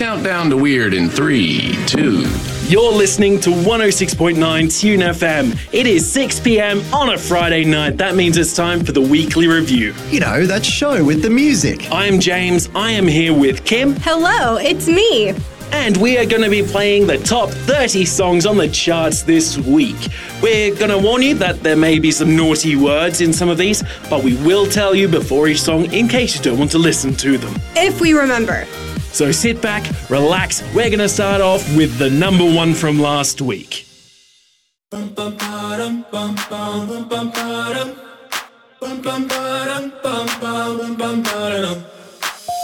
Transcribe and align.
count 0.00 0.24
down 0.24 0.48
to 0.48 0.56
weird 0.56 0.94
in 0.94 1.10
three, 1.10 1.76
two. 1.84 2.24
You're 2.68 2.90
listening 2.90 3.38
to 3.40 3.50
106.9 3.50 4.80
Tune 4.80 5.00
FM. 5.00 5.74
It 5.74 5.86
is 5.86 6.10
6 6.10 6.40
p.m. 6.40 6.80
on 6.94 7.10
a 7.10 7.18
Friday 7.18 7.66
night. 7.66 7.98
That 7.98 8.14
means 8.14 8.38
it's 8.38 8.56
time 8.56 8.82
for 8.82 8.92
the 8.92 9.00
weekly 9.02 9.46
review. 9.46 9.92
You 10.08 10.20
know, 10.20 10.46
that 10.46 10.64
show 10.64 11.04
with 11.04 11.20
the 11.20 11.28
music. 11.28 11.90
I 11.92 12.06
am 12.06 12.18
James. 12.18 12.70
I 12.74 12.92
am 12.92 13.06
here 13.06 13.34
with 13.34 13.66
Kim. 13.66 13.94
Hello, 13.96 14.56
it's 14.56 14.88
me. 14.88 15.34
And 15.72 15.98
we 15.98 16.16
are 16.16 16.24
going 16.24 16.44
to 16.44 16.48
be 16.48 16.62
playing 16.62 17.06
the 17.06 17.18
top 17.18 17.50
30 17.50 18.06
songs 18.06 18.46
on 18.46 18.56
the 18.56 18.68
charts 18.68 19.22
this 19.22 19.58
week. 19.58 20.08
We're 20.42 20.74
going 20.76 20.90
to 20.90 20.98
warn 20.98 21.20
you 21.20 21.34
that 21.34 21.62
there 21.62 21.76
may 21.76 21.98
be 21.98 22.10
some 22.10 22.34
naughty 22.34 22.74
words 22.74 23.20
in 23.20 23.34
some 23.34 23.50
of 23.50 23.58
these, 23.58 23.84
but 24.08 24.24
we 24.24 24.34
will 24.38 24.64
tell 24.64 24.94
you 24.94 25.08
before 25.08 25.46
each 25.48 25.60
song 25.60 25.92
in 25.92 26.08
case 26.08 26.36
you 26.38 26.42
don't 26.42 26.58
want 26.58 26.70
to 26.70 26.78
listen 26.78 27.14
to 27.16 27.36
them. 27.36 27.54
If 27.76 28.00
we 28.00 28.14
remember. 28.14 28.66
So 29.12 29.32
sit 29.32 29.60
back, 29.60 29.84
relax. 30.08 30.62
We're 30.74 30.88
going 30.88 31.00
to 31.00 31.08
start 31.08 31.40
off 31.40 31.62
with 31.76 31.98
the 31.98 32.08
number 32.08 32.44
one 32.44 32.74
from 32.74 32.98
last 32.98 33.40
week. 33.40 33.86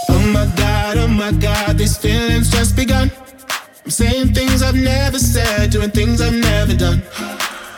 Oh 0.09 0.31
my 0.33 0.45
god, 0.55 0.97
oh 0.97 1.07
my 1.07 1.31
god, 1.31 1.77
these 1.77 1.97
feelings 1.97 2.49
just 2.49 2.75
begun. 2.75 3.11
I'm 3.85 3.91
saying 3.91 4.33
things 4.33 4.61
I've 4.61 4.75
never 4.75 5.19
said, 5.19 5.69
doing 5.71 5.91
things 5.91 6.21
I've 6.21 6.33
never 6.33 6.73
done. 6.73 7.01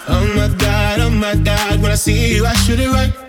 Oh 0.07 0.33
my 0.35 0.47
god, 0.57 0.99
oh 0.99 1.09
my 1.09 1.35
god, 1.35 1.81
when 1.81 1.91
I 1.91 1.95
see 1.95 2.35
you, 2.35 2.45
I 2.45 2.53
shoot 2.53 2.79
it 2.79 2.87
right. 2.89 3.28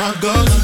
My 0.00 0.06
heart 0.06 0.20
goes. 0.22 0.59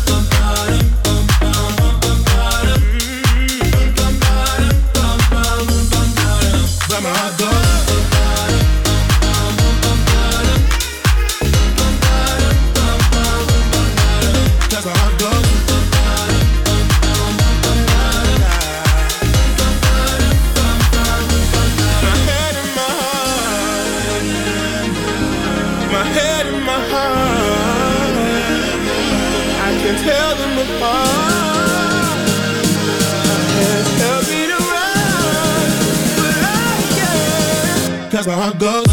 Can't. 38.27 38.59
Cause 38.59 38.59
my 38.59 38.86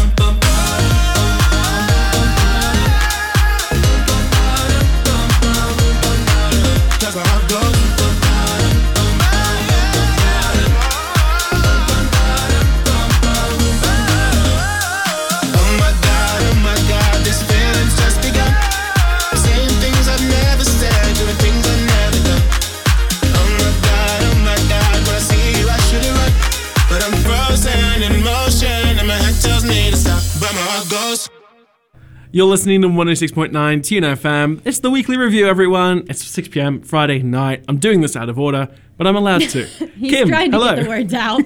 You're 32.34 32.46
listening 32.46 32.82
to 32.82 32.88
106.9 32.88 33.84
Tune 33.84 34.02
FM. 34.02 34.60
It's 34.64 34.80
the 34.80 34.90
weekly 34.90 35.16
review, 35.16 35.46
everyone. 35.46 36.04
It's 36.10 36.24
6 36.24 36.48
p.m. 36.48 36.82
Friday 36.82 37.22
night. 37.22 37.64
I'm 37.68 37.78
doing 37.78 38.00
this 38.00 38.16
out 38.16 38.28
of 38.28 38.40
order, 38.40 38.68
but 38.96 39.06
I'm 39.06 39.14
allowed 39.14 39.42
to. 39.50 39.64
He's 39.96 40.10
Kim, 40.10 40.26
trying 40.26 40.50
to 40.50 40.56
hello. 40.58 40.74
get 40.74 40.82
the 40.82 40.88
words 40.88 41.14
out. 41.14 41.42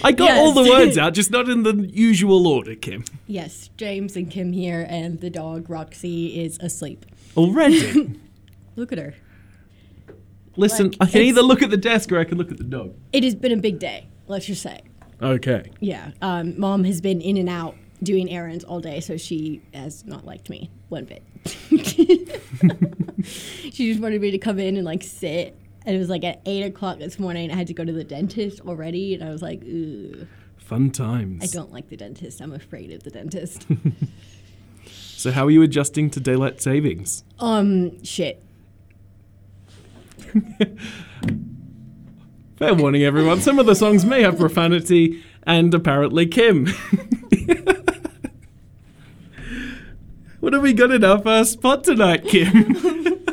I 0.06 0.12
got 0.12 0.38
all 0.38 0.52
the 0.52 0.62
words 0.62 0.96
out, 0.96 1.12
just 1.12 1.30
not 1.30 1.50
in 1.50 1.62
the 1.62 1.74
usual 1.92 2.46
order, 2.46 2.74
Kim. 2.74 3.04
yes, 3.26 3.68
James 3.76 4.16
and 4.16 4.30
Kim 4.30 4.54
here, 4.54 4.86
and 4.88 5.20
the 5.20 5.28
dog 5.28 5.68
Roxy 5.68 6.40
is 6.42 6.56
asleep. 6.62 7.04
Already. 7.36 8.18
Look 8.76 8.92
at 8.92 8.98
her. 8.98 9.12
Listen, 10.56 10.86
Like, 10.92 10.96
I 11.02 11.06
can 11.10 11.20
either 11.20 11.42
look 11.42 11.60
at 11.60 11.68
the 11.68 11.76
desk 11.76 12.10
or 12.12 12.18
I 12.18 12.24
can 12.24 12.38
look 12.38 12.50
at 12.50 12.56
the 12.56 12.64
dog. 12.64 12.94
It 13.12 13.24
has 13.24 13.34
been 13.34 13.52
a 13.52 13.58
big 13.58 13.78
day, 13.78 14.06
let's 14.26 14.46
just 14.46 14.62
say. 14.62 14.80
Okay. 15.20 15.70
Yeah, 15.80 16.12
um, 16.22 16.58
mom 16.58 16.84
has 16.84 17.02
been 17.02 17.20
in 17.20 17.36
and 17.36 17.50
out 17.50 17.76
doing 18.02 18.30
errands 18.30 18.64
all 18.64 18.80
day, 18.80 19.00
so 19.00 19.16
she 19.16 19.60
has 19.74 20.04
not 20.06 20.24
liked 20.24 20.48
me 20.50 20.70
one 20.88 21.04
bit. 21.04 21.22
she 23.24 23.88
just 23.90 24.00
wanted 24.00 24.20
me 24.20 24.30
to 24.30 24.38
come 24.38 24.58
in 24.58 24.76
and 24.76 24.84
like 24.84 25.02
sit. 25.02 25.56
And 25.86 25.96
it 25.96 25.98
was 25.98 26.08
like 26.10 26.24
at 26.24 26.40
eight 26.46 26.62
o'clock 26.64 26.98
this 26.98 27.18
morning. 27.18 27.50
I 27.50 27.54
had 27.56 27.66
to 27.68 27.74
go 27.74 27.84
to 27.84 27.92
the 27.92 28.04
dentist 28.04 28.60
already, 28.60 29.14
and 29.14 29.24
I 29.24 29.30
was 29.30 29.40
like, 29.42 29.62
"Ugh, 29.62 30.26
Fun 30.58 30.90
times. 30.90 31.42
I 31.42 31.46
don't 31.46 31.72
like 31.72 31.88
the 31.88 31.96
dentist. 31.96 32.40
I'm 32.42 32.52
afraid 32.52 32.92
of 32.92 33.02
the 33.04 33.10
dentist." 33.10 33.66
So, 34.90 35.32
how 35.32 35.46
are 35.46 35.50
you 35.50 35.62
adjusting 35.62 36.10
to 36.10 36.20
daylight 36.20 36.62
savings? 36.62 37.24
um, 37.40 38.00
shit. 38.04 38.40
Fair 42.56 42.74
warning, 42.74 43.02
everyone. 43.02 43.40
Some 43.40 43.58
of 43.58 43.66
the 43.66 43.74
songs 43.74 44.04
may 44.04 44.22
have 44.22 44.38
profanity, 44.38 45.24
and 45.42 45.74
apparently 45.74 46.26
Kim. 46.26 46.68
What 50.48 50.54
have 50.54 50.62
we 50.62 50.72
got 50.72 50.90
in 50.90 51.04
our 51.04 51.18
first 51.18 51.52
spot 51.52 51.84
tonight, 51.84 52.24
Kim? 52.24 52.74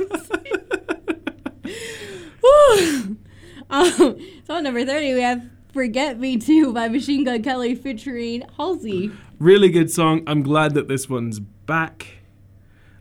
Um, 3.67 4.17
so 4.45 4.59
number 4.59 4.85
thirty, 4.85 5.13
we 5.15 5.21
have 5.21 5.44
"Forget 5.73 6.19
Me 6.19 6.38
Too" 6.38 6.71
by 6.71 6.88
Machine 6.88 7.23
Gun 7.23 7.41
Kelly 7.41 7.73
featuring 7.73 8.44
Halsey. 8.57 9.12
really 9.39 9.69
good 9.69 9.89
song. 9.91 10.21
I'm 10.27 10.44
glad 10.44 10.75
that 10.75 10.88
this 10.88 11.09
one's 11.09 11.39
back. 11.39 12.19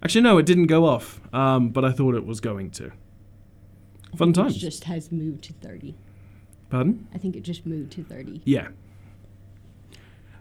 Actually, 0.03 0.23
no, 0.23 0.39
it 0.39 0.47
didn't 0.47 0.67
go 0.67 0.87
off, 0.87 1.21
um, 1.35 1.69
but 1.69 1.85
I 1.85 1.93
thought 1.93 2.15
it 2.15 2.25
was 2.25 2.41
going 2.41 2.71
to. 2.73 2.93
Fun 4.17 4.31
It 4.31 4.35
times. 4.35 4.57
just 4.57 4.85
has 4.85 5.13
moved 5.13 5.45
to 5.45 5.53
thirty. 5.53 5.95
Pardon? 6.71 7.07
I 7.15 7.19
think 7.19 7.37
it 7.37 7.43
just 7.43 7.67
moved 7.67 7.93
to 7.93 8.03
thirty. 8.03 8.41
Yeah. 8.45 8.69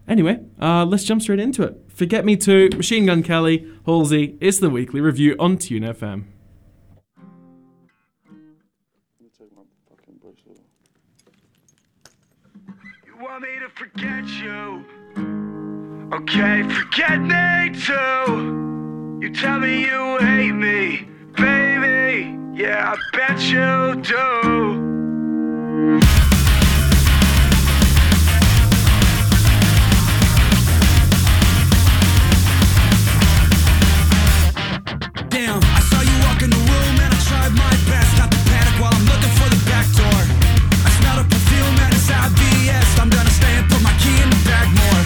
Anyway, 0.08 0.40
uh, 0.62 0.86
let's 0.86 1.04
jump 1.04 1.22
straight 1.22 1.40
into 1.40 1.64
it. 1.64 1.80
Forget 1.88 2.26
Me 2.26 2.36
Too, 2.36 2.70
Machine 2.76 3.06
Gun 3.06 3.24
Kelly, 3.24 3.66
Halsey, 3.86 4.36
it's 4.42 4.60
the 4.60 4.70
weekly 4.70 5.00
review 5.00 5.36
on 5.40 5.58
Tune 5.58 5.84
FM. 5.84 6.26
You 13.06 13.18
want 13.22 13.44
me 13.44 13.60
to 13.60 13.70
forget 13.70 14.28
you. 14.28 14.84
Okay, 16.14 16.64
forget 16.64 17.22
me 17.22 17.70
too. 17.80 19.20
You 19.22 19.30
tell 19.34 19.60
me 19.60 19.86
you 19.86 20.18
hate 20.20 20.52
me, 20.52 21.08
baby. 21.38 22.38
Yeah, 22.54 22.94
I 22.94 22.98
bet 23.18 23.40
you 23.42 24.02
do. 24.02 24.54
Damn, 35.46 35.60
I 35.60 35.82
saw 35.92 36.00
you 36.00 36.16
walk 36.24 36.42
in 36.42 36.50
the 36.50 36.56
room 36.56 36.96
and 37.04 37.12
I 37.14 37.20
tried 37.28 37.52
my 37.52 37.76
best 37.92 38.18
not 38.18 38.32
to 38.32 38.40
panic 38.48 38.80
while 38.80 38.96
I'm 38.96 39.06
looking 39.12 39.34
for 39.36 39.50
the 39.52 39.60
back 39.68 39.84
door. 39.92 40.22
I 40.88 40.90
smelled 40.96 41.20
a 41.20 41.28
perfume 41.28 41.76
and 41.84 41.92
it's 41.92 42.10
obvious. 42.10 42.88
I'm 42.98 43.10
gonna 43.10 43.30
stay 43.30 43.52
and 43.60 43.68
put 43.70 43.84
my 43.84 43.92
key 44.00 44.24
in 44.24 44.30
the 44.30 44.40
bag 44.48 44.72
more. 44.72 45.03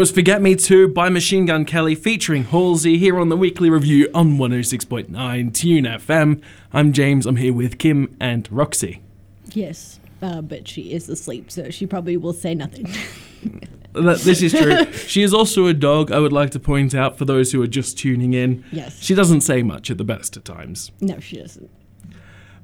Was 0.00 0.10
Forget 0.10 0.40
Me 0.40 0.56
Too 0.56 0.88
by 0.88 1.10
Machine 1.10 1.44
Gun 1.44 1.66
Kelly 1.66 1.94
featuring 1.94 2.44
Halsey 2.44 2.96
here 2.96 3.20
on 3.20 3.28
the 3.28 3.36
weekly 3.36 3.68
review 3.68 4.08
on 4.14 4.38
106.9 4.38 5.52
Tune 5.52 5.84
FM. 5.84 6.40
I'm 6.72 6.94
James, 6.94 7.26
I'm 7.26 7.36
here 7.36 7.52
with 7.52 7.76
Kim 7.76 8.16
and 8.18 8.50
Roxy. 8.50 9.02
Yes, 9.52 10.00
uh, 10.22 10.40
but 10.40 10.66
she 10.66 10.94
is 10.94 11.06
asleep, 11.10 11.50
so 11.50 11.68
she 11.68 11.86
probably 11.86 12.16
will 12.16 12.32
say 12.32 12.54
nothing. 12.54 12.88
This 13.92 14.40
is 14.40 14.52
true. 14.54 14.90
she 14.92 15.22
is 15.22 15.34
also 15.34 15.66
a 15.66 15.74
dog, 15.74 16.10
I 16.10 16.18
would 16.18 16.32
like 16.32 16.48
to 16.52 16.60
point 16.60 16.94
out 16.94 17.18
for 17.18 17.26
those 17.26 17.52
who 17.52 17.60
are 17.60 17.66
just 17.66 17.98
tuning 17.98 18.32
in. 18.32 18.64
Yes. 18.72 19.02
She 19.02 19.14
doesn't 19.14 19.42
say 19.42 19.62
much 19.62 19.90
at 19.90 19.98
the 19.98 20.04
best 20.04 20.34
of 20.34 20.44
times. 20.44 20.92
no, 21.02 21.20
she 21.20 21.36
doesn't. 21.36 21.68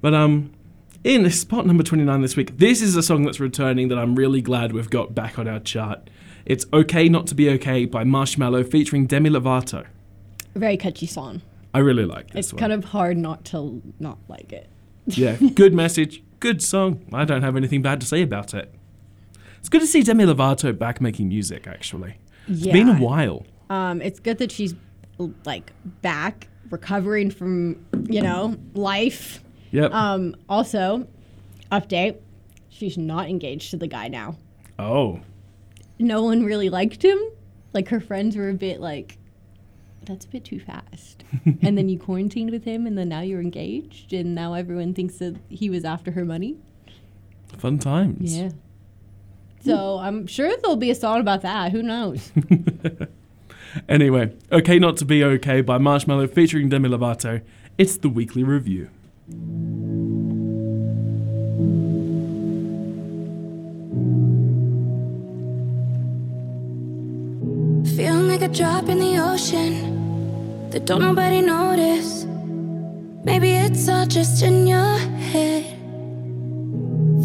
But 0.00 0.14
um 0.14 0.52
in 1.04 1.30
spot 1.30 1.66
number 1.66 1.82
29 1.82 2.22
this 2.22 2.34
week, 2.34 2.56
this 2.56 2.80
is 2.80 2.96
a 2.96 3.02
song 3.02 3.24
that's 3.24 3.40
returning 3.40 3.88
that 3.88 3.98
I'm 3.98 4.14
really 4.14 4.40
glad 4.40 4.72
we've 4.72 4.88
got 4.88 5.14
back 5.14 5.38
on 5.38 5.46
our 5.46 5.60
chart. 5.60 6.08
It's 6.46 6.64
Okay 6.72 7.08
Not 7.08 7.26
to 7.28 7.34
Be 7.34 7.50
Okay 7.50 7.84
by 7.86 8.04
Marshmello 8.04 8.68
featuring 8.70 9.06
Demi 9.06 9.30
Lovato. 9.30 9.84
Very 10.54 10.76
catchy 10.76 11.06
song. 11.06 11.42
I 11.74 11.80
really 11.80 12.04
like 12.04 12.30
this 12.30 12.46
It's 12.46 12.52
one. 12.54 12.60
kind 12.60 12.72
of 12.72 12.84
hard 12.86 13.18
not 13.18 13.44
to 13.46 13.82
not 13.98 14.18
like 14.28 14.52
it. 14.52 14.68
Yeah, 15.06 15.36
good 15.54 15.74
message, 15.74 16.22
good 16.40 16.62
song. 16.62 17.04
I 17.12 17.24
don't 17.24 17.42
have 17.42 17.56
anything 17.56 17.82
bad 17.82 18.00
to 18.00 18.06
say 18.06 18.22
about 18.22 18.54
it. 18.54 18.72
It's 19.58 19.68
good 19.68 19.80
to 19.80 19.86
see 19.86 20.02
Demi 20.02 20.24
Lovato 20.24 20.76
back 20.76 21.00
making 21.00 21.28
music, 21.28 21.66
actually. 21.66 22.16
It's 22.48 22.64
been 22.66 22.88
a 22.88 22.96
while. 22.96 23.44
Um, 23.68 24.00
it's 24.00 24.20
good 24.20 24.38
that 24.38 24.52
she's 24.52 24.74
like 25.44 25.72
back, 26.02 26.48
recovering 26.70 27.30
from 27.30 27.84
you 28.08 28.22
know 28.22 28.56
life. 28.74 29.42
Yep. 29.72 29.92
Um, 29.92 30.36
also, 30.48 31.08
update: 31.72 32.18
she's 32.68 32.96
not 32.96 33.28
engaged 33.28 33.70
to 33.72 33.76
the 33.76 33.88
guy 33.88 34.06
now. 34.08 34.36
oh, 34.78 35.20
No 35.98 36.22
one 36.22 36.44
really 36.44 36.68
liked 36.68 37.02
him. 37.02 37.18
Like 37.72 37.88
her 37.88 38.00
friends 38.00 38.36
were 38.36 38.48
a 38.48 38.54
bit 38.54 38.80
like, 38.80 39.18
"That's 40.04 40.24
a 40.24 40.28
bit 40.28 40.44
too 40.44 40.60
fast." 40.60 41.24
and 41.62 41.76
then 41.76 41.88
you 41.88 41.98
quarantined 41.98 42.50
with 42.50 42.64
him, 42.64 42.86
and 42.86 42.96
then 42.96 43.08
now 43.08 43.20
you're 43.20 43.40
engaged, 43.40 44.12
and 44.12 44.34
now 44.34 44.54
everyone 44.54 44.94
thinks 44.94 45.16
that 45.16 45.36
he 45.48 45.68
was 45.70 45.84
after 45.84 46.12
her 46.12 46.24
money. 46.24 46.56
fun 47.58 47.78
times. 47.78 48.36
Yeah. 48.36 48.50
So 49.64 49.98
I'm 49.98 50.26
sure 50.26 50.56
there'll 50.58 50.76
be 50.76 50.90
a 50.90 50.94
song 50.94 51.20
about 51.20 51.42
that. 51.42 51.72
Who 51.72 51.82
knows? 51.82 52.30
Anyway, 53.88 54.32
Okay 54.50 54.78
Not 54.78 54.96
to 54.98 55.04
Be 55.04 55.22
Okay 55.22 55.60
by 55.60 55.78
Marshmello 55.78 56.32
featuring 56.32 56.68
Demi 56.68 56.88
Lovato. 56.88 57.42
It's 57.78 57.98
the 57.98 58.08
weekly 58.08 58.42
review. 58.42 58.88
A 68.46 68.48
drop 68.48 68.88
in 68.88 69.00
the 69.00 69.18
ocean 69.18 70.70
that 70.70 70.84
don't 70.84 71.00
nobody 71.00 71.40
notice. 71.40 72.24
Maybe 73.24 73.50
it's 73.50 73.88
all 73.88 74.06
just 74.06 74.40
in 74.40 74.68
your 74.68 74.98
head. 75.32 75.64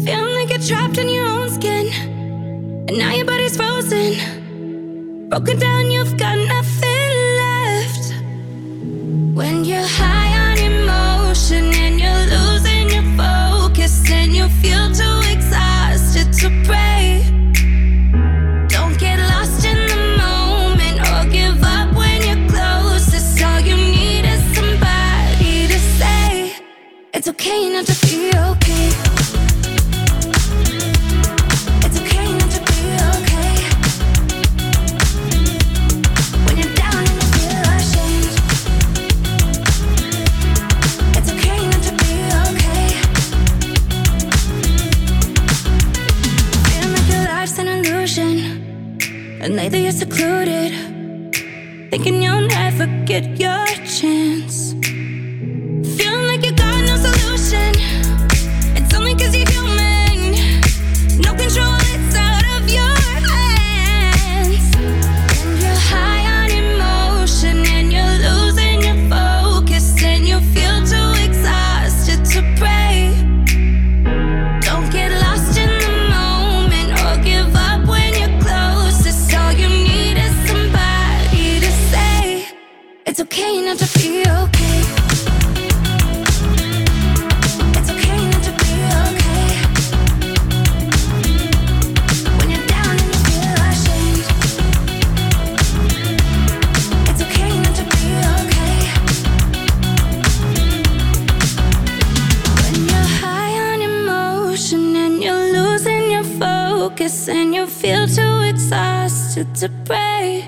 Feeling 0.04 0.34
like 0.34 0.50
you're 0.50 0.66
trapped 0.70 0.98
in 0.98 1.08
your 1.08 1.26
own 1.26 1.48
skin, 1.48 1.86
and 2.88 2.98
now 2.98 3.12
your 3.14 3.26
body's 3.26 3.56
frozen. 3.56 5.28
Broken 5.28 5.60
down, 5.60 5.92
you've 5.92 6.16
got 6.16 6.38
nothing 6.38 6.81
It's 27.24 27.28
okay 27.28 27.68
not 27.70 27.86
to 27.86 27.94
be 28.04 28.30
okay. 28.30 28.88
It's 31.84 31.98
okay 32.00 32.28
not 32.38 32.50
to 32.50 32.60
be 32.68 32.80
okay. 33.14 33.54
When 36.44 36.54
you're 36.58 36.74
down 36.74 37.04
feel. 37.30 37.62
It's 41.16 41.30
okay 41.30 41.60
not 41.70 41.82
to 41.86 41.92
be 42.02 42.12
okay. 42.48 42.88
Feeling 46.66 46.92
like 46.92 47.08
your 47.08 47.24
life's 47.32 47.56
an 47.60 47.68
illusion, 47.68 48.34
and 49.40 49.50
lately 49.54 49.80
you're 49.84 49.92
secluded, 49.92 50.72
thinking 51.88 52.20
you'll 52.20 52.48
never 52.48 52.86
get 53.06 53.38
your 53.38 53.64
chance. 53.86 54.51
Exhausted 109.92 110.44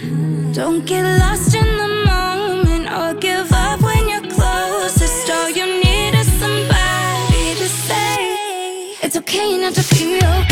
pray. 0.00 0.52
Don't 0.52 0.84
get 0.86 1.04
lost 1.18 1.54
in 1.54 1.76
the 1.76 1.88
moment 2.06 2.90
or 2.90 3.14
give 3.20 3.52
up 3.52 3.80
when 3.82 4.08
you're 4.08 4.28
closest. 4.34 5.30
All 5.30 5.50
you 5.50 5.66
need 5.84 6.14
is 6.14 6.30
somebody 6.38 7.54
to 7.60 7.68
say 7.68 8.96
it's 9.02 9.16
okay 9.16 9.58
not 9.58 9.74
to 9.74 9.82
feel 9.82 10.16
okay. 10.16 10.49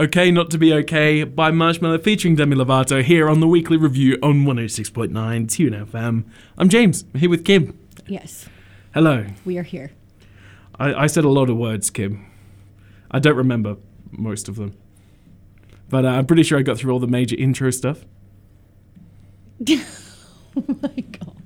Okay 0.00 0.30
Not 0.30 0.48
to 0.52 0.58
Be 0.58 0.72
Okay 0.72 1.24
by 1.24 1.50
Marshmello 1.50 2.00
featuring 2.00 2.36
Demi 2.36 2.54
Lovato 2.54 3.02
here 3.02 3.28
on 3.28 3.40
the 3.40 3.48
weekly 3.48 3.76
review 3.76 4.16
on 4.22 4.44
106.9 4.44 5.50
Tune 5.50 5.72
FM. 5.72 6.24
I'm 6.56 6.68
James, 6.68 7.04
I'm 7.12 7.18
here 7.18 7.28
with 7.28 7.44
Kim. 7.44 7.76
Yes, 8.06 8.48
Hello. 8.94 9.26
we 9.44 9.58
are 9.58 9.64
here. 9.64 9.90
I, 10.78 10.94
I 10.94 11.06
said 11.08 11.24
a 11.24 11.28
lot 11.28 11.50
of 11.50 11.56
words, 11.56 11.90
Kim. 11.90 12.24
I 13.10 13.18
don't 13.18 13.34
remember 13.34 13.76
most 14.12 14.48
of 14.48 14.54
them. 14.54 14.76
But 15.88 16.04
uh, 16.04 16.10
I'm 16.10 16.26
pretty 16.26 16.44
sure 16.44 16.60
I 16.60 16.62
got 16.62 16.78
through 16.78 16.92
all 16.92 17.00
the 17.00 17.08
major 17.08 17.34
intro 17.36 17.70
stuff. 17.70 18.04
oh 19.68 19.84
my 20.80 20.94
god. 21.00 21.38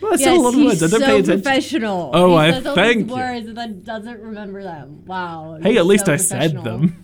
Well, 0.00 0.14
I 0.14 0.16
said 0.16 0.36
a 0.36 0.40
lot 0.40 0.54
of 0.54 0.60
words. 0.60 0.82
I 0.82 0.86
don't 0.86 1.00
so 1.00 1.06
pay 1.06 1.18
attention. 1.18 1.42
professional. 1.42 2.10
Oh, 2.14 2.30
he 2.30 2.36
I 2.36 2.50
says 2.52 2.66
all 2.66 2.74
thank 2.74 2.98
these 2.98 3.08
you. 3.08 3.14
words 3.16 3.48
and 3.48 3.56
then 3.56 3.82
doesn't 3.82 4.20
remember 4.20 4.62
them. 4.62 5.04
Wow. 5.04 5.58
Hey, 5.60 5.76
at 5.76 5.86
least 5.86 6.08
I 6.08 6.16
said 6.16 6.62
them. 6.64 6.99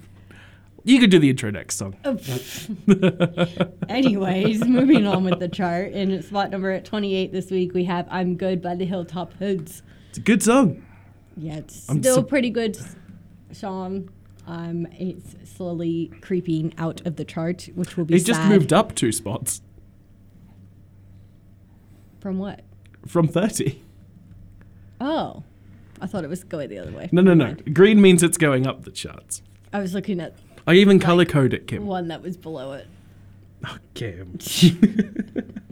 You 0.87 1.01
could 1.01 1.11
do 1.11 1.19
the 1.19 1.29
intro 1.31 1.51
next 1.51 1.77
song. 1.79 1.97
Oh, 2.05 2.17
Anyways, 3.89 4.65
moving 4.65 5.05
on 5.05 5.25
with 5.25 5.41
the 5.41 5.49
chart. 5.49 5.91
In 5.93 6.23
spot 6.23 6.51
number 6.51 6.71
at 6.71 6.85
28 6.85 7.33
this 7.33 7.51
week, 7.51 7.75
we 7.75 7.83
have 7.85 8.07
I'm 8.09 8.37
Good 8.37 8.63
by 8.63 8.77
the 8.77 8.85
Hilltop 8.85 9.33
Hoods. 9.35 9.83
It's 10.11 10.19
a 10.19 10.21
good 10.21 10.45
song. 10.45 10.85
Yeah, 11.37 11.57
it's 11.57 11.89
I'm 11.91 12.01
still 12.01 12.15
so- 12.17 12.23
pretty 12.23 12.51
good 12.51 12.79
Sean. 13.53 14.11
Um, 14.47 14.87
it's 14.93 15.35
slowly 15.57 16.13
creeping 16.21 16.73
out 16.79 17.05
of 17.05 17.17
the 17.17 17.25
chart, 17.25 17.69
which 17.75 17.97
will 17.97 18.05
be 18.05 18.15
It 18.15 18.25
just 18.25 18.41
moved 18.45 18.73
up 18.73 18.95
two 18.95 19.11
spots 19.11 19.61
From 22.21 22.39
what? 22.39 22.63
from 23.09 23.27
30. 23.27 23.83
Oh, 25.01 25.43
I 26.01 26.07
thought 26.07 26.23
it 26.23 26.31
was 26.31 26.45
going 26.45 26.69
the 26.71 26.79
other 26.79 26.93
way. 26.93 27.09
No, 27.11 27.23
no, 27.23 27.35
no. 27.35 27.55
Green 27.73 28.01
means 28.01 28.23
it's 28.23 28.39
going 28.39 28.69
up 28.69 28.85
the 28.85 28.91
charts. 28.93 29.43
I 29.73 29.81
was 29.81 29.95
looking 29.95 30.21
at 30.21 30.35
I 30.67 30.75
even 30.75 30.99
color 30.99 31.25
code 31.25 31.55
it, 31.55 31.69
Kim. 31.69 31.87
one 31.87 32.09
that 32.09 32.23
was 32.23 32.37
below 32.37 32.73
it. 32.73 32.89
Oh, 33.65 33.79
Kim. 33.95 34.39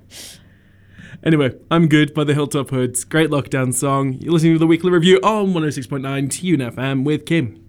anyway, 1.24 1.54
I'm 1.70 1.88
Good 1.88 2.14
by 2.14 2.22
the 2.24 2.32
Hilltop 2.32 2.70
Hoods. 2.70 3.04
Great 3.04 3.30
lockdown 3.30 3.74
song. 3.74 4.14
You're 4.14 4.32
listening 4.32 4.54
to 4.54 4.58
the 4.58 4.66
weekly 4.66 4.90
review 4.90 5.18
on 5.22 5.52
106.9 5.52 6.30
Tune 6.30 6.60
FM 6.60 7.04
with 7.04 7.26
Kim. 7.26 7.64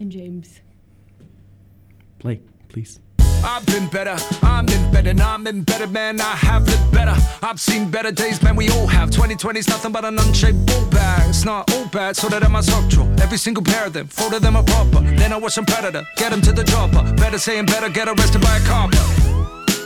And 0.00 0.10
James. 0.10 0.60
Play, 2.18 2.40
please. 2.68 3.00
I've 3.44 3.66
been 3.66 3.88
better, 3.88 4.16
I'm 4.42 4.68
in 4.68 4.92
better, 4.92 5.14
I'm 5.22 5.46
in 5.46 5.62
better, 5.62 5.86
man. 5.86 6.20
I 6.20 6.36
have 6.36 6.66
lived 6.66 6.92
better. 6.92 7.14
I've 7.42 7.60
seen 7.60 7.90
better 7.90 8.12
days, 8.12 8.42
man. 8.42 8.56
We 8.56 8.68
all 8.70 8.86
have. 8.86 9.10
2020's 9.10 9.68
nothing 9.68 9.92
but 9.92 10.04
an 10.04 10.18
unshaped 10.18 10.64
ball 10.66 10.84
bag. 10.90 11.28
It's 11.28 11.44
not 11.44 11.72
all 11.72 11.86
bad, 11.88 12.16
so 12.16 12.28
that 12.28 12.44
I'm 12.44 12.54
a 12.54 12.62
structural. 12.62 13.08
Every 13.20 13.38
single 13.38 13.64
pair 13.64 13.86
of 13.86 13.92
them, 13.92 14.06
fold 14.06 14.34
of 14.34 14.42
them 14.42 14.54
proper. 14.64 15.00
Then 15.00 15.32
I 15.32 15.36
watch 15.36 15.54
some 15.54 15.66
predator, 15.66 16.06
get 16.16 16.30
them 16.30 16.40
to 16.42 16.52
the 16.52 16.64
chopper. 16.64 17.02
Better 17.16 17.38
saying 17.38 17.66
better, 17.66 17.88
get 17.88 18.08
arrested 18.08 18.40
by 18.40 18.56
a 18.56 18.60
copper. 18.60 19.31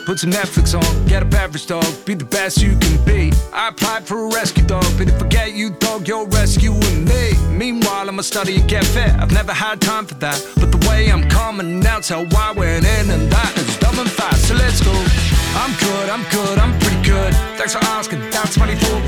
Put 0.06 0.20
some 0.20 0.30
Netflix 0.30 0.72
on, 0.72 1.06
get 1.06 1.22
a 1.22 1.26
beverage 1.26 1.66
dog, 1.66 1.84
be 2.04 2.14
the 2.14 2.25
best 2.25 2.62
you 2.62 2.78
can 2.78 3.04
be. 3.04 3.32
I 3.52 3.68
applied 3.68 4.06
for 4.06 4.26
a 4.26 4.28
rescue 4.30 4.64
dog, 4.64 4.86
but 4.96 5.08
if 5.08 5.18
forget 5.18 5.52
you, 5.52 5.70
dog, 5.70 6.06
you're 6.06 6.28
rescuing 6.28 7.04
me. 7.04 7.32
Meanwhile, 7.50 8.08
I'ma 8.08 8.22
study 8.22 8.54
and 8.54 8.68
get 8.68 8.84
fit. 8.84 9.10
I've 9.18 9.32
never 9.32 9.52
had 9.52 9.80
time 9.80 10.06
for 10.06 10.14
that, 10.14 10.40
but 10.60 10.70
the 10.70 10.88
way 10.88 11.10
I'm 11.10 11.28
coming 11.28 11.82
tell 12.06 12.25
why 12.26 12.50
I 12.50 12.52
went 12.52 12.86
in, 12.86 13.10
and 13.10 13.32
that 13.32 13.52
is 13.58 13.76
dumb 13.78 13.98
and 13.98 14.08
fast. 14.08 14.46
So 14.46 14.54
let's 14.54 14.80
go. 14.80 14.94
I'm 15.58 15.75
good, 15.82 16.08
I'm 16.08 16.22
good, 16.30 16.58
I'm 16.58 16.78
pretty 16.78 17.02
good. 17.02 17.34
Thanks 17.58 17.72
for 17.72 17.82
asking, 17.98 18.20
that's 18.30 18.54
24 18.54 19.02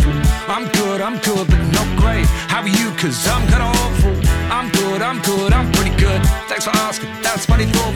I'm 0.49 0.67
good, 0.73 1.01
I'm 1.01 1.19
good, 1.19 1.47
but 1.47 1.63
not 1.79 1.89
great. 2.01 2.27
How 2.51 2.63
are 2.63 2.69
you? 2.69 2.91
Cause 2.99 3.29
I'm 3.29 3.47
kinda 3.47 3.71
awful. 3.71 4.15
I'm 4.51 4.69
good, 4.73 5.01
I'm 5.03 5.23
good, 5.23 5.53
I'm 5.53 5.71
pretty 5.73 5.95
good. 5.97 6.21
Thanks 6.51 6.65
for 6.65 6.75
asking, 6.89 7.11
that's 7.23 7.47
24 7.47 7.95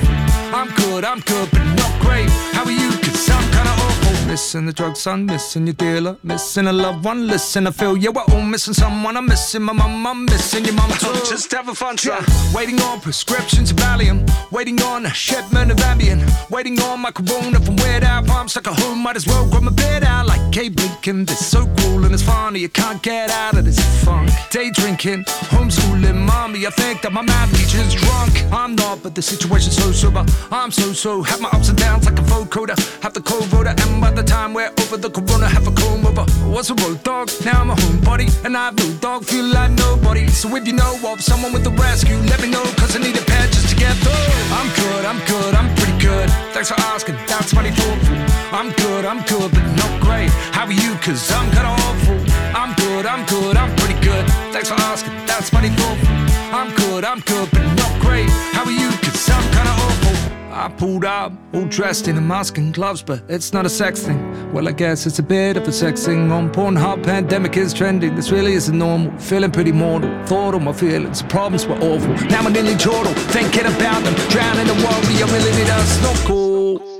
I'm 0.54 0.68
good, 0.76 1.04
I'm 1.04 1.20
good, 1.20 1.50
but 1.50 1.64
not 1.64 1.92
great. 2.00 2.28
How 2.54 2.64
are 2.64 2.70
you? 2.70 2.91
Missing 4.32 4.64
the 4.64 4.72
drugs, 4.72 5.06
I'm 5.06 5.26
missing 5.26 5.66
your 5.66 5.74
dealer. 5.74 6.16
Missing 6.22 6.66
a 6.66 6.72
loved 6.72 7.04
one, 7.04 7.26
listen, 7.26 7.66
I 7.66 7.70
feel 7.70 7.98
yeah, 7.98 8.08
we're 8.08 8.22
all 8.34 8.40
missing 8.40 8.72
someone. 8.72 9.14
I'm 9.14 9.26
missing 9.26 9.60
my 9.60 9.74
mum, 9.74 10.06
I'm 10.06 10.24
missing 10.24 10.64
your 10.64 10.72
mum 10.72 10.90
too. 10.92 11.12
Just 11.28 11.52
having 11.52 11.74
fun, 11.74 11.98
son. 11.98 12.24
Waiting 12.54 12.80
on 12.80 13.02
prescriptions 13.02 13.72
of 13.72 13.76
Valium. 13.76 14.26
Waiting 14.50 14.80
on 14.80 15.04
a 15.04 15.12
shipment 15.12 15.70
of 15.70 15.76
Ambien. 15.76 16.22
Waiting 16.50 16.80
on 16.80 17.00
my 17.00 17.10
corona 17.10 17.60
from 17.60 17.76
weird 17.76 18.04
out. 18.04 18.30
I'm 18.30 18.48
stuck 18.48 18.68
at 18.68 18.80
home, 18.80 19.02
might 19.02 19.16
as 19.16 19.26
well 19.26 19.46
grab 19.50 19.64
my 19.64 19.70
bed 19.70 20.02
out 20.02 20.24
like 20.24 20.40
Kate 20.50 20.74
Blinken. 20.74 21.26
This 21.26 21.46
so 21.46 21.66
cool 21.80 22.06
and 22.06 22.14
it's 22.14 22.22
funny, 22.22 22.60
you 22.60 22.70
can't 22.70 23.02
get 23.02 23.28
out 23.28 23.58
of 23.58 23.66
this 23.66 23.78
funk. 24.02 24.30
Day 24.50 24.70
drinking, 24.70 25.24
homeschooling, 25.52 26.16
mommy. 26.16 26.66
I 26.66 26.70
think 26.70 27.02
that 27.02 27.12
my 27.12 27.20
math 27.20 27.50
teacher's 27.50 27.92
drunk. 27.94 28.50
I'm 28.50 28.76
not, 28.76 29.02
but 29.02 29.14
the 29.14 29.20
situation's 29.20 29.76
so 29.76 29.92
sober. 29.92 30.24
I'm 30.50 30.70
so 30.70 30.94
so. 30.94 31.22
Have 31.22 31.42
my 31.42 31.50
ups 31.50 31.68
and 31.68 31.76
downs 31.76 32.06
like 32.06 32.18
a 32.18 32.22
vocoder. 32.22 32.78
Have 33.02 33.12
the 33.12 33.20
cold 33.20 33.44
voter, 33.44 33.74
and 33.76 34.00
by 34.00 34.10
the 34.10 34.21
time 34.22 34.54
we're 34.54 34.70
over 34.80 34.96
the 34.96 35.10
corona, 35.10 35.48
have 35.48 35.66
a 35.66 35.72
comb 35.72 36.06
over. 36.06 36.24
What's 36.46 36.70
a 36.70 36.74
road 36.74 37.02
dog? 37.02 37.30
Now 37.44 37.60
I'm 37.60 37.70
a 37.70 37.74
homebody, 37.74 38.28
and 38.44 38.56
I 38.56 38.66
have 38.66 38.76
no 38.76 38.88
dog, 39.00 39.24
feel 39.24 39.44
like 39.44 39.70
nobody. 39.72 40.28
So 40.28 40.54
if 40.56 40.66
you 40.66 40.72
know 40.72 40.98
of 41.06 41.20
someone 41.20 41.52
with 41.52 41.66
a 41.66 41.70
rescue, 41.70 42.16
let 42.30 42.40
me 42.42 42.48
know, 42.50 42.62
cause 42.76 42.96
I 42.96 43.00
need 43.00 43.16
a 43.16 43.24
pet 43.24 43.50
just 43.50 43.70
to 43.70 43.76
get 43.76 43.94
through. 44.04 44.32
I'm 44.58 44.68
good, 44.74 45.04
I'm 45.04 45.20
good, 45.26 45.54
I'm 45.54 45.68
pretty 45.76 45.98
good. 45.98 46.28
Thanks 46.52 46.68
for 46.68 46.80
asking, 46.92 47.16
that's 47.26 47.50
24. 47.50 47.84
I'm 48.52 48.70
good, 48.72 49.04
I'm 49.04 49.22
good, 49.22 49.50
but 49.50 49.66
not 49.80 49.92
great. 50.00 50.30
How 50.52 50.66
are 50.66 50.72
you? 50.72 50.94
Cause 51.00 51.30
I'm 51.32 51.50
kinda 51.50 51.72
awful. 51.86 52.18
I'm 52.54 52.74
good, 52.74 53.06
I'm 53.06 53.24
good, 53.26 53.56
I'm 53.56 53.74
pretty 53.76 53.98
good. 54.00 54.24
Thanks 54.52 54.68
for 54.68 54.78
asking, 54.90 55.14
that's 55.26 55.50
24. 55.50 55.86
I'm 56.52 56.70
good, 56.74 57.04
I'm 57.04 57.20
good, 57.20 57.48
but 57.50 57.64
not 57.80 57.92
great. 58.00 58.28
How 58.54 58.64
are 58.64 58.70
you? 58.70 58.90
Cause 59.02 59.30
I'm 59.30 59.42
kinda 59.56 59.70
awful. 59.70 60.01
I 60.52 60.68
pulled 60.68 61.06
up, 61.06 61.32
all 61.54 61.64
dressed 61.64 62.08
in 62.08 62.18
a 62.18 62.20
mask 62.20 62.58
and 62.58 62.74
gloves, 62.74 63.02
but 63.02 63.22
it's 63.26 63.54
not 63.54 63.64
a 63.64 63.70
sex 63.70 64.02
thing. 64.02 64.52
Well, 64.52 64.68
I 64.68 64.72
guess 64.72 65.06
it's 65.06 65.18
a 65.18 65.22
bit 65.22 65.56
of 65.56 65.66
a 65.66 65.72
sex 65.72 66.04
thing. 66.04 66.30
On 66.30 66.52
Pornhub, 66.52 67.02
pandemic 67.02 67.56
is 67.56 67.72
trending. 67.72 68.14
This 68.14 68.30
really 68.30 68.52
isn't 68.52 68.76
normal. 68.76 69.16
Feeling 69.18 69.50
pretty 69.50 69.72
mortal. 69.72 70.10
Thought 70.26 70.54
on 70.54 70.64
my 70.64 70.74
feelings, 70.74 71.22
problems 71.22 71.66
were 71.66 71.76
awful. 71.76 72.14
Now 72.28 72.42
I'm 72.42 72.52
nearly 72.52 72.76
chortle, 72.76 73.14
thinking 73.32 73.64
about 73.64 74.04
them. 74.04 74.14
Drowning 74.28 74.66
the 74.66 74.74
world, 74.74 75.04
I 75.08 75.24
really 75.32 75.52
need 75.56 75.68
a 75.68 75.80
snorkel. 75.86 76.92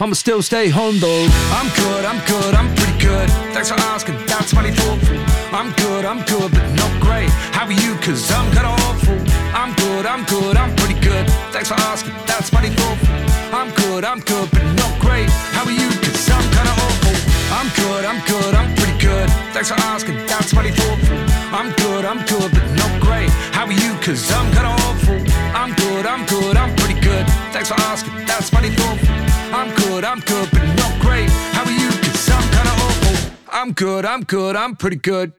I'ma 0.00 0.14
still 0.14 0.42
stay 0.42 0.70
home 0.70 0.98
though. 1.00 1.28
I'm 1.52 1.68
good, 1.76 2.04
I'm 2.06 2.26
good, 2.26 2.54
I'm 2.54 2.74
pretty 2.74 2.98
good. 2.98 3.28
Thanks 3.52 3.68
for 3.68 3.78
asking, 3.78 4.16
that's 4.26 4.54
mighty 4.54 4.72
thoughtful. 4.72 5.18
I'm 5.52 5.70
good, 5.74 6.06
I'm 6.06 6.24
good, 6.24 6.50
but 6.50 6.66
not 6.74 7.00
great. 7.02 7.28
How 7.52 7.66
are 7.66 7.72
you? 7.72 7.94
Cause 7.96 8.32
I'm 8.32 8.50
kinda 8.52 8.68
awful. 8.68 9.31
I'm 9.54 9.74
good, 9.76 10.06
I'm 10.06 10.24
good, 10.24 10.56
I'm 10.56 10.74
pretty 10.76 10.98
good. 11.00 11.28
Thanks 11.52 11.68
for 11.68 11.74
asking, 11.74 12.14
that's 12.26 12.52
mighty 12.52 12.70
thoughtful. 12.70 13.14
I'm 13.52 13.70
good, 13.74 14.04
I'm 14.04 14.20
good, 14.20 14.50
but 14.50 14.64
not 14.80 14.98
great. 15.00 15.28
How 15.52 15.64
are 15.64 15.70
you? 15.70 15.88
Cause 16.00 16.30
I'm 16.30 16.42
kinda 16.56 16.72
awful. 16.72 17.16
I'm 17.52 17.68
good, 17.76 18.04
I'm 18.04 18.20
good, 18.26 18.54
I'm 18.54 18.74
pretty 18.74 18.98
good. 18.98 19.28
Thanks 19.52 19.68
for 19.68 19.78
asking, 19.92 20.16
that's 20.26 20.54
mighty 20.54 20.70
thoughtful. 20.70 21.18
I'm 21.52 21.70
good, 21.76 22.04
I'm 22.04 22.24
good, 22.24 22.50
but 22.50 22.66
not 22.80 23.00
great. 23.02 23.28
How 23.52 23.66
are 23.66 23.72
you? 23.72 23.92
Cause 24.00 24.32
I'm 24.32 24.50
kinda 24.52 24.72
awful. 24.88 25.20
I'm 25.54 25.74
good, 25.74 26.06
I'm 26.06 26.24
good, 26.26 26.56
I'm 26.56 26.74
pretty 26.76 26.98
good. 27.00 27.26
Thanks 27.52 27.68
for 27.68 27.78
asking, 27.92 28.24
that's 28.24 28.52
mighty 28.52 28.70
thoughtful. 28.70 29.14
I'm 29.52 29.68
good, 29.84 30.04
I'm 30.04 30.20
good, 30.20 30.48
but 30.50 30.64
not 30.80 30.92
great. 31.02 31.28
How 31.52 31.64
are 31.64 31.70
you? 31.70 31.90
Cause 31.90 32.30
I'm 32.30 32.48
kinda 32.56 32.72
awful. 32.72 33.32
I'm 33.52 33.72
good, 33.72 34.04
I'm 34.06 34.22
good, 34.22 34.56
I'm 34.56 34.76
pretty 34.76 34.96
good. 34.96 35.32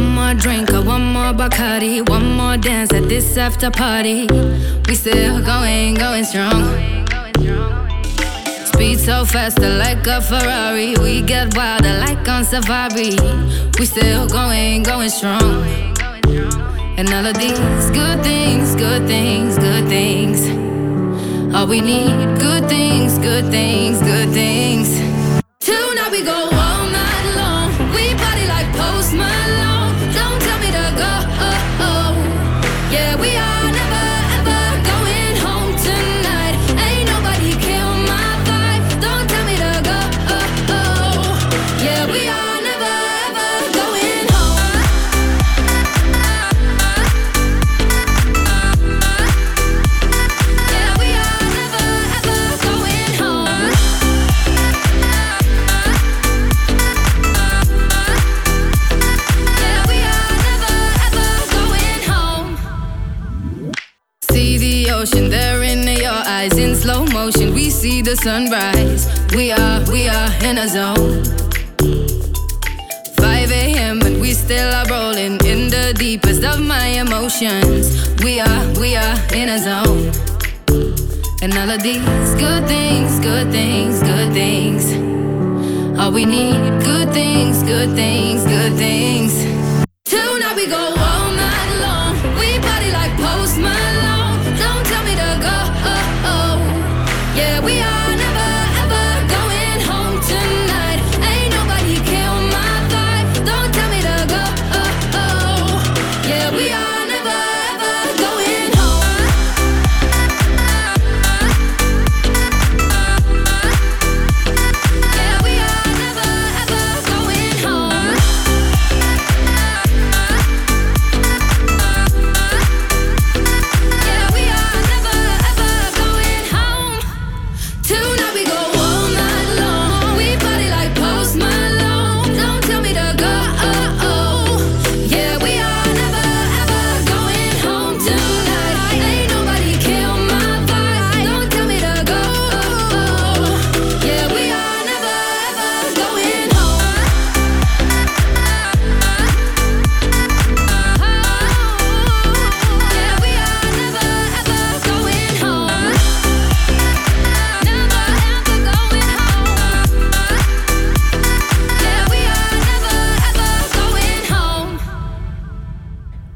One 0.00 0.14
more 0.14 0.32
drink 0.32 0.72
or 0.72 0.80
one 0.80 1.12
more 1.12 1.34
Bacardi, 1.34 2.08
one 2.08 2.32
more 2.32 2.56
dance 2.56 2.90
at 2.94 3.06
this 3.10 3.36
after 3.36 3.70
party. 3.70 4.26
We 4.88 4.94
still 4.94 5.44
going, 5.44 5.92
going 5.94 6.24
strong. 6.24 6.64
Speed 8.64 8.98
so 8.98 9.26
faster 9.26 9.68
like 9.68 10.06
a 10.06 10.22
Ferrari. 10.22 10.96
We 10.96 11.20
get 11.20 11.54
wilder 11.54 11.92
like 11.98 12.26
on 12.26 12.44
safari. 12.44 13.12
We 13.78 13.84
still 13.84 14.26
going, 14.26 14.84
going 14.84 15.10
strong. 15.10 15.64
And 16.96 17.12
all 17.12 17.26
of 17.26 17.36
these 17.36 17.90
good 17.90 18.22
things, 18.22 18.74
good 18.76 19.06
things, 19.06 19.58
good 19.58 19.86
things. 19.86 20.48
All 21.54 21.66
we 21.66 21.82
need, 21.82 22.40
good 22.40 22.66
things, 22.70 23.18
good 23.18 23.50
things, 23.50 24.00
good 24.00 24.30
things. 24.30 24.88
Tonight 25.60 26.10
we 26.10 26.24
go 26.24 26.48
all 26.50 26.86
night 26.86 27.09
see 67.80 68.02
the 68.02 68.14
sunrise. 68.14 69.08
We 69.34 69.52
are, 69.52 69.80
we 69.90 70.06
are 70.06 70.30
in 70.44 70.58
a 70.58 70.68
zone. 70.68 71.24
5 73.16 73.52
a.m. 73.52 74.02
and 74.02 74.20
we 74.20 74.34
still 74.34 74.70
are 74.70 74.84
rolling 74.90 75.40
in 75.46 75.70
the 75.70 75.94
deepest 75.96 76.44
of 76.44 76.60
my 76.60 76.88
emotions. 77.04 77.84
We 78.22 78.38
are, 78.38 78.62
we 78.78 78.96
are 78.96 79.16
in 79.32 79.48
a 79.48 79.58
zone. 79.58 80.12
And 81.40 81.56
all 81.56 81.70
of 81.70 81.82
these 81.82 82.34
good 82.34 82.66
things, 82.68 83.18
good 83.20 83.50
things, 83.50 84.02
good 84.02 84.30
things. 84.34 84.84
All 85.98 86.12
we 86.12 86.26
need, 86.26 86.60
good 86.84 87.10
things, 87.14 87.62
good 87.62 87.94
things, 87.94 88.44
good 88.44 88.74
things. 88.76 89.32
Tonight 90.04 90.54
we 90.54 90.66
go 90.66 90.84
all 91.08 91.32
night 91.32 91.72
long. 91.80 92.14
We 92.38 92.58
party 92.58 92.90
like 92.92 93.16
Post. 93.16 93.89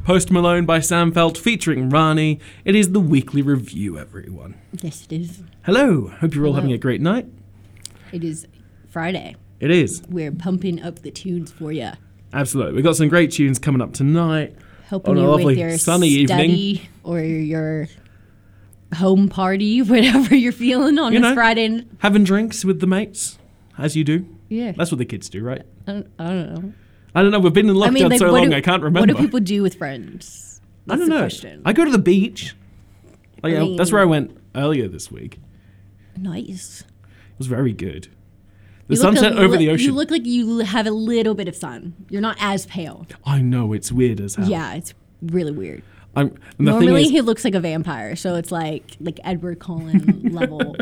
Post 0.04 0.30
Malone 0.30 0.66
by 0.66 0.80
Sam 0.80 1.12
Feldt 1.12 1.38
featuring 1.38 1.88
Rani. 1.88 2.38
It 2.64 2.74
is 2.74 2.92
the 2.92 3.00
weekly 3.00 3.40
review, 3.40 3.98
everyone. 3.98 4.54
Yes, 4.82 5.06
it 5.08 5.12
is. 5.14 5.42
Hello. 5.62 6.08
Hope 6.20 6.34
you're 6.34 6.44
all 6.44 6.52
Hello. 6.52 6.60
having 6.62 6.72
a 6.74 6.78
great 6.78 7.00
night. 7.00 7.26
It 8.12 8.22
is 8.22 8.46
Friday. 8.90 9.34
It 9.60 9.70
is. 9.70 10.02
We're 10.08 10.30
pumping 10.32 10.82
up 10.82 11.00
the 11.00 11.10
tunes 11.10 11.50
for 11.50 11.72
you, 11.72 11.90
Absolutely. 12.34 12.74
We've 12.74 12.84
got 12.84 12.96
some 12.96 13.08
great 13.08 13.30
tunes 13.30 13.58
coming 13.60 13.80
up 13.80 13.92
tonight. 13.94 14.54
helping 14.88 15.12
On 15.12 15.16
a 15.18 15.20
you 15.22 15.26
lovely 15.28 15.44
with 15.46 15.58
your 15.58 15.78
sunny 15.78 16.08
evening. 16.08 16.80
or 17.04 17.20
your 17.20 17.86
home 18.96 19.28
party, 19.28 19.80
whatever 19.82 20.34
you're 20.34 20.52
feeling 20.52 20.98
on 20.98 21.12
You 21.14 21.20
this 21.20 21.28
know. 21.30 21.34
Friday. 21.34 21.86
Having 22.00 22.24
drinks 22.24 22.64
with 22.64 22.80
the 22.80 22.86
mates, 22.88 23.38
as 23.78 23.96
you 23.96 24.04
do. 24.04 24.26
Yeah, 24.50 24.72
That's 24.72 24.90
what 24.92 24.98
the 24.98 25.04
kids 25.06 25.28
do, 25.30 25.42
right? 25.42 25.62
I 25.86 25.92
don't, 25.92 26.06
I 26.18 26.28
don't 26.28 26.54
know. 26.54 26.72
I 27.14 27.22
don't 27.22 27.30
know. 27.30 27.38
We've 27.40 27.52
been 27.52 27.68
in 27.68 27.76
lockdown 27.76 27.86
I 27.86 27.90
mean, 27.90 28.08
like, 28.08 28.18
so 28.18 28.30
long, 28.32 28.50
do, 28.50 28.56
I 28.56 28.60
can't 28.60 28.82
remember. 28.82 29.12
What 29.12 29.18
do 29.18 29.24
people 29.24 29.40
do 29.40 29.62
with 29.62 29.76
friends? 29.76 30.60
I 30.88 30.96
That's 30.96 31.00
don't 31.00 31.08
the 31.08 31.14
know. 31.14 31.20
Question. 31.22 31.62
I 31.64 31.72
go 31.72 31.84
to 31.84 31.90
the 31.90 31.98
beach. 31.98 32.54
Like, 33.42 33.54
I 33.54 33.58
uh, 33.58 33.76
that's 33.76 33.92
where 33.92 34.02
I 34.02 34.04
went 34.06 34.36
earlier 34.54 34.88
this 34.88 35.10
week. 35.10 35.38
nice. 36.16 36.80
It 36.80 37.38
was 37.38 37.46
very 37.48 37.72
good. 37.72 38.08
The 38.86 38.94
You 38.94 39.00
sunset 39.00 39.32
over 39.32 39.56
li- 39.56 39.66
the 39.66 39.70
ocean. 39.70 39.86
You 39.86 39.92
look 39.92 40.10
like 40.10 40.24
you 40.26 40.58
have 40.58 40.86
a 40.86 40.90
little 40.90 41.34
bit 41.34 41.48
of 41.48 41.56
sun. 41.56 41.94
You're 42.10 42.20
not 42.20 42.36
as 42.38 42.66
pale. 42.66 43.06
I 43.24 43.40
know 43.40 43.72
it's 43.72 43.90
weird 43.90 44.20
as 44.20 44.36
hell. 44.36 44.48
Yeah, 44.48 44.74
it's 44.74 44.94
really 45.22 45.52
weird. 45.52 45.82
I'm, 46.16 46.38
Normally 46.58 47.04
thing 47.04 47.12
he 47.12 47.20
looks 47.22 47.44
like 47.44 47.54
a 47.54 47.60
vampire, 47.60 48.14
so 48.16 48.36
it's 48.36 48.52
like 48.52 48.96
like 49.00 49.18
Edward 49.24 49.58
Cullen 49.58 50.20
level. 50.32 50.76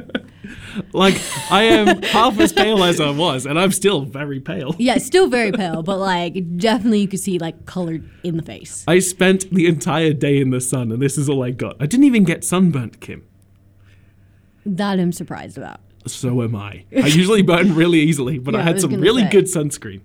like, 0.93 1.15
I 1.51 1.63
am 1.63 2.03
half 2.03 2.39
as 2.39 2.53
pale 2.53 2.85
as 2.85 3.01
I 3.01 3.11
was, 3.11 3.47
and 3.47 3.59
I'm 3.59 3.73
still 3.73 4.03
very 4.03 4.41
pale. 4.41 4.75
Yeah, 4.79 4.99
still 4.99 5.29
very 5.29 5.51
pale, 5.53 5.83
but 5.83 5.99
like 5.99 6.59
definitely 6.59 7.01
you 7.01 7.09
could 7.09 7.21
see 7.21 7.39
like 7.39 7.65
colored 7.65 8.09
in 8.23 8.37
the 8.37 8.43
face. 8.43 8.85
I 8.87 8.99
spent 8.99 9.51
the 9.51 9.67
entire 9.67 10.13
day 10.13 10.41
in 10.41 10.51
the 10.51 10.61
sun, 10.61 10.93
and 10.93 11.01
this 11.01 11.17
is 11.17 11.29
all 11.29 11.43
I 11.43 11.51
got. 11.51 11.77
I 11.81 11.87
didn't 11.87 12.05
even 12.05 12.25
get 12.25 12.45
sunburnt, 12.45 13.01
Kim. 13.01 13.25
That 14.67 14.99
I'm 15.01 15.13
surprised 15.13 15.57
about. 15.59 15.81
So 16.07 16.43
am 16.43 16.55
I. 16.57 16.85
I 16.97 17.07
usually 17.07 17.43
burn 17.43 17.75
really 17.75 18.01
easily, 18.01 18.39
but 18.39 18.55
Yeah, 18.55 18.61
I 18.61 18.63
I 18.63 18.67
had 18.67 18.75
was 18.75 18.83
some 18.83 19.01
really 19.01 19.23
say. 19.23 19.31
good 19.31 19.45
sunscreen. 19.47 20.01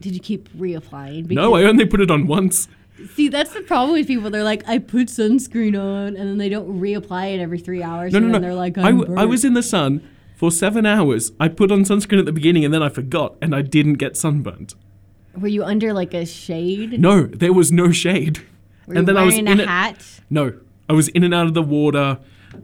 Did 0.00 0.14
you 0.14 0.20
keep 0.20 0.48
reapplying? 0.54 1.28
Because 1.28 1.36
No, 1.42 1.54
I 1.54 1.62
only 1.64 1.84
put 1.84 2.00
it 2.00 2.10
on 2.10 2.26
once. 2.26 2.68
See 3.14 3.28
that's 3.28 3.52
the 3.52 3.62
problem 3.62 3.92
with 3.92 4.06
people. 4.06 4.30
They're 4.30 4.44
like, 4.44 4.62
I 4.68 4.78
put 4.78 5.08
sunscreen 5.08 5.78
on, 5.78 6.16
and 6.16 6.28
then 6.28 6.38
they 6.38 6.48
don't 6.48 6.80
reapply 6.80 7.34
it 7.34 7.40
every 7.40 7.58
three 7.58 7.82
hours, 7.82 8.12
No, 8.12 8.18
no, 8.18 8.24
and 8.26 8.32
no. 8.32 8.38
then 8.38 8.42
they're 8.42 8.54
like, 8.54 8.78
I, 8.78 8.88
I'm 8.88 8.98
w- 8.98 9.18
I 9.20 9.24
was 9.24 9.44
in 9.44 9.54
the 9.54 9.62
sun 9.62 10.06
for 10.36 10.50
seven 10.50 10.86
hours. 10.86 11.32
I 11.40 11.48
put 11.48 11.70
on 11.72 11.84
sunscreen 11.84 12.18
at 12.18 12.26
the 12.26 12.32
beginning, 12.32 12.64
and 12.64 12.72
then 12.72 12.82
I 12.82 12.88
forgot, 12.88 13.36
and 13.42 13.54
I 13.54 13.62
didn't 13.62 13.94
get 13.94 14.16
sunburnt. 14.16 14.74
Were 15.38 15.48
you 15.48 15.64
under 15.64 15.92
like 15.92 16.12
a 16.14 16.26
shade? 16.26 17.00
No, 17.00 17.22
there 17.26 17.52
was 17.52 17.72
no 17.72 17.90
shade. 17.92 18.38
Were 18.86 18.94
and 18.94 19.02
you 19.08 19.14
then 19.14 19.16
I 19.16 19.24
was 19.24 19.36
in 19.38 19.48
a 19.48 19.52
it. 19.52 19.66
hat? 19.68 20.20
No, 20.28 20.52
I 20.88 20.92
was 20.92 21.08
in 21.08 21.24
and 21.24 21.32
out 21.32 21.46
of 21.46 21.54
the 21.54 21.62
water. 21.62 22.18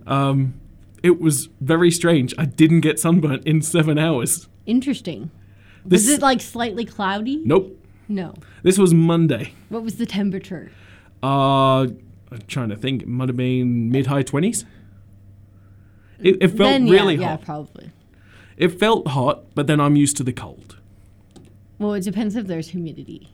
Um, 0.06 0.54
it 1.02 1.20
was 1.20 1.48
very 1.60 1.90
strange. 1.90 2.34
I 2.36 2.44
didn't 2.44 2.80
get 2.80 2.98
sunburnt 2.98 3.46
in 3.46 3.62
seven 3.62 3.98
hours. 3.98 4.48
Interesting. 4.66 5.30
This, 5.86 6.02
Was 6.06 6.10
it 6.18 6.20
like 6.22 6.40
slightly 6.42 6.84
cloudy? 6.84 7.40
Nope. 7.44 7.77
No. 8.08 8.34
This 8.62 8.78
was 8.78 8.94
Monday. 8.94 9.52
What 9.68 9.82
was 9.82 9.96
the 9.96 10.06
temperature? 10.06 10.70
Uh, 11.22 11.80
I'm 12.30 12.42
trying 12.46 12.68
to 12.70 12.76
think. 12.76 13.02
It 13.02 13.08
might 13.08 13.28
have 13.28 13.36
been 13.36 13.90
mid 13.90 14.06
high 14.06 14.22
20s. 14.22 14.64
It, 16.20 16.36
it 16.40 16.48
felt 16.48 16.58
then, 16.70 16.86
yeah, 16.86 16.92
really 16.92 17.14
yeah, 17.16 17.28
hot. 17.28 17.40
Yeah, 17.40 17.44
probably. 17.46 17.90
It 18.56 18.68
felt 18.78 19.08
hot, 19.08 19.54
but 19.54 19.66
then 19.66 19.80
I'm 19.80 19.94
used 19.96 20.16
to 20.16 20.24
the 20.24 20.32
cold. 20.32 20.78
Well, 21.78 21.94
it 21.94 22.02
depends 22.02 22.34
if 22.34 22.46
there's 22.48 22.68
humidity. 22.70 23.28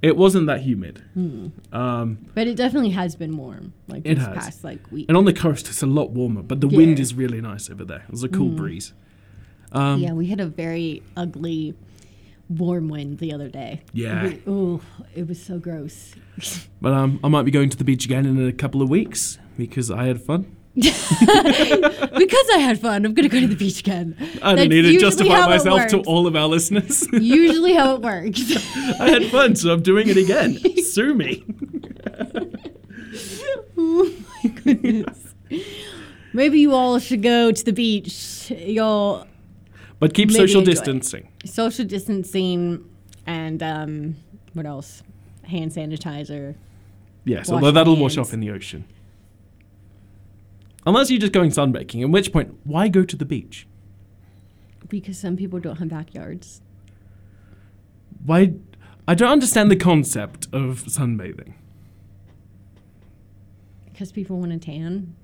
It 0.00 0.16
wasn't 0.16 0.46
that 0.46 0.62
humid. 0.62 1.02
Hmm. 1.14 1.48
Um, 1.72 2.18
But 2.34 2.46
it 2.46 2.56
definitely 2.56 2.90
has 2.90 3.16
been 3.16 3.36
warm, 3.36 3.74
like 3.88 4.02
It 4.06 4.14
this 4.14 4.24
has. 4.26 4.36
past 4.36 4.64
like 4.64 4.90
week. 4.92 5.06
and 5.08 5.16
on 5.16 5.24
the 5.24 5.32
coast, 5.32 5.68
it's 5.68 5.82
a 5.82 5.86
lot 5.86 6.10
warmer, 6.10 6.42
but 6.42 6.60
the 6.60 6.68
wind 6.68 6.98
is 7.00 7.14
really 7.14 7.40
nice 7.40 7.68
over 7.68 7.84
there. 7.84 8.04
There's 8.08 8.22
a 8.22 8.28
cool 8.28 8.50
Mm. 8.50 8.56
breeze. 8.56 8.92
Um, 9.72 10.00
yeah, 10.00 10.12
we 10.12 10.26
had 10.28 10.40
a 10.40 10.46
very 10.46 11.02
ugly, 11.16 11.74
warm 12.48 12.88
wind 12.88 13.18
the 13.18 13.32
other 13.32 13.48
day. 13.48 13.82
Yeah. 13.92 14.32
Oh, 14.46 14.80
it 15.14 15.28
was 15.28 15.42
so 15.42 15.58
gross. 15.58 16.14
But 16.80 16.92
um, 16.92 17.18
I 17.24 17.28
might 17.28 17.42
be 17.42 17.50
going 17.50 17.70
to 17.70 17.76
the 17.76 17.82
beach 17.82 18.04
again 18.04 18.24
in 18.24 18.46
a 18.46 18.52
couple 18.52 18.82
of 18.82 18.88
weeks 18.88 19.36
because 19.56 19.90
I 19.90 20.04
had 20.04 20.22
fun. 20.22 20.56
because 20.74 20.94
I 22.54 22.58
had 22.60 22.80
fun, 22.80 23.04
I'm 23.04 23.14
gonna 23.14 23.28
go 23.28 23.40
to 23.40 23.48
the 23.48 23.56
beach 23.56 23.80
again. 23.80 24.14
I 24.20 24.50
don't 24.50 24.56
That's 24.56 24.68
need 24.68 24.82
to 24.82 24.98
justify 25.00 25.44
myself 25.46 25.88
to 25.88 26.02
all 26.02 26.28
of 26.28 26.36
our 26.36 26.46
listeners. 26.46 27.04
Usually 27.12 27.74
how 27.74 27.96
it 27.96 28.02
works. 28.02 28.40
I 29.00 29.10
had 29.10 29.24
fun, 29.24 29.56
so 29.56 29.72
I'm 29.72 29.82
doing 29.82 30.08
it 30.08 30.16
again. 30.16 30.56
Sue 30.84 31.14
me. 31.14 31.44
oh 33.76 34.14
my 34.44 34.50
goodness. 34.50 35.34
Maybe 36.32 36.60
you 36.60 36.72
all 36.74 37.00
should 37.00 37.24
go 37.24 37.50
to 37.50 37.64
the 37.64 37.72
beach. 37.72 38.52
Y'all. 38.52 39.26
But 39.98 40.14
keep 40.14 40.30
social 40.30 40.62
distancing. 40.62 41.27
Social 41.44 41.84
distancing 41.84 42.88
and 43.26 43.62
um, 43.62 44.16
what 44.54 44.66
else? 44.66 45.02
Hand 45.44 45.72
sanitizer. 45.72 46.54
Yes, 47.24 47.48
Wash 47.48 47.54
although 47.56 47.70
that'll 47.70 47.96
wash 47.96 48.14
hands. 48.16 48.28
off 48.28 48.34
in 48.34 48.40
the 48.40 48.50
ocean. 48.50 48.84
Unless 50.86 51.10
you're 51.10 51.20
just 51.20 51.32
going 51.32 51.50
sunbaking, 51.50 52.02
at 52.02 52.08
which 52.10 52.32
point, 52.32 52.54
why 52.64 52.88
go 52.88 53.04
to 53.04 53.16
the 53.16 53.24
beach? 53.26 53.66
Because 54.88 55.18
some 55.18 55.36
people 55.36 55.58
don't 55.60 55.76
have 55.76 55.88
backyards. 55.88 56.62
Why? 58.24 58.54
I 59.06 59.14
don't 59.14 59.30
understand 59.30 59.70
the 59.70 59.76
concept 59.76 60.46
of 60.52 60.84
sunbathing. 60.84 61.52
Because 63.92 64.12
people 64.12 64.38
want 64.38 64.52
to 64.52 64.58
tan. 64.58 65.14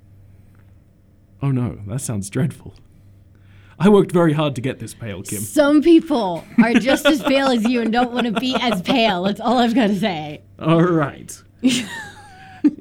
Oh 1.42 1.50
no, 1.50 1.78
that 1.86 2.00
sounds 2.00 2.28
dreadful. 2.28 2.74
I 3.78 3.88
worked 3.88 4.12
very 4.12 4.32
hard 4.32 4.54
to 4.54 4.60
get 4.60 4.78
this 4.78 4.94
pale, 4.94 5.22
Kim. 5.22 5.40
Some 5.40 5.82
people 5.82 6.44
are 6.62 6.74
just 6.74 7.06
as 7.06 7.22
pale 7.22 7.48
as 7.48 7.64
you 7.64 7.80
and 7.80 7.92
don't 7.92 8.12
want 8.12 8.26
to 8.26 8.32
be 8.40 8.56
as 8.60 8.80
pale. 8.82 9.24
That's 9.24 9.40
all 9.40 9.58
I've 9.58 9.74
got 9.74 9.88
to 9.88 9.98
say. 9.98 10.42
All 10.58 10.82
right. 10.82 11.42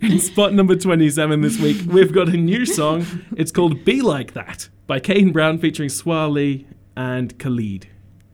In 0.01 0.19
spot 0.19 0.53
number 0.53 0.75
27 0.75 1.41
this 1.41 1.59
week, 1.59 1.77
we've 1.87 2.13
got 2.13 2.29
a 2.29 2.37
new 2.37 2.65
song. 2.65 3.05
It's 3.35 3.51
called 3.51 3.83
Be 3.83 4.01
Like 4.01 4.33
That 4.33 4.69
by 4.87 4.99
Kane 4.99 5.31
Brown 5.31 5.57
featuring 5.57 5.89
Swali 5.89 6.65
and 6.95 7.37
Khalid. 7.39 7.87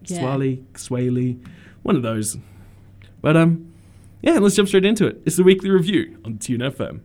Yeah. 0.05 0.21
Swali, 0.21 0.63
Swaley, 0.73 1.39
one 1.83 1.95
of 1.95 2.03
those. 2.03 2.37
But, 3.21 3.37
um, 3.37 3.73
yeah, 4.21 4.37
let's 4.39 4.55
jump 4.55 4.67
straight 4.67 4.85
into 4.85 5.07
it. 5.07 5.21
It's 5.25 5.37
the 5.37 5.43
weekly 5.43 5.69
review 5.69 6.19
on 6.25 6.37
Tune 6.37 6.59
FM. 6.59 7.01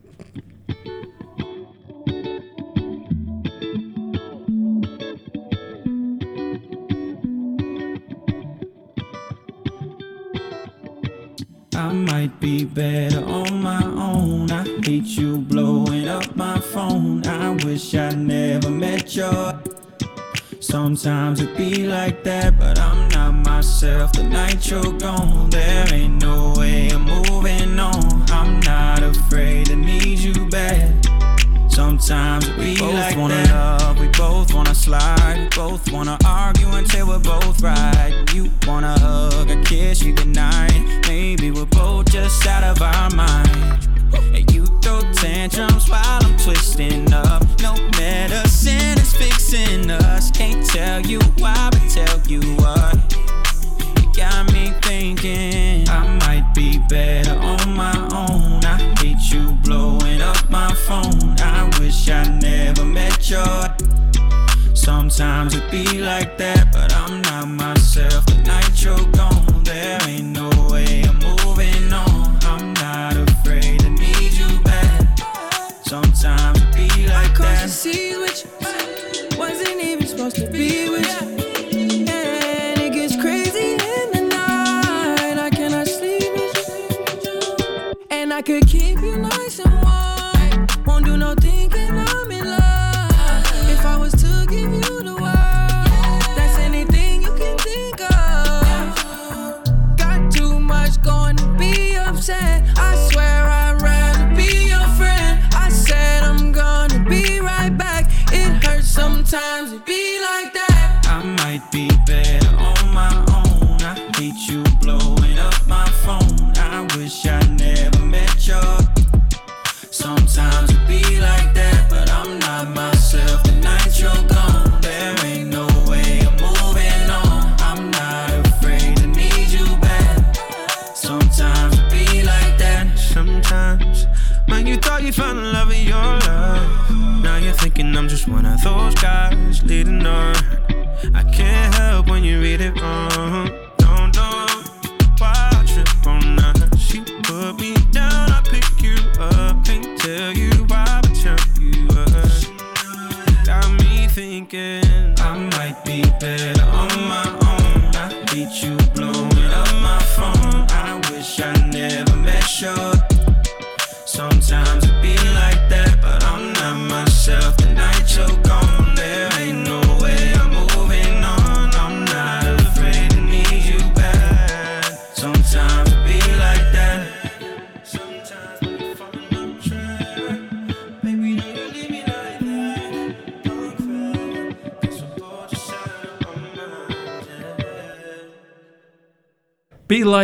I 11.77 11.93
might 11.93 12.39
be 12.39 12.65
better 12.65 13.25
on 13.25 13.61
my 13.61 13.83
own. 13.85 14.49
I 14.53 14.63
hate 14.85 15.17
you 15.19 15.39
blowing 15.39 16.07
up 16.07 16.37
my 16.37 16.61
phone. 16.61 17.27
I 17.27 17.51
wish 17.65 17.95
I 17.97 18.11
never 18.11 18.71
met 18.71 19.17
you. 19.17 19.33
Sometimes 20.61 21.41
it 21.41 21.57
be 21.57 21.87
like 21.87 22.23
that, 22.23 22.59
but 22.61 22.79
I'm 22.79 23.09
not 23.09 23.35
myself. 23.45 24.13
The 24.13 24.23
night 24.23 24.71
you're 24.71 24.93
gone, 24.99 25.51
there 25.51 25.93
ain't 25.93 26.23
no 26.23 26.55
way 26.57 26.91
I'm 26.91 27.07
moving 27.07 27.79
on. 27.81 28.23
I'm 28.31 28.61
not 28.61 29.03
afraid 29.03 29.67
to 29.67 29.77
need 29.77 30.21
you 30.21 30.47
back. 30.47 30.94
Sometimes 31.75 32.49
we 32.57 32.77
both 32.79 32.95
like 32.95 33.17
wanna 33.17 33.35
that. 33.35 33.81
love, 33.81 33.99
we 33.99 34.07
both 34.07 34.55
wanna 34.55 34.73
slide, 34.77 35.37
we 35.41 35.49
both 35.57 35.91
wanna 35.91 36.17
argue 36.25 36.69
until 36.69 37.09
we're 37.09 37.19
both 37.19 37.61
right. 37.63 38.15
You 38.33 38.49
wanna 38.65 38.97
hug, 39.01 39.51
a 39.51 39.61
kiss, 39.65 40.01
you 40.01 40.13
goodnight. 40.13 41.03
Maybe 41.09 41.51
we're 41.51 41.65
both 41.67 42.13
just 42.13 42.47
out 42.47 42.63
of 42.63 42.81
our 42.81 43.11
mind. 43.11 43.89
And 44.15 44.49
you 44.55 44.67
throw 44.83 45.01
tantrums 45.15 45.91
while 45.91 46.23
I'm 46.23 46.37
twisting 46.37 47.13
up. 47.13 47.43
No 47.61 47.75
medicine 47.99 48.97
is 48.97 49.13
fixing 49.13 49.91
us. 49.91 50.31
Can't 50.31 50.65
tell 50.65 51.01
you 51.01 51.19
why, 51.39 51.71
but 51.73 51.91
tell 51.91 52.21
you 52.29 52.41
what. 52.55 53.24
Got 54.17 54.53
me 54.53 54.71
thinking 54.83 55.89
I 55.89 56.07
might 56.21 56.53
be 56.55 56.79
better 56.89 57.33
on 57.33 57.75
my 57.75 57.97
own. 58.15 58.65
I 58.65 58.79
hate 59.01 59.19
you 59.33 59.53
blowing 59.65 60.23
up 60.23 60.49
my 60.49 60.73
phone. 60.73 61.35
I 61.41 61.69
wish 61.81 62.09
I 62.09 62.23
never 62.39 62.85
met 62.85 63.29
you. 63.29 63.45
Sometimes 64.73 65.57
it 65.57 65.69
be 65.69 65.99
like 65.99 66.39
that, 66.39 66.73
but 66.73 66.95
I'm 66.95 67.23
not 67.23 67.49
myself. 67.49 68.25
The 68.27 68.37
night 68.45 68.81
you're 68.85 69.05
gone, 69.13 69.65
there 69.65 70.01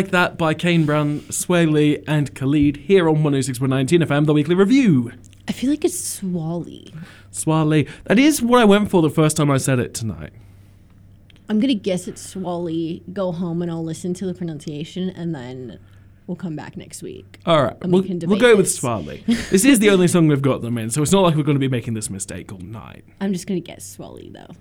Like 0.01 0.13
That 0.13 0.39
by 0.39 0.55
Kane 0.55 0.87
Brown, 0.87 1.21
Swae 1.29 1.71
Lee, 1.71 2.03
and 2.07 2.35
Khalid 2.35 2.79
here 2.79 3.07
on 3.07 3.17
106.19 3.17 4.03
FM, 4.03 4.25
the 4.25 4.33
weekly 4.33 4.55
review. 4.55 5.13
I 5.47 5.53
feel 5.53 5.69
like 5.69 5.85
it's 5.85 6.01
Swally. 6.01 6.91
Swally. 7.31 7.87
That 8.05 8.19
is 8.19 8.41
what 8.41 8.63
I 8.63 8.65
went 8.65 8.91
for 8.91 9.03
the 9.03 9.11
first 9.11 9.37
time 9.37 9.51
I 9.51 9.59
said 9.59 9.79
it 9.79 9.93
tonight. 9.93 10.33
I'm 11.51 11.61
gonna 11.61 11.75
guess 11.75 12.09
it's 12.09 12.35
Swally. 12.35 13.03
Go 13.13 13.31
home 13.31 13.61
and 13.61 13.71
I'll 13.71 13.85
listen 13.85 14.15
to 14.15 14.25
the 14.25 14.33
pronunciation, 14.33 15.11
and 15.11 15.35
then 15.35 15.79
we'll 16.27 16.35
come 16.35 16.57
back 16.57 16.79
next 16.79 17.03
week. 17.03 17.39
All 17.45 17.63
right, 17.63 17.77
we 17.85 17.91
we'll, 17.91 18.03
can 18.03 18.21
we'll 18.21 18.39
debate 18.39 18.41
go 18.41 18.57
with 18.57 18.65
this. 18.65 18.81
Swally. 18.81 19.23
this 19.51 19.67
is 19.67 19.81
the 19.81 19.91
only 19.91 20.09
song 20.09 20.29
we've 20.29 20.41
got 20.41 20.63
them 20.63 20.79
in, 20.79 20.89
so 20.89 21.03
it's 21.03 21.13
not 21.13 21.21
like 21.21 21.37
we're 21.37 21.43
going 21.43 21.57
to 21.57 21.61
be 21.61 21.69
making 21.69 21.93
this 21.93 22.09
mistake 22.09 22.51
all 22.51 22.61
night. 22.61 23.05
I'm 23.21 23.35
just 23.35 23.47
gonna 23.47 23.61
guess 23.61 23.85
Swally 23.85 24.33
though. 24.33 24.55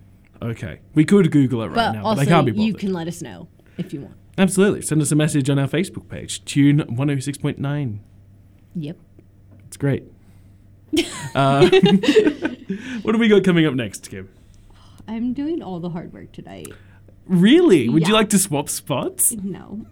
Okay, 0.45 0.81
we 0.95 1.05
could 1.05 1.31
Google 1.31 1.61
it 1.61 1.67
right 1.67 1.75
but 1.75 1.91
now, 1.93 2.03
also, 2.03 2.17
but 2.17 2.27
I 2.27 2.29
can't 2.29 2.45
be 2.45 2.51
bothered. 2.51 2.67
you 2.67 2.73
can 2.73 2.91
let 2.91 3.07
us 3.07 3.21
know 3.21 3.47
if 3.77 3.93
you 3.93 4.01
want. 4.01 4.15
Absolutely. 4.39 4.81
Send 4.81 5.01
us 5.01 5.11
a 5.11 5.15
message 5.15 5.49
on 5.49 5.59
our 5.59 5.67
Facebook 5.67 6.07
page, 6.07 6.43
Tune 6.45 6.79
106.9. 6.79 7.99
Yep. 8.75 8.97
It's 9.67 9.77
great. 9.77 10.03
uh, 11.35 11.69
what 13.01 13.13
have 13.15 13.19
we 13.19 13.27
got 13.27 13.43
coming 13.43 13.65
up 13.65 13.73
next, 13.73 14.09
Kim? 14.09 14.29
I'm 15.09 15.33
doing 15.33 15.61
all 15.61 15.81
the 15.81 15.89
hard 15.89 16.13
work 16.13 16.31
tonight. 16.31 16.67
Really? 17.25 17.89
Would 17.89 18.07
you 18.07 18.13
like 18.13 18.29
to 18.29 18.39
swap 18.39 18.69
spots? 18.69 19.33
No. 19.33 19.85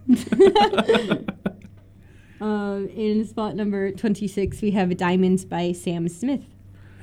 um, 2.40 2.88
in 2.96 3.26
spot 3.26 3.54
number 3.54 3.92
26, 3.92 4.62
we 4.62 4.70
have 4.70 4.96
Diamonds 4.96 5.44
by 5.44 5.72
Sam 5.72 6.08
Smith. 6.08 6.42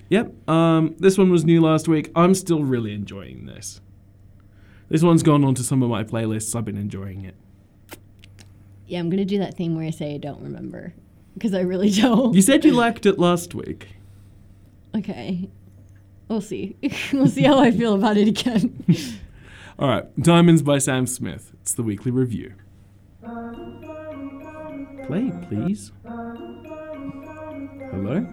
Yep. 0.10 0.49
Um, 0.49 0.95
this 0.97 1.17
one 1.17 1.29
was 1.29 1.45
new 1.45 1.62
last 1.62 1.88
week. 1.88 2.12
I'm 2.15 2.34
still 2.34 2.63
really 2.63 2.93
enjoying 2.93 3.45
this. 3.45 3.81
This 4.89 5.02
one's 5.02 5.24
gone 5.24 5.43
onto 5.43 5.63
some 5.63 5.82
of 5.82 5.89
my 5.89 6.04
playlists. 6.04 6.56
I've 6.56 6.65
been 6.65 6.78
enjoying 6.78 7.26
it. 7.26 7.36
Yeah, 8.88 9.00
I'm 9.00 9.10
going 9.10 9.17
to 9.17 9.26
do 9.26 9.39
that 9.39 9.56
thing 9.56 9.76
where 9.76 9.86
I 9.88 9.89
say 9.89 10.13
I 10.13 10.17
don't 10.17 10.41
remember 10.41 10.93
because 11.34 11.54
I 11.54 11.62
really 11.62 11.89
don't. 12.02 12.34
You 12.34 12.41
said 12.41 12.63
you 12.65 12.74
liked 12.74 13.06
it 13.06 13.17
last 13.17 13.56
week. 13.56 13.95
Okay. 14.95 15.50
We'll 16.28 16.41
see. 16.41 16.76
we'll 17.13 17.28
see 17.28 17.43
how 17.43 17.60
I 17.60 17.71
feel 17.71 17.95
about 17.95 18.17
it 18.17 18.28
again. 18.28 18.84
All 19.80 19.88
right. 19.88 20.06
Diamonds 20.21 20.62
by 20.62 20.78
Sam 20.78 21.08
Smith. 21.08 21.52
It's 21.62 21.74
the 21.74 21.84
weekly 21.84 22.12
review. 22.12 22.54
Play, 25.08 25.32
please. 25.48 25.91
Hello? 27.91 28.26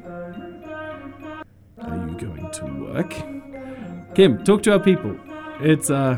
Are 1.79 2.09
you 2.09 2.17
going 2.17 2.51
to 2.53 2.65
work? 2.65 4.15
Kim, 4.15 4.45
talk 4.45 4.62
to 4.65 4.73
our 4.73 4.79
people. 4.79 5.19
It's, 5.64 5.90
uh, 5.90 6.16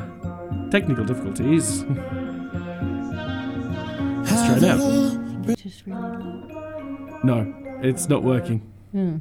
technical 0.71 1.05
difficulties. 1.05 1.83
Let's 1.85 2.01
try 4.33 4.57
it 4.57 4.65
out. 4.65 5.57
Just 5.57 5.87
really 5.87 6.01
low. 6.01 7.21
No, 7.23 7.55
it's 7.83 8.09
not 8.09 8.23
working. 8.23 8.61
Hmm. 8.93 9.17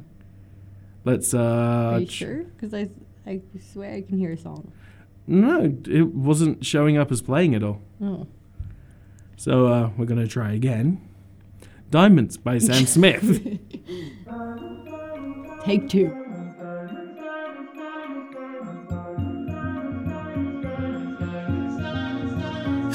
Let's, 1.04 1.34
uh. 1.34 1.92
Are 1.94 2.00
you 2.00 2.06
ch- 2.06 2.10
sure? 2.12 2.44
Because 2.44 2.72
I, 2.72 2.88
I 3.26 3.40
swear 3.72 3.92
I 3.94 4.00
can 4.02 4.18
hear 4.18 4.32
a 4.32 4.38
song. 4.38 4.72
No, 5.26 5.74
it 5.86 6.14
wasn't 6.14 6.64
showing 6.64 6.96
up 6.96 7.10
as 7.12 7.22
playing 7.22 7.54
at 7.54 7.62
all. 7.62 7.80
Oh. 8.02 8.26
So, 9.36 9.66
uh, 9.66 9.90
we're 9.96 10.06
gonna 10.06 10.26
try 10.26 10.52
again. 10.52 11.00
Diamonds 11.90 12.36
by 12.36 12.58
Sam 12.58 12.86
Smith. 12.86 13.22
Take 15.64 15.88
two. 15.88 16.23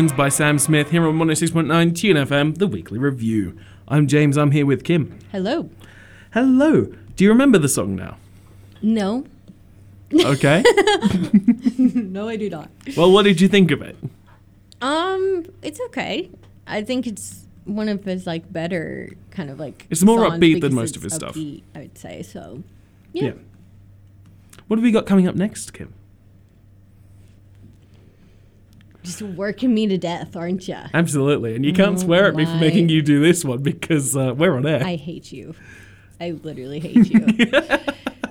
Diamonds 0.00 0.16
by 0.16 0.30
Sam 0.30 0.58
Smith 0.58 0.92
here 0.92 1.06
on 1.06 1.18
106.9 1.18 1.94
Tune 1.94 2.16
FM, 2.16 2.56
the 2.56 2.66
weekly 2.66 2.98
review. 2.98 3.58
I'm 3.86 4.06
James, 4.06 4.38
I'm 4.38 4.50
here 4.50 4.64
with 4.64 4.82
Kim. 4.82 5.18
Hello. 5.30 5.68
Hello. 6.32 6.86
Do 7.16 7.24
you 7.24 7.28
remember 7.28 7.58
the 7.58 7.68
song 7.68 7.96
now? 7.96 8.16
No. 8.80 9.26
Okay. 10.14 10.64
no, 11.78 12.30
I 12.30 12.36
do 12.36 12.48
not. 12.48 12.70
well, 12.96 13.12
what 13.12 13.24
did 13.24 13.42
you 13.42 13.48
think 13.48 13.70
of 13.72 13.82
it? 13.82 13.98
Um, 14.80 15.44
it's 15.60 15.78
okay. 15.88 16.30
I 16.66 16.82
think 16.82 17.06
it's 17.06 17.46
one 17.66 17.90
of 17.90 18.02
his 18.04 18.26
like 18.26 18.50
better 18.50 19.10
kind 19.30 19.50
of 19.50 19.60
like. 19.60 19.86
It's 19.90 20.02
more 20.02 20.20
songs 20.20 20.40
upbeat 20.42 20.62
than 20.62 20.74
most 20.74 20.96
of 20.96 21.04
it's 21.04 21.12
his 21.12 21.20
stuff. 21.20 21.36
I 21.36 21.80
would 21.80 21.98
say 21.98 22.22
so. 22.22 22.62
Yeah. 23.12 23.32
What 24.66 24.78
have 24.78 24.82
we 24.82 24.92
got 24.92 25.04
coming 25.04 25.28
up 25.28 25.34
next, 25.34 25.74
Kim? 25.74 25.92
Just 29.02 29.22
working 29.22 29.72
me 29.74 29.86
to 29.86 29.96
death, 29.98 30.36
aren't 30.36 30.68
you? 30.68 30.76
Absolutely. 30.92 31.56
And 31.56 31.64
you 31.64 31.72
can't 31.72 31.96
Oh 31.96 32.02
swear 32.02 32.26
at 32.28 32.34
me 32.34 32.44
for 32.44 32.56
making 32.56 32.88
you 32.90 33.00
do 33.02 33.20
this 33.20 33.44
one 33.44 33.62
because 33.62 34.16
uh, 34.16 34.34
we're 34.36 34.56
on 34.56 34.66
air. 34.66 34.82
I 34.84 34.96
hate 34.96 35.32
you. 35.32 35.54
I 36.20 36.32
literally 36.32 36.80
hate 36.80 37.08
you. 37.10 37.26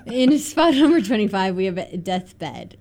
In 0.13 0.37
spot 0.39 0.73
number 0.75 1.01
25, 1.01 1.55
we 1.55 1.65
have 1.65 2.03
Deathbed. 2.03 2.77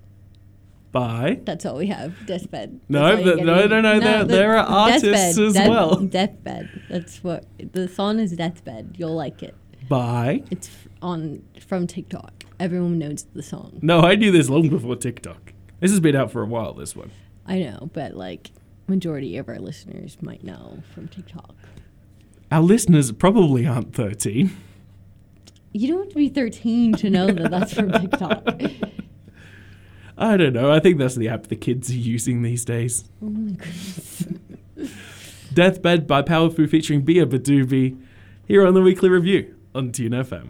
Bye. 0.91 1.39
That's 1.43 1.65
all 1.65 1.77
we 1.77 1.87
have. 1.87 2.13
Deathbed. 2.25 2.79
No, 2.89 3.03
all 3.03 3.17
no, 3.17 3.23
getting. 3.35 3.45
no, 3.45 3.67
no, 3.81 3.99
there- 3.99 4.19
the- 4.23 4.25
there 4.25 4.57
are 4.57 4.65
artists 4.65 5.37
as 5.37 5.53
Death- 5.53 5.69
well. 5.69 5.95
Deathbed. 5.95 6.69
That's 6.89 7.23
what 7.23 7.45
the 7.73 7.87
song 7.87 8.19
is. 8.19 8.31
Deathbed. 8.33 8.95
You'll 8.97 9.15
like 9.15 9.43
it. 9.43 9.55
Bye. 9.87 10.43
It's 10.51 10.69
on 11.01 11.43
from 11.67 11.85
TikTok. 11.87 12.43
Everyone 12.59 12.97
knows 12.99 13.25
the 13.33 13.43
song. 13.43 13.79
No, 13.81 14.01
I 14.01 14.15
knew 14.15 14.31
this 14.31 14.49
long 14.49 14.69
before 14.69 14.95
TikTok. 14.95 15.53
This 15.79 15.91
has 15.91 15.99
been 15.99 16.15
out 16.15 16.31
for 16.31 16.41
a 16.41 16.45
while, 16.45 16.73
this 16.73 16.95
one. 16.95 17.11
I 17.49 17.59
know, 17.59 17.89
but 17.93 18.13
like 18.13 18.51
majority 18.87 19.35
of 19.37 19.49
our 19.49 19.57
listeners 19.57 20.17
might 20.21 20.43
know 20.43 20.83
from 20.93 21.07
TikTok. 21.07 21.55
Our 22.51 22.61
listeners 22.61 23.11
probably 23.11 23.65
aren't 23.65 23.93
13. 23.95 24.55
You 25.73 25.87
don't 25.87 25.99
have 25.99 26.09
to 26.09 26.15
be 26.15 26.29
13 26.29 26.93
to 26.93 27.09
know 27.09 27.27
that 27.27 27.49
that's 27.49 27.73
from 27.73 27.91
TikTok. 28.01 28.43
I 30.17 30.37
don't 30.37 30.53
know. 30.53 30.71
I 30.71 30.79
think 30.79 30.99
that's 30.99 31.15
the 31.15 31.27
app 31.27 31.47
the 31.47 31.55
kids 31.55 31.89
are 31.89 31.95
using 31.95 32.43
these 32.43 32.63
days. 32.63 33.05
Oh 33.21 33.29
my 33.29 33.51
goodness. 33.51 34.27
Deathbed 35.53 36.05
by 36.05 36.21
Powfu 36.21 36.69
featuring 36.69 37.03
beabadoobee 37.03 37.99
here 38.47 38.65
on 38.65 38.75
the 38.75 38.81
weekly 38.81 39.09
review 39.09 39.55
on 39.73 39.91
Tune 39.91 40.11
FM. 40.11 40.49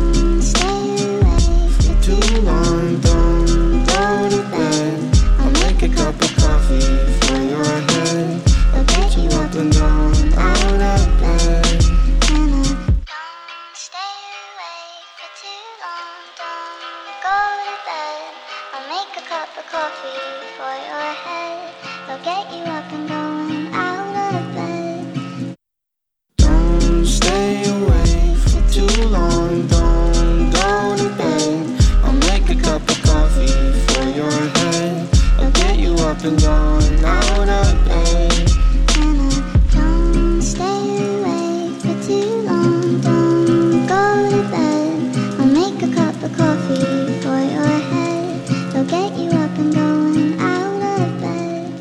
I'll 45.39 45.47
make 45.47 45.81
a 45.81 45.87
cup 45.93 46.23
of 46.23 46.31
coffee 46.37 47.19
for 47.21 47.39
your 47.39 47.67
head. 47.91 48.49
I'll 48.75 48.85
get 48.85 49.17
you 49.17 49.29
up 49.29 49.57
and 49.57 49.73
going 49.73 50.39
out 50.39 50.81
of 50.99 51.19
bed. 51.19 51.79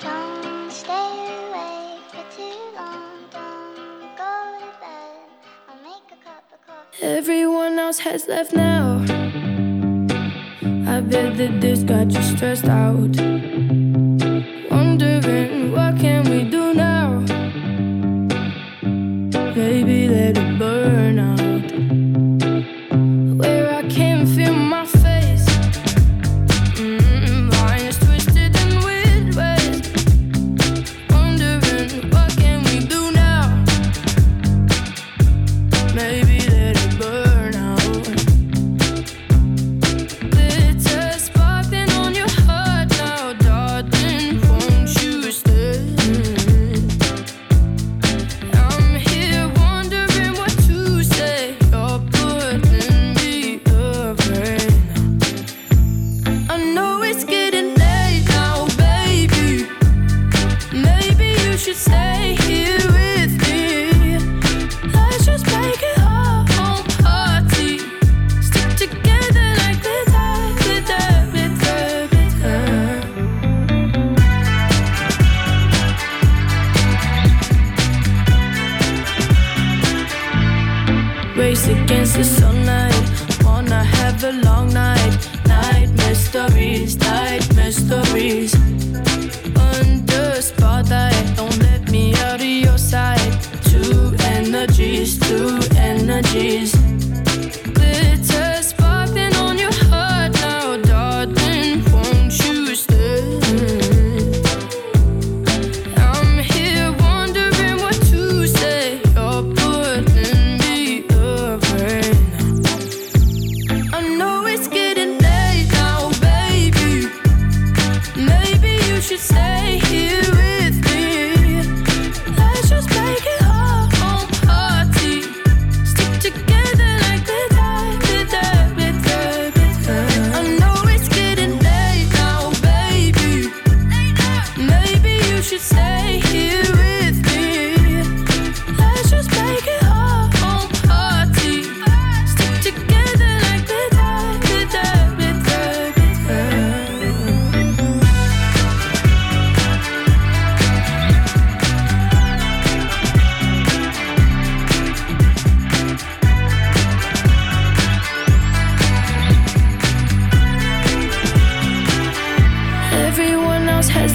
Don't 0.00 0.70
stay 0.70 1.12
awake 1.48 2.04
for 2.10 2.24
too 2.36 2.58
long. 2.76 3.26
Don't 3.32 4.16
go 4.16 4.34
to 4.60 4.70
bed. 4.80 5.18
I'll 5.68 5.82
make 5.82 6.06
a 6.12 6.16
cup 6.24 6.44
of 6.52 6.60
coffee. 6.64 7.02
Everyone 7.02 7.78
else 7.78 7.98
has 8.00 8.28
left 8.28 8.52
now. 8.52 9.25
I 10.88 11.00
bet 11.00 11.36
that 11.36 11.60
this 11.60 11.82
got 11.82 12.10
you 12.12 12.22
stressed 12.22 12.66
out. 12.66 13.16
Wondering 14.70 15.72
what 15.72 15.98
can 15.98 16.30
we 16.30 16.44
do 16.48 16.74
now? 16.74 17.20
Maybe 19.54 20.08
let 20.08 20.38
it 20.38 20.58
burn 20.58 21.18
out. 21.18 21.45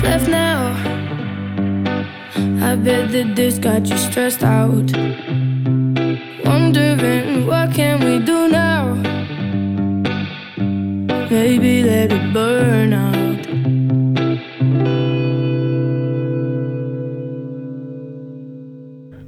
Left 0.03 0.27
now. 0.27 0.71
I 2.65 2.75
bet 2.75 3.11
that 3.11 3.35
this 3.35 3.59
got 3.59 3.85
you 3.87 3.97
stressed 3.97 4.43
out. 4.43 4.91
Wondering 6.43 7.45
what 7.45 7.73
can 7.73 7.99
we 7.99 8.25
do 8.25 8.47
now? 8.49 8.95
Maybe 11.29 11.83
let 11.83 12.11
it 12.11 12.33
burn 12.33 12.93
out. 12.93 13.11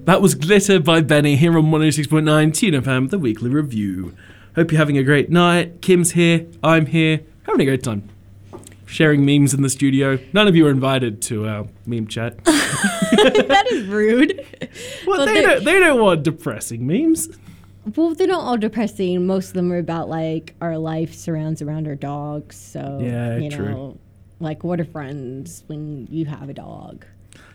That 0.06 0.22
was 0.22 0.36
Glitter 0.36 0.80
by 0.80 1.02
BENEE 1.02 1.38
here 1.38 1.58
on 1.58 1.66
106.9 1.66 2.54
Tune 2.54 2.74
FM, 2.74 3.10
the 3.10 3.20
weekly 3.20 3.50
review. 3.50 4.14
Hope 4.56 4.72
you're 4.72 4.80
having 4.80 4.98
a 4.98 5.04
great 5.04 5.30
night. 5.30 5.82
Kim's 5.82 6.12
here, 6.12 6.46
I'm 6.62 6.88
here, 6.88 7.22
having 7.44 7.62
a 7.62 7.66
great 7.66 7.84
time. 7.84 8.10
Sharing 8.94 9.26
memes 9.26 9.56
in 9.56 9.64
the 9.64 9.70
studio. 9.72 10.20
None 10.34 10.48
of 10.48 10.56
you 10.56 10.68
are 10.68 10.70
invited 10.70 11.20
to 11.24 11.48
our 11.48 11.66
meme 11.88 12.06
chat. 12.06 12.44
that 12.46 13.66
is 13.72 13.88
rude. 13.88 14.46
Well, 15.08 15.18
Well, 15.18 15.26
they, 15.26 15.34
they're- 15.34 15.56
don't, 15.56 15.64
they 15.64 15.80
don't 15.80 16.00
want 16.00 16.22
depressing 16.22 16.86
memes. 16.86 17.28
Well, 17.96 18.14
they're 18.14 18.28
not 18.28 18.44
all 18.44 18.56
depressing. 18.56 19.26
Most 19.26 19.48
of 19.48 19.54
them 19.56 19.74
are 19.74 19.80
about 19.80 20.10
like 20.10 20.54
our 20.62 20.78
life 20.78 21.16
surrounds 21.16 21.64
around 21.64 21.88
our 21.88 21.96
dogs. 21.96 22.56
So 22.56 23.00
Yeah, 23.02 23.38
you 23.38 23.50
true. 23.50 23.66
know, 23.70 23.98
like 24.40 24.64
what 24.64 24.80
are 24.80 24.86
friends 24.86 25.64
when 25.66 26.06
you 26.12 26.26
have 26.28 26.48
a 26.50 26.54
dog? 26.54 27.04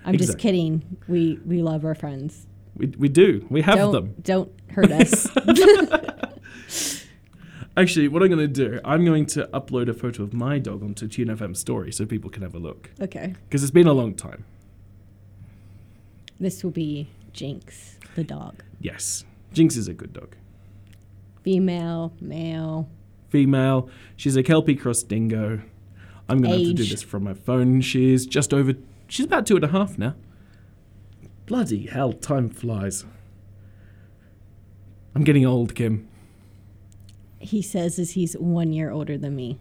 I'm 0.05 0.19
just 0.19 0.39
kidding. 0.39 0.83
We 1.07 1.39
we 1.47 1.63
love 1.63 1.85
our 1.85 1.95
friends. 1.95 2.49
We, 2.77 2.89
we 2.99 3.09
do. 3.09 3.47
We 3.49 3.63
have 3.63 3.77
don't, 3.77 3.93
them. 3.93 4.15
Don't 4.23 4.53
hurt 4.71 4.91
us. 4.91 5.29
Actually, 7.79 8.09
what 8.09 8.25
I'm 8.25 8.29
going 8.29 8.41
to 8.41 8.49
do, 8.49 8.81
I'm 8.85 9.05
going 9.05 9.25
to 9.27 9.49
upload 9.55 9.89
a 9.89 9.95
photo 9.95 10.25
of 10.25 10.35
my 10.35 10.59
dog 10.59 10.83
onto 10.83 11.07
Tune 11.07 11.29
FM 11.29 11.57
story 11.57 11.93
so 11.93 12.05
people 12.05 12.29
can 12.29 12.43
have 12.43 12.57
a 12.57 12.59
look. 12.59 12.91
okay. 13.01 13.37
Because 13.49 13.63
it's 13.63 13.71
been 13.71 13.87
a 13.87 13.93
long 13.93 14.15
time. 14.15 14.45
This 16.41 16.65
will 16.65 16.73
be 16.73 17.09
Jinx, 17.33 17.97
the 18.17 18.25
dog. 18.25 18.65
Yes. 18.81 19.25
Jinx 19.53 19.77
is 19.77 19.87
a 19.87 19.95
good 19.95 20.13
dog. 20.13 20.35
Female, 21.45 22.13
male. 22.21 22.89
Female. 23.29 23.89
She's 24.17 24.35
a 24.35 24.43
Kelpie 24.43 24.75
cross 24.75 25.05
dingo. 25.05 25.61
I'm 26.29 26.43
going 26.43 26.51
to 26.51 26.59
have 26.59 26.67
to 26.67 26.75
do 26.75 26.85
this 26.85 27.03
from 27.05 27.23
my 27.23 27.35
phone. 27.35 27.81
She's 27.81 28.27
just 28.27 28.53
over, 28.53 28.75
she's 29.07 29.27
about 29.27 29.47
two 29.47 29.55
and 29.55 29.65
a 29.65 29.69
half 29.69 29.97
now. 29.97 30.17
Bloody 31.47 31.87
hell, 31.87 32.13
time 32.13 32.49
flies. 32.49 33.05
I'm 35.15 35.23
getting 35.23 35.47
old, 35.47 35.77
Kim. 35.77 36.09
He 37.41 37.63
says 37.63 37.99
is 37.99 38.13
he's 38.13 38.35
one 38.35 38.73
year 38.73 38.91
older 38.91 39.17
than 39.17 39.37
me. 39.37 39.59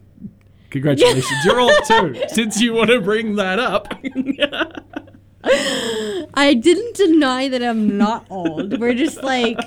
Congratulations. 0.69 1.45
You're 1.45 1.59
old 1.59 1.71
too, 1.87 2.21
since 2.29 2.59
you 2.59 2.73
want 2.73 2.89
to 2.89 2.99
bring 3.01 3.35
that 3.35 3.59
up. 3.59 3.93
I 6.33 6.53
didn't 6.53 6.95
deny 6.95 7.47
that 7.47 7.63
I'm 7.63 7.97
not 7.97 8.25
old. 8.29 8.79
We're 8.79 8.93
just 8.93 9.23
like, 9.23 9.57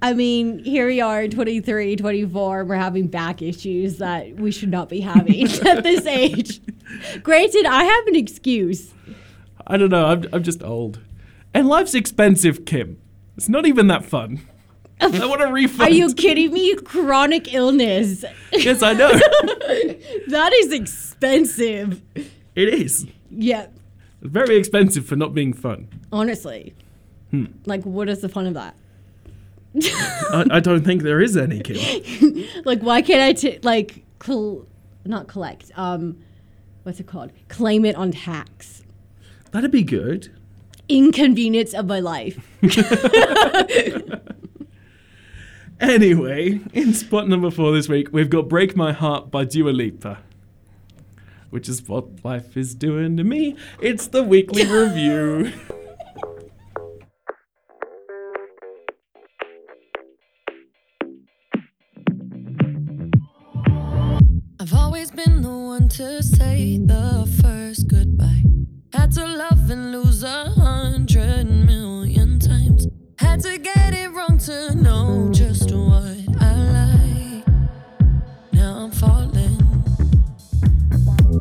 I 0.00 0.12
mean, 0.12 0.62
here 0.64 0.86
we 0.86 1.00
are, 1.00 1.26
23, 1.26 1.96
24, 1.96 2.60
and 2.60 2.68
we're 2.68 2.76
having 2.76 3.08
back 3.08 3.42
issues 3.42 3.98
that 3.98 4.36
we 4.36 4.52
should 4.52 4.70
not 4.70 4.88
be 4.88 5.00
having 5.00 5.48
at 5.66 5.82
this 5.82 6.06
age. 6.06 6.60
Granted, 7.22 7.66
I 7.66 7.84
have 7.84 8.06
an 8.06 8.14
excuse. 8.14 8.94
I 9.66 9.76
don't 9.76 9.90
know. 9.90 10.06
I'm, 10.06 10.24
I'm 10.32 10.42
just 10.42 10.62
old. 10.62 11.00
And 11.52 11.66
life's 11.66 11.94
expensive, 11.94 12.64
Kim. 12.64 13.00
It's 13.36 13.48
not 13.48 13.66
even 13.66 13.88
that 13.88 14.04
fun. 14.04 14.46
I 15.00 15.26
want 15.26 15.42
a 15.42 15.52
refund. 15.52 15.82
Are 15.82 15.90
you 15.90 16.12
kidding 16.14 16.52
me? 16.52 16.74
Chronic 16.76 17.52
illness. 17.52 18.24
Yes, 18.52 18.82
I 18.82 18.92
know. 18.94 19.08
that 20.28 20.52
is 20.54 20.72
expensive. 20.72 22.00
it 22.14 22.68
is. 22.68 23.06
Yeah, 23.30 23.66
very 24.22 24.56
expensive 24.56 25.04
for 25.06 25.16
not 25.16 25.34
being 25.34 25.52
fun. 25.52 25.88
honestly. 26.12 26.74
Hmm. 27.30 27.46
Like, 27.66 27.82
what 27.84 28.08
is 28.08 28.20
the 28.20 28.28
fun 28.28 28.46
of 28.46 28.54
that? 28.54 28.74
I, 30.32 30.44
I 30.52 30.60
don't 30.60 30.84
think 30.84 31.02
there 31.02 31.20
is 31.20 31.36
any, 31.36 31.60
Kim. 31.60 32.44
like, 32.64 32.80
why 32.80 33.02
can't 33.02 33.20
I, 33.20 33.32
t- 33.32 33.58
like, 33.62 34.04
col- 34.20 34.66
not 35.04 35.26
collect, 35.26 35.70
um, 35.76 36.16
what's 36.84 37.00
it 37.00 37.06
called? 37.06 37.32
Claim 37.48 37.84
it 37.84 37.96
on 37.96 38.12
tax. 38.12 38.84
That'd 39.50 39.72
be 39.72 39.82
good. 39.82 40.30
Inconvenience 40.88 41.74
of 41.74 41.86
my 41.86 42.00
life. 42.00 42.38
Anyway, 45.80 46.60
in 46.72 46.94
spot 46.94 47.28
number 47.28 47.50
four 47.50 47.72
this 47.72 47.88
week, 47.88 48.08
we've 48.10 48.30
got 48.30 48.48
Break 48.48 48.76
My 48.76 48.92
Heart 48.92 49.30
by 49.30 49.44
Dua 49.44 49.70
Lipa. 49.70 50.18
Which 51.50 51.68
is 51.68 51.86
what 51.86 52.24
life 52.24 52.56
is 52.56 52.74
doing 52.74 53.16
to 53.18 53.24
me. 53.24 53.56
It's 53.80 54.06
the 54.06 54.22
weekly 54.22 54.64
review. 54.66 55.52
I've 64.58 64.74
always 64.74 65.10
been 65.10 65.42
the 65.42 65.48
one 65.50 65.88
to 65.90 66.22
say 66.22 66.78
the 66.78 67.28
first 67.42 67.88
goodbye. 67.88 68.42
Had 68.92 69.12
to 69.12 69.26
love 69.26 69.70
and 69.70 69.92
lose 69.92 70.22
a 70.22 70.46
hundred 70.50 71.44
million 71.46 72.38
times. 72.40 72.86
Had 73.18 73.40
to 73.42 73.58
get 73.58 73.92
it 73.94 74.10
wrong 74.12 74.38
to 74.38 74.74
know 74.74 75.30
just 75.32 75.45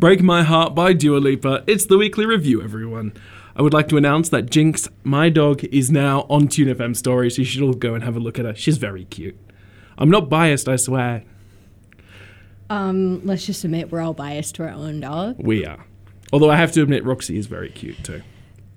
Break 0.00 0.22
My 0.22 0.42
Heart 0.42 0.74
by 0.74 0.94
Dua 0.94 1.18
Lipa. 1.18 1.62
It's 1.66 1.84
the 1.84 1.98
weekly 1.98 2.24
review, 2.24 2.62
everyone. 2.62 3.12
I 3.54 3.60
would 3.60 3.74
like 3.74 3.86
to 3.88 3.98
announce 3.98 4.30
that 4.30 4.48
Jinx, 4.48 4.88
my 5.04 5.28
dog, 5.28 5.62
is 5.64 5.90
now 5.90 6.20
on 6.30 6.48
Tune 6.48 6.74
FM 6.74 6.96
story, 6.96 7.30
so 7.30 7.40
you 7.40 7.44
should 7.44 7.60
all 7.62 7.74
go 7.74 7.92
and 7.94 8.02
have 8.02 8.16
a 8.16 8.18
look 8.18 8.38
at 8.38 8.46
her. 8.46 8.54
She's 8.54 8.78
very 8.78 9.04
cute. 9.04 9.36
I'm 9.98 10.08
not 10.08 10.30
biased, 10.30 10.70
I 10.70 10.76
swear. 10.76 11.24
Um, 12.70 13.20
let's 13.26 13.44
just 13.44 13.62
admit 13.62 13.92
we're 13.92 14.00
all 14.00 14.14
biased 14.14 14.54
to 14.54 14.62
our 14.62 14.70
own 14.70 15.00
dog. 15.00 15.36
We 15.38 15.66
are. 15.66 15.84
Although 16.32 16.50
I 16.50 16.56
have 16.56 16.72
to 16.72 16.82
admit, 16.82 17.04
Roxy 17.04 17.36
is 17.36 17.44
very 17.44 17.68
cute 17.68 18.02
too. 18.02 18.22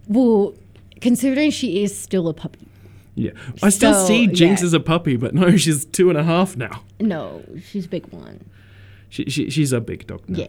Well, 0.10 0.56
considering 1.00 1.52
she 1.52 1.84
is 1.86 1.98
still 1.98 2.28
a 2.28 2.34
puppy. 2.34 2.68
Yeah. 3.16 3.32
I 3.62 3.70
still 3.70 3.94
So, 3.94 4.08
see 4.08 4.28
Jinx 4.28 4.60
yeah. 4.62 4.66
as 4.66 4.74
a 4.74 4.82
puppy, 4.82 5.16
but 5.16 5.34
no, 5.34 5.56
she's 5.56 5.86
two 5.86 6.10
and 6.10 6.18
a 6.20 6.24
half 6.24 6.58
now. 6.58 6.84
No, 7.00 7.46
she's 7.66 7.86
a 7.86 7.90
big 7.90 8.08
one. 8.08 8.44
She, 9.08 9.30
she, 9.30 9.50
she's 9.50 9.72
a 9.72 9.80
big 9.80 10.06
dog 10.06 10.28
now. 10.28 10.40
Yeah. 10.40 10.48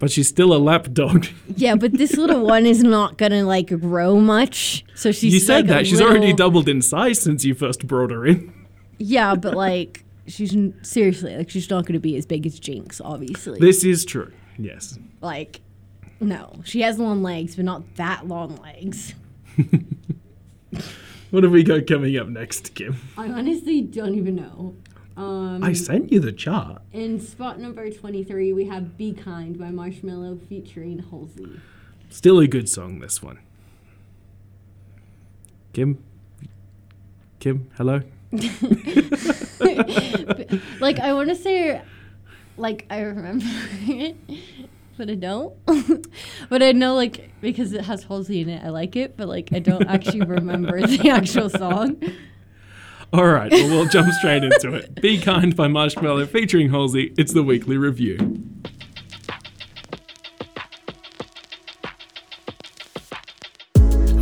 But 0.00 0.10
she's 0.10 0.26
still 0.26 0.52
a 0.52 0.58
lap 0.58 0.88
dog. 0.92 1.28
Yeah, 1.56 1.76
but 1.76 1.92
this 1.92 2.16
little 2.16 2.44
one 2.44 2.66
is 2.66 2.82
not 2.82 3.18
gonna 3.18 3.44
like 3.44 3.68
grow 3.68 4.18
much. 4.18 4.84
So 4.94 5.12
she's 5.12 5.34
you 5.34 5.38
said 5.40 5.54
like, 5.54 5.64
a 5.64 5.68
that. 5.68 5.86
She's 5.86 6.00
already 6.00 6.32
doubled 6.32 6.68
in 6.68 6.82
size 6.82 7.20
since 7.20 7.44
you 7.44 7.54
first 7.54 7.86
brought 7.86 8.10
her 8.10 8.26
in. 8.26 8.52
Yeah, 8.98 9.36
but 9.36 9.54
like 9.54 10.04
she's 10.26 10.56
seriously 10.82 11.36
like 11.36 11.50
she's 11.50 11.70
not 11.70 11.86
gonna 11.86 12.00
be 12.00 12.16
as 12.16 12.26
big 12.26 12.46
as 12.46 12.58
Jinx, 12.58 13.00
obviously. 13.00 13.60
This 13.60 13.84
is 13.84 14.04
true. 14.04 14.32
Yes. 14.58 14.98
like 15.20 15.60
no, 16.18 16.60
she 16.64 16.80
has 16.82 16.98
long 16.98 17.22
legs, 17.22 17.56
but 17.56 17.64
not 17.64 17.96
that 17.96 18.26
long 18.26 18.56
legs. 18.56 19.14
What 21.30 21.44
have 21.44 21.52
we 21.52 21.62
got 21.62 21.86
coming 21.86 22.16
up 22.18 22.26
next, 22.26 22.74
Kim? 22.74 22.96
I 23.16 23.28
honestly 23.28 23.82
don't 23.82 24.16
even 24.16 24.34
know. 24.34 24.74
Um, 25.16 25.62
I 25.62 25.72
sent 25.72 26.12
you 26.12 26.20
the 26.20 26.32
chart. 26.32 26.82
in 26.92 27.20
spot 27.20 27.58
number 27.58 27.90
twenty-three, 27.90 28.52
we 28.52 28.64
have 28.66 28.96
"Be 28.96 29.12
Kind" 29.12 29.58
by 29.58 29.66
Marshmello 29.66 30.40
featuring 30.48 30.98
Halsey. 31.10 31.60
Still 32.08 32.38
a 32.40 32.46
good 32.46 32.68
song, 32.68 33.00
this 33.00 33.22
one. 33.22 33.38
Kim? 35.72 36.02
Kim, 37.38 37.70
hello? 37.76 38.02
like 40.80 40.98
I 41.00 41.12
want 41.12 41.28
to 41.28 41.34
say, 41.36 41.80
like 42.56 42.86
I 42.90 43.00
remember 43.00 43.44
it, 43.86 44.16
but 44.96 45.10
I 45.10 45.14
don't. 45.14 45.54
but 46.48 46.62
I 46.62 46.72
know 46.72 46.94
like 46.94 47.30
because 47.40 47.72
it 47.72 47.84
has 47.84 48.04
Halsey 48.04 48.40
in 48.40 48.48
it, 48.48 48.64
I 48.64 48.68
like 48.70 48.96
it. 48.96 49.16
But 49.16 49.28
like 49.28 49.50
I 49.52 49.58
don't 49.58 49.86
actually 49.88 50.22
remember 50.22 50.80
the 50.86 51.10
actual 51.10 51.48
song. 51.50 52.00
All 53.12 53.26
right, 53.26 53.50
well, 53.50 53.68
we'll 53.68 53.86
jump 53.86 54.12
straight 54.12 54.44
into 54.44 54.72
it. 54.74 55.00
Be 55.02 55.18
Kind 55.20 55.56
by 55.56 55.66
Marshmello 55.66 56.28
featuring 56.28 56.70
Halsey. 56.70 57.12
It's 57.18 57.32
the 57.32 57.42
weekly 57.42 57.76
review. 57.76 58.16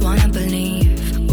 Wanna 0.01 0.29
believe, 0.33 1.29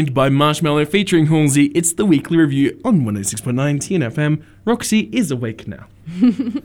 love. 0.00 0.14
By 0.14 0.28
Marshmello 0.28 0.86
featuring 0.88 1.26
Halsey. 1.26 1.66
It's 1.74 1.92
the 1.92 2.04
weekly 2.06 2.36
review 2.38 2.80
on 2.84 3.02
106.9 3.02 3.80
Tune 3.80 4.00
FM. 4.02 4.42
Roxy 4.64 5.08
is 5.12 5.30
awake 5.30 5.66
now. 5.68 5.86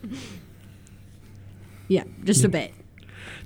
Yeah, 1.89 2.03
just 2.25 2.43
a 2.43 2.49
bit. 2.49 2.73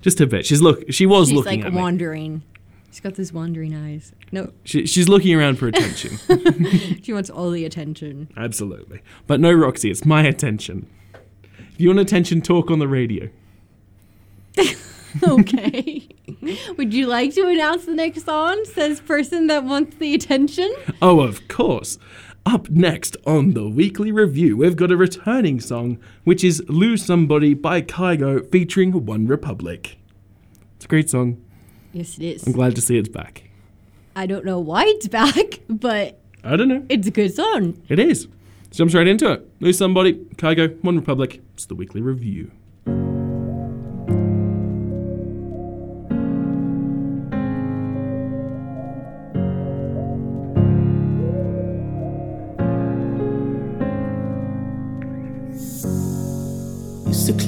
Just 0.01 0.19
a 0.19 0.25
bit. 0.25 0.47
She's 0.47 0.61
look. 0.63 0.91
She 0.91 1.05
was 1.05 1.27
She's 1.29 1.35
looking 1.37 1.59
like 1.59 1.67
at 1.67 1.73
me. 1.73 1.79
wandering. 1.79 2.41
She's 2.89 2.99
got 2.99 3.13
those 3.13 3.31
wandering 3.31 3.75
eyes. 3.75 4.13
No, 4.31 4.51
She, 4.63 4.87
she's 4.87 5.07
looking 5.07 5.35
around 5.35 5.59
for 5.59 5.67
attention. 5.67 6.17
she 7.03 7.13
wants 7.13 7.29
all 7.29 7.51
the 7.51 7.65
attention. 7.65 8.29
Absolutely. 8.35 9.01
But 9.27 9.39
no, 9.39 9.53
Roxy, 9.53 9.91
it's 9.91 10.05
my 10.05 10.23
attention. 10.23 10.87
If 11.73 11.79
you 11.79 11.89
want 11.89 11.99
attention, 11.99 12.41
talk 12.41 12.71
on 12.71 12.79
the 12.79 12.87
radio. 12.87 13.29
okay. 15.23 16.07
Would 16.77 16.93
you 16.93 17.07
like 17.07 17.33
to 17.35 17.47
announce 17.47 17.85
the 17.85 17.93
next 17.93 18.25
song? 18.25 18.63
Says 18.65 18.99
person 19.01 19.47
that 19.47 19.63
wants 19.63 19.97
the 19.97 20.13
attention. 20.13 20.73
Oh, 21.01 21.19
of 21.21 21.47
course. 21.47 21.97
Up 22.45 22.69
next 22.71 23.17
on 23.27 23.51
the 23.51 23.69
weekly 23.69 24.11
review, 24.11 24.57
we've 24.57 24.75
got 24.75 24.91
a 24.91 24.97
returning 24.97 25.59
song, 25.59 25.99
which 26.23 26.43
is 26.43 26.63
Lose 26.67 27.05
Somebody 27.05 27.53
by 27.53 27.83
Kygo 27.83 28.49
featuring 28.51 28.93
OneRepublic. 28.93 29.95
It's 30.75 30.85
a 30.85 30.87
great 30.87 31.09
song. 31.09 31.39
Yes, 31.93 32.17
it 32.17 32.23
is. 32.23 32.47
I'm 32.47 32.53
glad 32.53 32.73
to 32.75 32.81
see 32.81 32.97
it's 32.97 33.09
back. 33.09 33.43
I 34.15 34.25
don't 34.25 34.43
know 34.43 34.59
why 34.59 34.85
it's 34.87 35.07
back, 35.07 35.59
but 35.69 36.19
I 36.43 36.55
don't 36.55 36.67
know. 36.67 36.83
it's 36.89 37.07
a 37.07 37.11
good 37.11 37.35
song. 37.35 37.79
It 37.89 37.99
is. 37.99 38.27
Let's 38.65 38.77
jump 38.77 38.89
straight 38.89 39.07
into 39.07 39.31
it. 39.31 39.47
Lose 39.59 39.77
Somebody, 39.77 40.13
Kygo, 40.37 40.69
OneRepublic. 40.81 41.41
It's 41.53 41.65
the 41.67 41.75
weekly 41.75 42.01
review. 42.01 42.51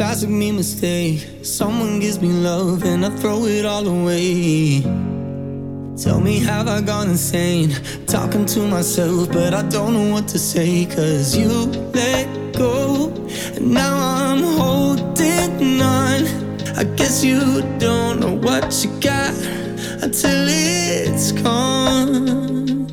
Classic 0.03 0.29
me 0.29 0.51
mistake. 0.51 1.25
Someone 1.43 1.97
gives 2.01 2.19
me 2.19 2.27
love 2.27 2.83
and 2.83 3.05
I 3.05 3.09
throw 3.21 3.45
it 3.45 3.65
all 3.65 3.87
away. 3.87 4.81
Tell 5.95 6.19
me, 6.19 6.39
have 6.39 6.67
I 6.67 6.81
gone 6.81 7.07
insane? 7.09 7.69
Talking 8.05 8.45
to 8.47 8.67
myself, 8.67 9.31
but 9.31 9.53
I 9.53 9.61
don't 9.69 9.93
know 9.93 10.11
what 10.11 10.27
to 10.33 10.37
say. 10.37 10.85
Cause 10.87 11.37
you 11.37 11.47
let 11.99 12.27
go, 12.53 13.13
and 13.55 13.71
now 13.71 13.95
I'm 13.95 14.43
holding 14.59 15.81
on. 15.81 16.21
I 16.81 16.83
guess 16.97 17.23
you 17.23 17.61
don't 17.79 18.19
know 18.19 18.35
what 18.47 18.83
you 18.83 18.89
got 18.99 19.33
until 20.03 20.41
it's 20.49 21.31
gone. 21.31 22.89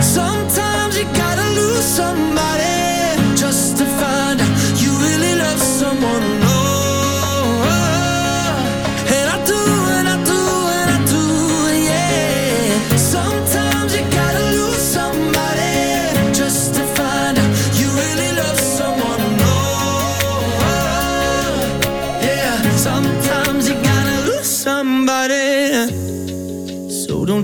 Sometimes 0.00 0.92
you 0.96 1.06
gotta 1.22 1.46
lose 1.58 1.86
somebody 2.00 2.75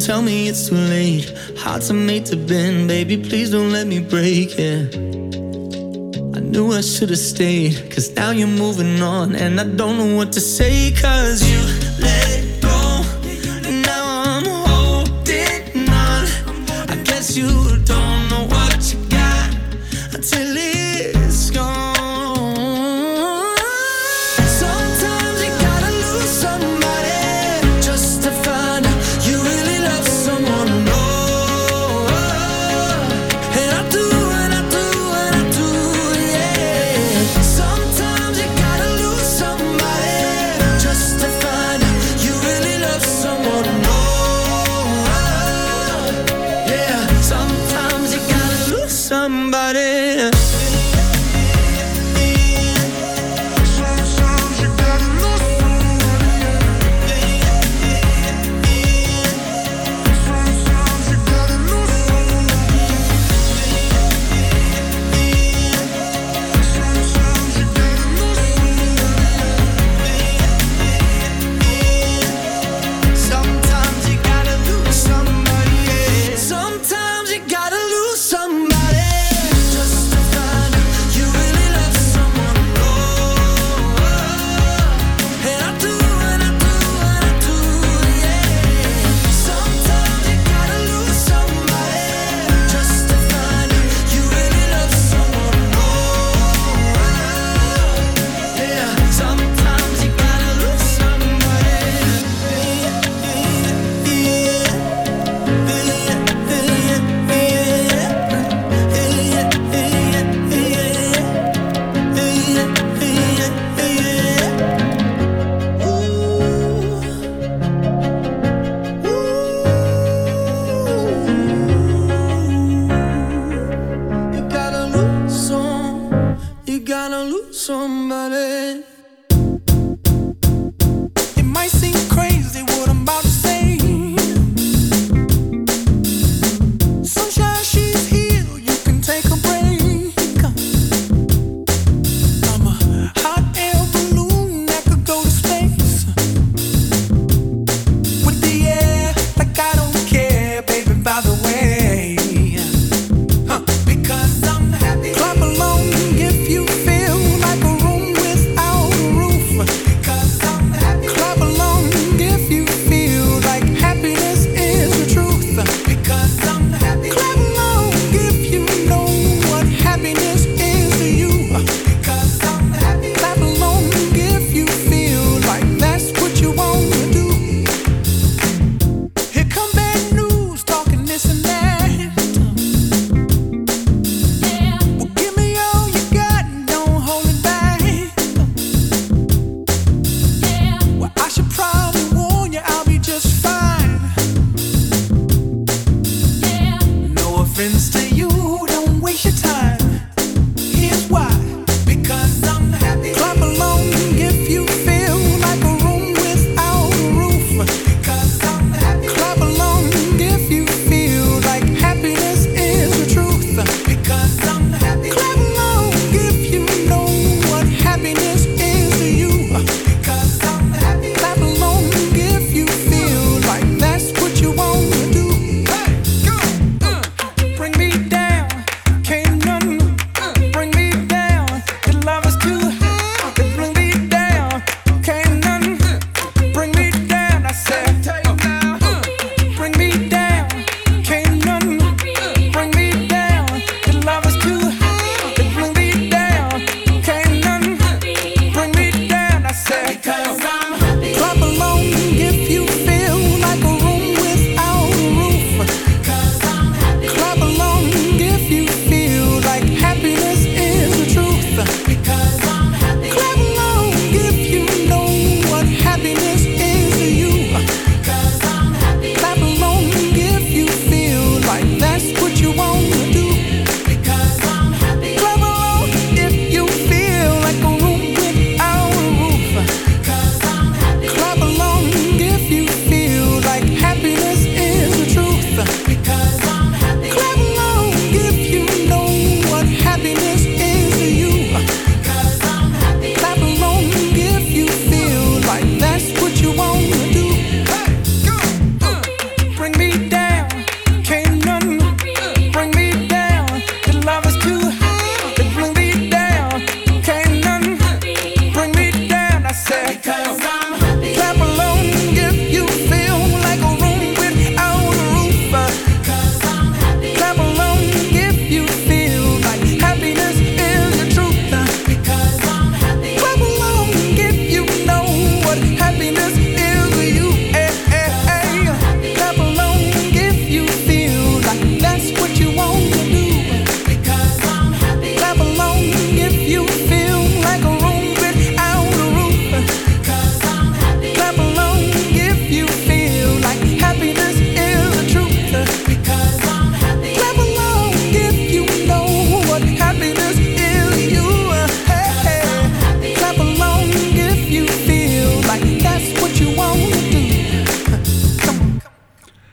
tell 0.05 0.21
me 0.21 0.49
it's 0.49 0.69
too 0.69 0.75
late. 0.75 1.33
Hearts 1.57 1.91
are 1.91 1.95
made 1.95 2.27
to 2.27 2.37
bend, 2.37 2.89
baby. 2.89 3.17
Please 3.17 3.51
don't 3.51 3.71
let 3.71 3.87
me 3.87 4.01
break 4.01 4.59
it. 4.59 4.95
I 6.37 6.41
knew 6.41 6.73
I 6.73 6.81
should 6.81 7.11
have 7.11 7.19
stayed, 7.19 7.91
cause 7.91 8.11
now 8.17 8.31
you're 8.31 8.49
moving 8.49 9.01
on, 9.01 9.37
and 9.37 9.61
I 9.61 9.65
don't 9.65 9.99
know 9.99 10.17
what 10.17 10.33
to 10.33 10.41
say, 10.41 10.93
cause 10.93 11.41
you 11.49 11.82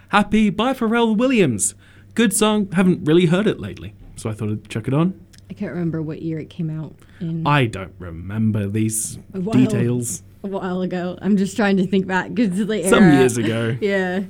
Happy 0.10 0.50
by 0.50 0.74
Pharrell 0.74 1.16
Williams. 1.16 1.76
Good 2.16 2.34
song. 2.34 2.72
Haven't 2.72 3.06
really 3.06 3.28
heard 3.28 3.48
it 3.48 3.60
lately, 3.60 3.94
so 4.16 4.30
I 4.30 4.34
thought 4.34 4.50
I'd 4.50 4.68
chuck 4.70 4.88
it 4.88 4.94
on. 4.94 5.20
I 5.50 5.54
can't 5.54 5.72
remember 5.72 6.02
what 6.02 6.22
year 6.22 6.40
it 6.40 6.50
came 6.50 6.70
out. 6.70 6.96
In 7.20 7.46
I 7.46 7.66
don't 7.66 7.94
remember 8.00 8.68
these 8.68 9.18
A 9.34 9.40
while. 9.42 9.54
details. 9.54 10.24
a 10.44 10.48
while 10.48 10.82
ago. 10.82 11.18
I'm 11.22 11.38
just 11.38 11.56
trying 11.56 11.78
to 11.78 11.88
think 11.88 12.08
back 12.08 12.34
because 12.34 12.58
the 12.58 12.84
Some 12.90 13.04
era. 13.04 13.14
years 13.16 13.38
ago. 13.38 13.78
Yeah. 13.82 14.24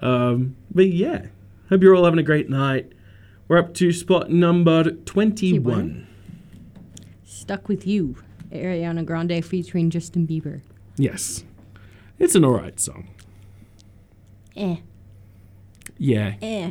Um, 0.00 0.56
but 0.74 0.88
yeah, 0.88 1.26
hope 1.68 1.80
you're 1.82 1.94
all 1.94 2.04
having 2.04 2.18
a 2.18 2.24
great 2.24 2.50
night. 2.50 2.90
We're 3.46 3.58
up 3.58 3.72
to 3.74 3.92
spot 3.92 4.30
number 4.30 4.90
21. 4.90 6.06
Stuck 7.24 7.68
with 7.68 7.86
you, 7.86 8.16
Ariana 8.50 9.04
Grande 9.04 9.44
featuring 9.44 9.90
Justin 9.90 10.26
Bieber. 10.26 10.62
Yes. 10.96 11.44
It's 12.18 12.34
an 12.34 12.44
alright 12.44 12.80
song. 12.80 13.08
Eh, 14.56 14.76
Yeah, 15.98 16.34
eh. 16.42 16.70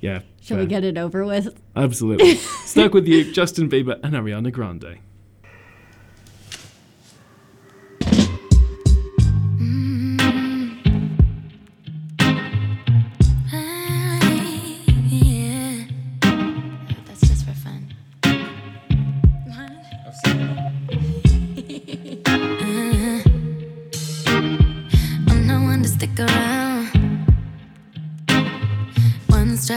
yeah. 0.00 0.20
Shall 0.40 0.58
we 0.58 0.66
get 0.66 0.84
it 0.84 0.98
over 0.98 1.24
with? 1.24 1.58
Absolutely. 1.74 2.34
Stuck 2.66 2.92
with 2.92 3.06
you, 3.08 3.32
Justin 3.32 3.68
Bieber 3.70 3.98
and 4.02 4.14
Ariana 4.14 4.52
Grande. 4.52 4.98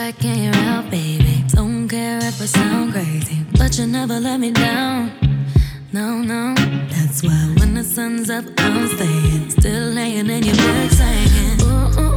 And 0.07 0.23
you're 0.23 0.63
out, 0.63 0.89
baby. 0.89 1.43
Don't 1.49 1.89
care 1.89 2.19
if 2.19 2.41
I 2.41 2.45
sound 2.45 2.93
crazy, 2.93 3.45
but 3.57 3.77
you 3.77 3.87
never 3.87 4.21
let 4.21 4.39
me 4.39 4.51
down. 4.51 5.11
No, 5.91 6.21
no. 6.21 6.55
That's 6.87 7.23
why 7.23 7.53
when 7.59 7.73
the 7.73 7.83
sun's 7.83 8.29
up, 8.29 8.45
I'm 8.57 8.87
staying. 8.87 9.49
Still 9.49 9.91
laying 9.91 10.29
in 10.29 10.43
your 10.43 10.55
bed 10.55 10.91
saying, 10.91 11.61
ooh, 11.61 11.99
ooh. 11.99 12.16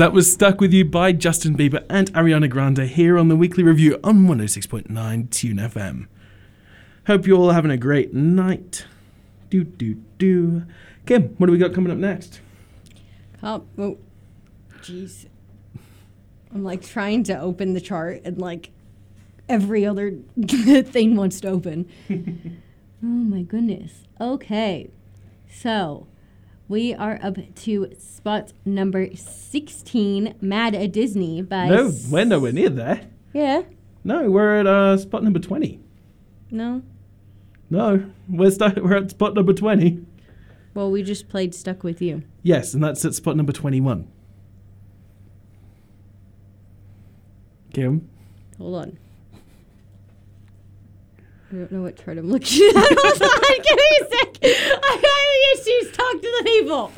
That 0.00 0.14
was 0.14 0.32
Stuck 0.32 0.62
With 0.62 0.72
You 0.72 0.86
by 0.86 1.12
Justin 1.12 1.54
Bieber 1.54 1.84
and 1.90 2.10
Ariana 2.14 2.48
Grande 2.48 2.88
here 2.88 3.18
on 3.18 3.28
the 3.28 3.36
weekly 3.36 3.62
review 3.62 4.00
on 4.02 4.20
106.9 4.20 5.30
Tune 5.30 5.58
FM. 5.58 6.06
Hope 7.06 7.26
you're 7.26 7.36
all 7.36 7.50
having 7.50 7.70
a 7.70 7.76
great 7.76 8.14
night. 8.14 8.86
Do, 9.50 9.62
do, 9.62 9.96
do. 10.16 10.64
Kim, 11.04 11.34
what 11.36 11.48
do 11.48 11.52
we 11.52 11.58
got 11.58 11.74
coming 11.74 11.92
up 11.92 11.98
next? 11.98 12.40
Oh, 13.42 13.66
oh, 13.76 13.98
jeez. 14.80 15.26
I'm 16.54 16.64
like 16.64 16.80
trying 16.80 17.22
to 17.24 17.38
open 17.38 17.74
the 17.74 17.80
chart 17.82 18.22
and 18.24 18.38
like 18.38 18.70
every 19.50 19.84
other 19.84 20.14
thing 20.46 21.14
wants 21.14 21.42
to 21.42 21.48
open. 21.48 21.86
oh 22.10 23.06
my 23.06 23.42
goodness. 23.42 24.04
Okay. 24.18 24.88
So 25.52 26.06
we 26.70 26.94
are 26.94 27.18
up 27.20 27.36
to 27.56 27.92
spot 27.98 28.52
number 28.64 29.14
16, 29.14 30.36
Mad 30.40 30.74
at 30.76 30.92
Disney 30.92 31.42
by. 31.42 31.68
No, 31.68 31.88
S- 31.88 32.08
we're 32.10 32.24
nowhere 32.24 32.52
near 32.52 32.70
there. 32.70 33.00
Yeah. 33.34 33.62
No, 34.04 34.30
we're 34.30 34.60
at 34.60 34.66
uh, 34.66 34.96
spot 34.96 35.24
number 35.24 35.40
20. 35.40 35.80
No. 36.52 36.82
No, 37.68 38.10
we're 38.28 38.50
stuck. 38.50 38.76
We're 38.76 38.96
at 38.96 39.10
spot 39.10 39.34
number 39.34 39.52
twenty. 39.52 40.04
Well, 40.74 40.90
we 40.90 41.04
just 41.04 41.28
played 41.28 41.54
Stuck 41.54 41.84
With 41.84 42.02
You. 42.02 42.24
Yes, 42.42 42.74
and 42.74 42.82
that's 42.82 43.04
at 43.04 43.14
spot 43.14 43.36
number 43.36 43.52
twenty-one. 43.52 44.08
Kim, 47.72 48.08
Hold 48.58 48.74
on. 48.74 48.98
I 51.50 51.56
don't 51.56 51.72
know 51.72 51.82
what 51.82 51.96
chart 51.96 52.16
I'm 52.16 52.30
looking 52.30 52.62
at. 52.68 52.74
Hold 52.76 53.22
on, 53.22 53.56
give 53.64 53.76
me 53.76 53.90
a 54.00 54.04
sec. 54.08 54.36
I'm 54.84 55.02
having 55.02 55.42
issues. 55.54 55.92
Talk 55.92 56.12
to 56.12 56.30
the 56.38 56.42
people. 56.44 56.92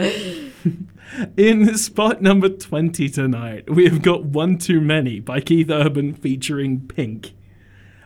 in 1.38 1.78
spot 1.78 2.20
number 2.20 2.50
twenty 2.50 3.08
tonight, 3.08 3.70
we 3.70 3.84
have 3.88 4.02
got 4.02 4.24
"One 4.24 4.58
Too 4.58 4.80
Many" 4.82 5.20
by 5.20 5.40
Keith 5.40 5.70
Urban 5.70 6.12
featuring 6.12 6.86
Pink. 6.86 7.32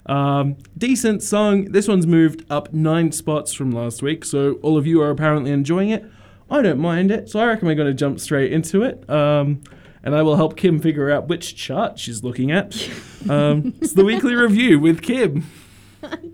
Um, 0.07 0.57
decent 0.79 1.25
song. 1.25 1.73
This 1.73 1.89
one's 1.89 2.07
moved 2.07 2.45
up 2.49 2.73
nine 2.73 3.11
spots 3.11 3.53
from 3.53 3.73
last 3.73 4.01
week, 4.01 4.25
so 4.25 4.53
all 4.63 4.79
of 4.79 4.87
you 4.87 5.03
are 5.03 5.11
apparently 5.11 5.51
enjoying 5.51 5.91
it. 5.91 6.05
I 6.49 6.63
don't 6.63 6.79
mind 6.79 7.11
it, 7.11 7.29
so 7.29 7.41
I 7.41 7.47
reckon 7.47 7.67
we're 7.67 7.75
going 7.75 7.89
to 7.89 7.95
jump 7.95 8.21
straight 8.21 8.53
into 8.53 8.83
it. 8.85 9.09
Um, 9.11 9.65
and 10.05 10.15
I 10.15 10.23
will 10.23 10.37
help 10.37 10.57
Kim 10.57 10.79
figure 10.79 11.11
out 11.11 11.27
which 11.27 11.57
chart 11.57 11.99
she's 11.99 12.23
looking 12.23 12.53
at. 12.53 12.89
Um, 13.29 13.75
it's 13.81 13.95
the 13.95 14.05
weekly 14.05 14.37
review 14.37 14.79
with 14.79 15.03
Kim. 15.03 15.45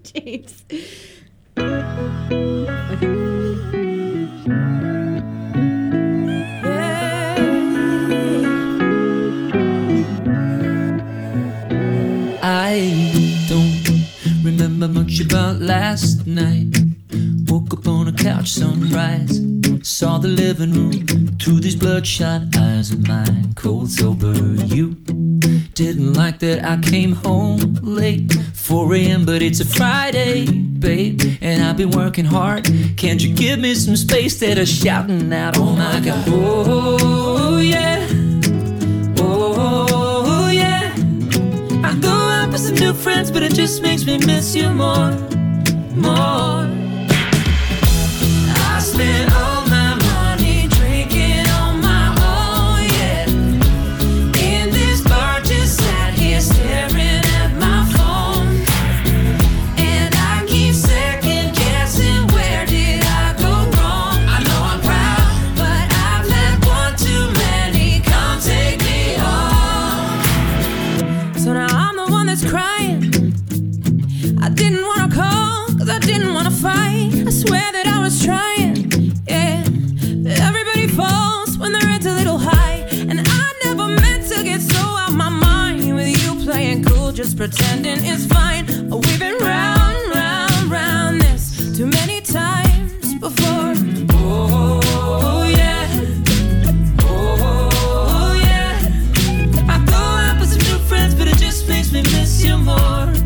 James. 0.02 0.64
I 12.44 13.44
don't 13.48 14.44
remember 14.44 14.88
much 14.88 15.20
about 15.20 15.60
last 15.60 16.26
night. 16.26 16.91
Woke 17.72 17.86
up 17.86 17.88
on 17.88 18.08
a 18.08 18.12
couch, 18.12 18.48
sunrise. 18.48 19.40
Saw 19.82 20.18
the 20.18 20.28
living 20.28 20.72
room 20.72 21.06
through 21.38 21.60
these 21.60 21.74
bloodshot 21.74 22.42
eyes 22.54 22.90
of 22.90 23.08
mine. 23.08 23.54
Cold 23.54 23.88
sober, 23.88 24.34
you 24.66 24.90
didn't 25.72 26.12
like 26.12 26.38
that 26.40 26.66
I 26.66 26.76
came 26.82 27.12
home 27.12 27.78
late. 27.80 28.30
4 28.52 28.94
a.m., 28.96 29.24
but 29.24 29.40
it's 29.40 29.60
a 29.60 29.64
Friday, 29.64 30.50
babe. 30.52 31.22
And 31.40 31.64
I've 31.64 31.78
been 31.78 31.92
working 31.92 32.26
hard. 32.26 32.68
Can't 32.98 33.22
you 33.22 33.34
give 33.34 33.58
me 33.58 33.74
some 33.74 33.96
space 33.96 34.38
that 34.40 34.58
are 34.58 34.66
shouting 34.66 35.32
out, 35.32 35.56
oh 35.56 35.74
my 35.74 35.98
god, 36.00 36.24
oh 36.28 37.56
yeah. 37.56 38.06
Oh 39.18 40.50
yeah, 40.52 40.92
I 41.82 41.98
go 42.02 42.10
out 42.10 42.52
with 42.52 42.60
some 42.60 42.74
new 42.74 42.92
friends, 42.92 43.30
but 43.30 43.42
it 43.42 43.54
just 43.54 43.80
makes 43.80 44.04
me 44.04 44.18
miss 44.18 44.54
you 44.54 44.68
more, 44.68 45.12
more. 45.96 46.71
I 49.04 49.26
all 49.34 49.62
my 49.66 49.94
money 49.96 50.68
drinking 50.68 51.46
on 51.60 51.80
my 51.80 52.06
own, 52.32 52.84
yeah. 52.96 53.26
In 54.50 54.70
this 54.70 55.00
bar, 55.02 55.40
just 55.40 55.78
sat 55.78 56.14
here 56.14 56.40
staring 56.40 57.24
at 57.40 57.50
my 57.58 57.84
phone, 57.94 58.48
and 59.78 60.14
I 60.14 60.44
keep 60.46 60.74
second 60.74 61.54
guessing 61.56 62.26
where 62.34 62.64
did 62.66 63.02
I 63.04 63.34
go 63.44 63.52
wrong. 63.74 64.18
I 64.36 64.38
know 64.46 64.60
I'm 64.72 64.80
proud, 64.80 65.26
but 65.60 65.86
I've 66.08 66.28
had 66.36 66.54
one 66.64 66.94
too 66.96 67.24
many. 67.42 68.00
Come 68.10 68.38
take 68.40 68.80
me 68.88 69.14
home. 69.24 70.22
So 71.36 71.52
now 71.52 71.66
I'm 71.66 71.96
the 71.96 72.06
one 72.18 72.26
that's 72.26 72.44
crying. 72.48 73.00
I 74.40 74.48
didn't 74.48 74.84
wanna 74.90 75.10
call, 75.12 75.66
cause 75.78 75.90
I 75.90 75.98
didn't 75.98 76.32
wanna 76.34 76.50
fight. 76.50 77.10
I 77.26 77.30
swear 77.30 77.72
that 77.72 77.86
I 77.86 77.98
was 78.00 78.22
trying, 78.24 78.51
just 87.14 87.36
pretending 87.36 87.98
it's 88.00 88.26
fine. 88.26 88.64
Oh, 88.90 88.96
we've 88.96 89.18
been 89.18 89.36
round, 89.38 90.14
round, 90.14 90.70
round 90.70 91.20
this 91.20 91.76
too 91.76 91.86
many 91.86 92.22
times 92.22 93.14
before. 93.16 93.74
Oh 94.14 95.44
yeah, 95.46 95.88
oh 97.00 98.34
yeah. 98.40 98.78
I 99.68 99.78
new 100.56 100.78
friends, 100.86 101.14
but 101.14 101.28
it 101.28 101.36
just 101.36 101.68
makes 101.68 101.92
me 101.92 102.02
miss 102.02 102.42
you 102.42 102.56
more. 102.56 103.21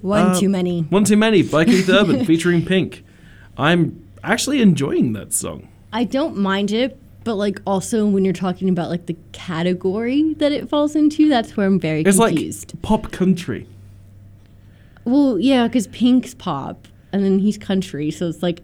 One 0.00 0.28
uh, 0.28 0.34
Too 0.40 0.48
Many. 0.48 0.82
One 0.82 1.04
Too 1.04 1.16
Many 1.16 1.42
by 1.42 1.64
Keith 1.64 1.88
Urban 1.90 2.24
featuring 2.24 2.64
Pink. 2.64 3.04
I'm 3.56 4.04
actually 4.22 4.60
enjoying 4.62 5.12
that 5.14 5.32
song. 5.32 5.68
I 5.92 6.04
don't 6.04 6.36
mind 6.36 6.70
it, 6.72 6.98
but 7.24 7.34
like 7.36 7.60
also 7.66 8.06
when 8.06 8.24
you're 8.24 8.34
talking 8.34 8.68
about 8.68 8.90
like 8.90 9.06
the 9.06 9.16
category 9.32 10.34
that 10.34 10.52
it 10.52 10.68
falls 10.68 10.94
into, 10.94 11.28
that's 11.28 11.56
where 11.56 11.66
I'm 11.66 11.80
very 11.80 12.02
It's 12.02 12.18
confused. 12.18 12.74
like 12.74 12.82
pop 12.82 13.10
country. 13.12 13.66
well, 15.04 15.38
yeah, 15.38 15.66
because 15.66 15.86
Pink's 15.88 16.34
pop 16.34 16.86
and 17.12 17.24
then 17.24 17.38
he's 17.38 17.56
country, 17.58 18.10
so 18.10 18.28
it's 18.28 18.42
like, 18.42 18.62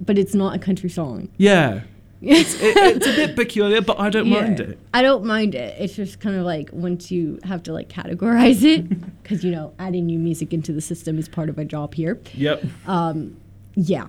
but 0.00 0.18
it's 0.18 0.34
not 0.34 0.54
a 0.54 0.58
country 0.58 0.90
song. 0.90 1.28
Yeah. 1.38 1.80
It's, 2.22 2.54
it, 2.54 2.76
it's 2.76 3.06
a 3.06 3.14
bit 3.16 3.36
peculiar, 3.42 3.80
but 3.82 3.98
I 3.98 4.08
don't 4.10 4.28
mind 4.28 4.60
it. 4.60 4.78
I 4.94 5.02
don't 5.02 5.24
mind 5.24 5.54
it. 5.54 5.74
It's 5.78 5.94
just 5.96 6.20
kind 6.20 6.36
of 6.36 6.44
like 6.44 6.70
once 6.72 7.10
you 7.10 7.38
have 7.44 7.62
to 7.64 7.72
like 7.72 7.88
categorize 7.88 8.62
it, 8.62 8.88
because 9.22 9.42
you 9.44 9.50
know 9.50 9.74
adding 9.78 10.06
new 10.06 10.18
music 10.18 10.52
into 10.54 10.72
the 10.72 10.80
system 10.80 11.18
is 11.18 11.28
part 11.28 11.48
of 11.48 11.56
my 11.56 11.64
job 11.64 11.94
here. 11.94 12.20
Yep. 12.34 12.64
Um, 12.86 13.36
yeah, 13.74 14.06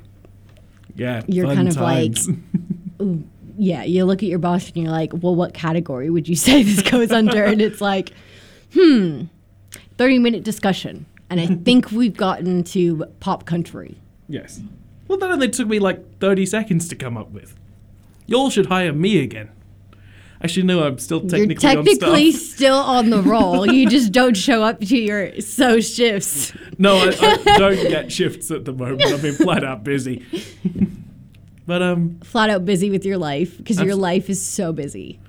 Yeah. 0.95 1.23
you're 1.27 1.53
kind 1.53 1.67
of 1.67 1.75
times. 1.75 2.27
like, 2.29 2.37
ooh, 3.01 3.23
yeah. 3.57 3.83
You 3.83 4.05
look 4.05 4.21
at 4.23 4.29
your 4.29 4.39
boss 4.39 4.67
and 4.67 4.77
you're 4.77 4.91
like, 4.91 5.11
well, 5.13 5.35
what 5.35 5.53
category 5.53 6.09
would 6.09 6.27
you 6.27 6.35
say 6.35 6.63
this 6.63 6.81
goes 6.81 7.11
under? 7.11 7.43
and 7.43 7.61
it's 7.61 7.81
like, 7.81 8.11
hmm, 8.73 9.23
thirty 9.97 10.19
minute 10.19 10.43
discussion, 10.43 11.05
and 11.29 11.39
I 11.39 11.47
think 11.47 11.91
we've 11.91 12.15
gotten 12.17 12.63
to 12.65 13.05
pop 13.19 13.45
country. 13.45 13.97
yes. 14.27 14.61
Well, 15.07 15.17
that 15.17 15.29
only 15.31 15.49
took 15.49 15.67
me 15.67 15.79
like 15.79 16.19
30 16.19 16.45
seconds 16.45 16.87
to 16.87 16.95
come 16.95 17.17
up 17.17 17.29
with. 17.31 17.55
Y'all 18.25 18.49
should 18.49 18.67
hire 18.67 18.93
me 18.93 19.21
again. 19.21 19.49
Actually, 20.41 20.63
no, 20.63 20.83
I'm 20.83 20.99
still 20.99 21.21
technically, 21.21 21.53
You're 21.53 21.83
technically 21.85 22.27
on 22.27 22.33
still 22.33 22.75
on 22.75 23.09
the 23.09 23.21
roll. 23.21 23.65
you 23.71 23.89
just 23.89 24.11
don't 24.11 24.35
show 24.35 24.61
up 24.61 24.81
to 24.81 24.97
your 24.97 25.39
so 25.39 25.79
shifts. 25.79 26.53
No, 26.77 26.97
I, 26.97 27.37
I 27.47 27.57
don't 27.57 27.75
get 27.75 28.11
shifts 28.11 28.51
at 28.51 28.65
the 28.65 28.73
moment. 28.73 29.03
I've 29.05 29.21
been 29.21 29.35
flat 29.35 29.63
out 29.63 29.85
busy. 29.85 30.25
but 31.65 31.81
um, 31.81 32.19
Flat 32.25 32.49
out 32.49 32.65
busy 32.65 32.89
with 32.89 33.05
your 33.05 33.17
life 33.17 33.57
because 33.57 33.79
your 33.81 33.95
life 33.95 34.29
is 34.29 34.45
so 34.45 34.73
busy. 34.73 35.21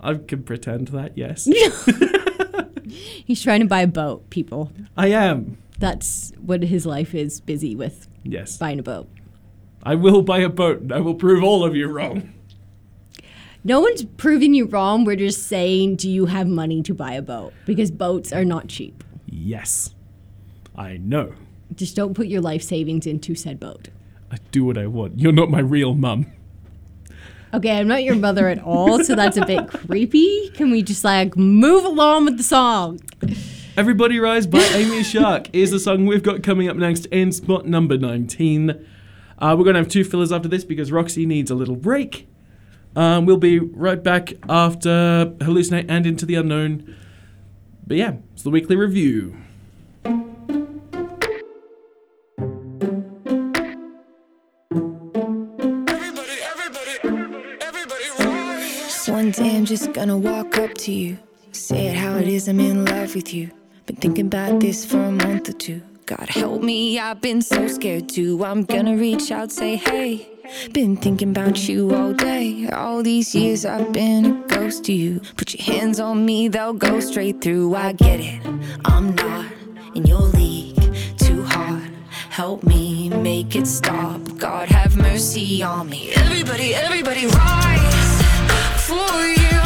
I 0.00 0.14
can 0.14 0.42
pretend 0.42 0.88
that. 0.88 1.16
Yes, 1.18 1.46
He's 3.24 3.42
trying 3.42 3.60
to 3.60 3.66
buy 3.66 3.82
a 3.82 3.86
boat, 3.86 4.30
people. 4.30 4.72
I 4.96 5.08
am. 5.08 5.58
That's 5.78 6.32
what 6.40 6.62
his 6.62 6.86
life 6.86 7.14
is 7.14 7.40
busy 7.40 7.74
with. 7.74 8.08
Yes. 8.22 8.56
Buying 8.56 8.78
a 8.78 8.82
boat. 8.82 9.08
I 9.84 9.94
will 9.94 10.22
buy 10.22 10.38
a 10.38 10.48
boat. 10.48 10.80
and 10.80 10.92
I 10.92 11.00
will 11.00 11.14
prove 11.14 11.44
all 11.44 11.64
of 11.64 11.76
you 11.76 11.88
wrong. 11.88 12.32
No 13.62 13.80
one's 13.80 14.04
proving 14.04 14.54
you 14.54 14.66
wrong. 14.66 15.04
We're 15.04 15.16
just 15.16 15.46
saying, 15.46 15.96
do 15.96 16.10
you 16.10 16.26
have 16.26 16.46
money 16.46 16.82
to 16.82 16.94
buy 16.94 17.12
a 17.12 17.22
boat? 17.22 17.52
Because 17.64 17.90
boats 17.90 18.32
are 18.32 18.44
not 18.44 18.68
cheap. 18.68 19.02
Yes, 19.26 19.94
I 20.76 20.98
know. 20.98 21.32
Just 21.74 21.96
don't 21.96 22.14
put 22.14 22.26
your 22.26 22.42
life 22.42 22.62
savings 22.62 23.06
into 23.06 23.34
said 23.34 23.58
boat. 23.58 23.88
I 24.30 24.36
do 24.52 24.64
what 24.64 24.76
I 24.76 24.86
want. 24.86 25.18
You're 25.18 25.32
not 25.32 25.50
my 25.50 25.60
real 25.60 25.94
mum. 25.94 26.26
Okay, 27.54 27.78
I'm 27.78 27.86
not 27.86 28.02
your 28.02 28.16
mother 28.16 28.48
at 28.48 28.58
all, 28.62 29.02
so 29.04 29.14
that's 29.14 29.36
a 29.36 29.46
bit 29.46 29.68
creepy. 29.86 30.50
Can 30.50 30.70
we 30.70 30.82
just 30.82 31.04
like 31.04 31.36
move 31.36 31.84
along 31.84 32.24
with 32.26 32.36
the 32.36 32.42
song? 32.42 33.00
Everybody 33.76 34.18
Rise 34.18 34.46
by 34.46 34.58
Amy 34.58 35.02
Shark 35.02 35.48
is 35.54 35.70
the 35.70 35.78
song 35.78 36.06
we've 36.06 36.22
got 36.22 36.42
coming 36.42 36.68
up 36.68 36.76
next 36.76 37.06
in 37.06 37.32
spot 37.32 37.66
number 37.66 37.96
19. 37.96 38.86
Uh, 39.38 39.54
we're 39.56 39.64
going 39.64 39.74
to 39.74 39.80
have 39.80 39.88
two 39.88 40.04
fillers 40.04 40.32
after 40.32 40.48
this 40.48 40.64
because 40.64 40.92
Roxy 40.92 41.26
needs 41.26 41.50
a 41.50 41.54
little 41.54 41.76
break. 41.76 42.28
Um, 42.96 43.26
we'll 43.26 43.36
be 43.36 43.58
right 43.58 44.02
back 44.02 44.34
after 44.48 45.32
Hallucinate 45.40 45.86
and 45.88 46.06
Into 46.06 46.24
the 46.26 46.36
Unknown. 46.36 46.94
But 47.86 47.96
yeah, 47.96 48.14
it's 48.32 48.42
the 48.42 48.50
weekly 48.50 48.76
review. 48.76 49.36
One 59.06 59.30
day 59.30 59.56
I'm 59.56 59.64
just 59.64 59.92
gonna 59.92 60.18
walk 60.18 60.58
up 60.58 60.74
to 60.74 60.92
you. 60.92 61.18
Say 61.52 61.86
it 61.86 61.96
how 61.96 62.16
it 62.16 62.26
is, 62.26 62.48
I'm 62.48 62.58
in 62.60 62.84
love 62.84 63.14
with 63.14 63.32
you. 63.32 63.50
Been 63.86 63.96
thinking 63.96 64.26
about 64.26 64.60
this 64.60 64.84
for 64.84 64.98
a 64.98 65.12
month 65.12 65.48
or 65.48 65.52
two. 65.52 65.82
God 66.06 66.28
help 66.28 66.62
me, 66.62 66.98
I've 66.98 67.22
been 67.22 67.40
so 67.40 67.66
scared 67.66 68.10
too. 68.10 68.44
I'm 68.44 68.64
gonna 68.64 68.94
reach 68.94 69.30
out, 69.30 69.50
say 69.50 69.76
hey. 69.76 70.28
Been 70.72 70.98
thinking 70.98 71.30
about 71.30 71.66
you 71.66 71.94
all 71.94 72.12
day. 72.12 72.68
All 72.68 73.02
these 73.02 73.34
years 73.34 73.64
I've 73.64 73.90
been 73.90 74.26
a 74.26 74.46
ghost 74.46 74.84
to 74.84 74.92
you. 74.92 75.20
Put 75.38 75.54
your 75.54 75.64
hands 75.64 76.00
on 76.00 76.26
me, 76.26 76.48
they'll 76.48 76.74
go 76.74 77.00
straight 77.00 77.40
through. 77.40 77.74
I 77.74 77.92
get 77.92 78.20
it. 78.20 78.38
I'm 78.84 79.14
not 79.14 79.46
in 79.94 80.04
your 80.04 80.20
league. 80.20 80.76
Too 81.16 81.42
hard. 81.44 81.90
Help 82.28 82.64
me 82.64 83.08
make 83.08 83.56
it 83.56 83.66
stop. 83.66 84.20
God 84.36 84.68
have 84.68 84.98
mercy 84.98 85.62
on 85.62 85.88
me. 85.88 86.12
Everybody, 86.16 86.74
everybody 86.74 87.26
rise 87.28 88.22
for 88.86 89.16
you. 89.40 89.60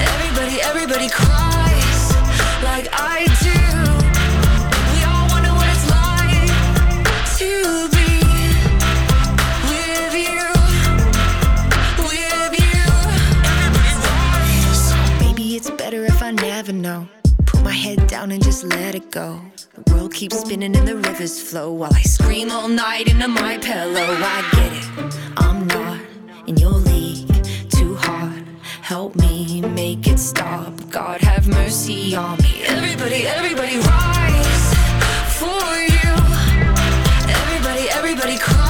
Everybody, 0.00 0.62
everybody 0.62 1.08
cries 1.10 2.14
like 2.62 2.88
I 2.92 3.26
do. 3.26 3.37
I 16.28 16.30
never 16.32 16.74
know. 16.74 17.08
Put 17.46 17.62
my 17.62 17.72
head 17.72 18.06
down 18.06 18.32
and 18.32 18.44
just 18.44 18.62
let 18.62 18.94
it 18.94 19.10
go. 19.10 19.40
The 19.72 19.94
world 19.94 20.12
keeps 20.12 20.38
spinning 20.40 20.76
and 20.76 20.86
the 20.86 20.96
rivers 20.96 21.40
flow 21.40 21.72
while 21.72 21.94
I 21.94 22.02
scream 22.02 22.50
all 22.50 22.68
night 22.68 23.08
into 23.08 23.28
my 23.28 23.56
pillow. 23.56 23.94
I 23.96 24.38
get 24.52 24.72
it. 24.74 25.18
I'm 25.38 25.66
not 25.68 25.98
in 26.46 26.58
your 26.58 26.72
league. 26.90 27.32
Too 27.70 27.94
hard. 27.94 28.44
Help 28.82 29.16
me 29.16 29.62
make 29.62 30.06
it 30.06 30.18
stop. 30.18 30.74
God 30.90 31.22
have 31.22 31.48
mercy 31.48 32.14
on 32.14 32.36
me. 32.42 32.62
Everybody, 32.66 33.26
everybody 33.26 33.78
rise 33.78 34.74
for 35.40 35.64
you. 35.94 36.12
Everybody, 37.40 37.88
everybody 37.88 38.36
cries 38.36 38.67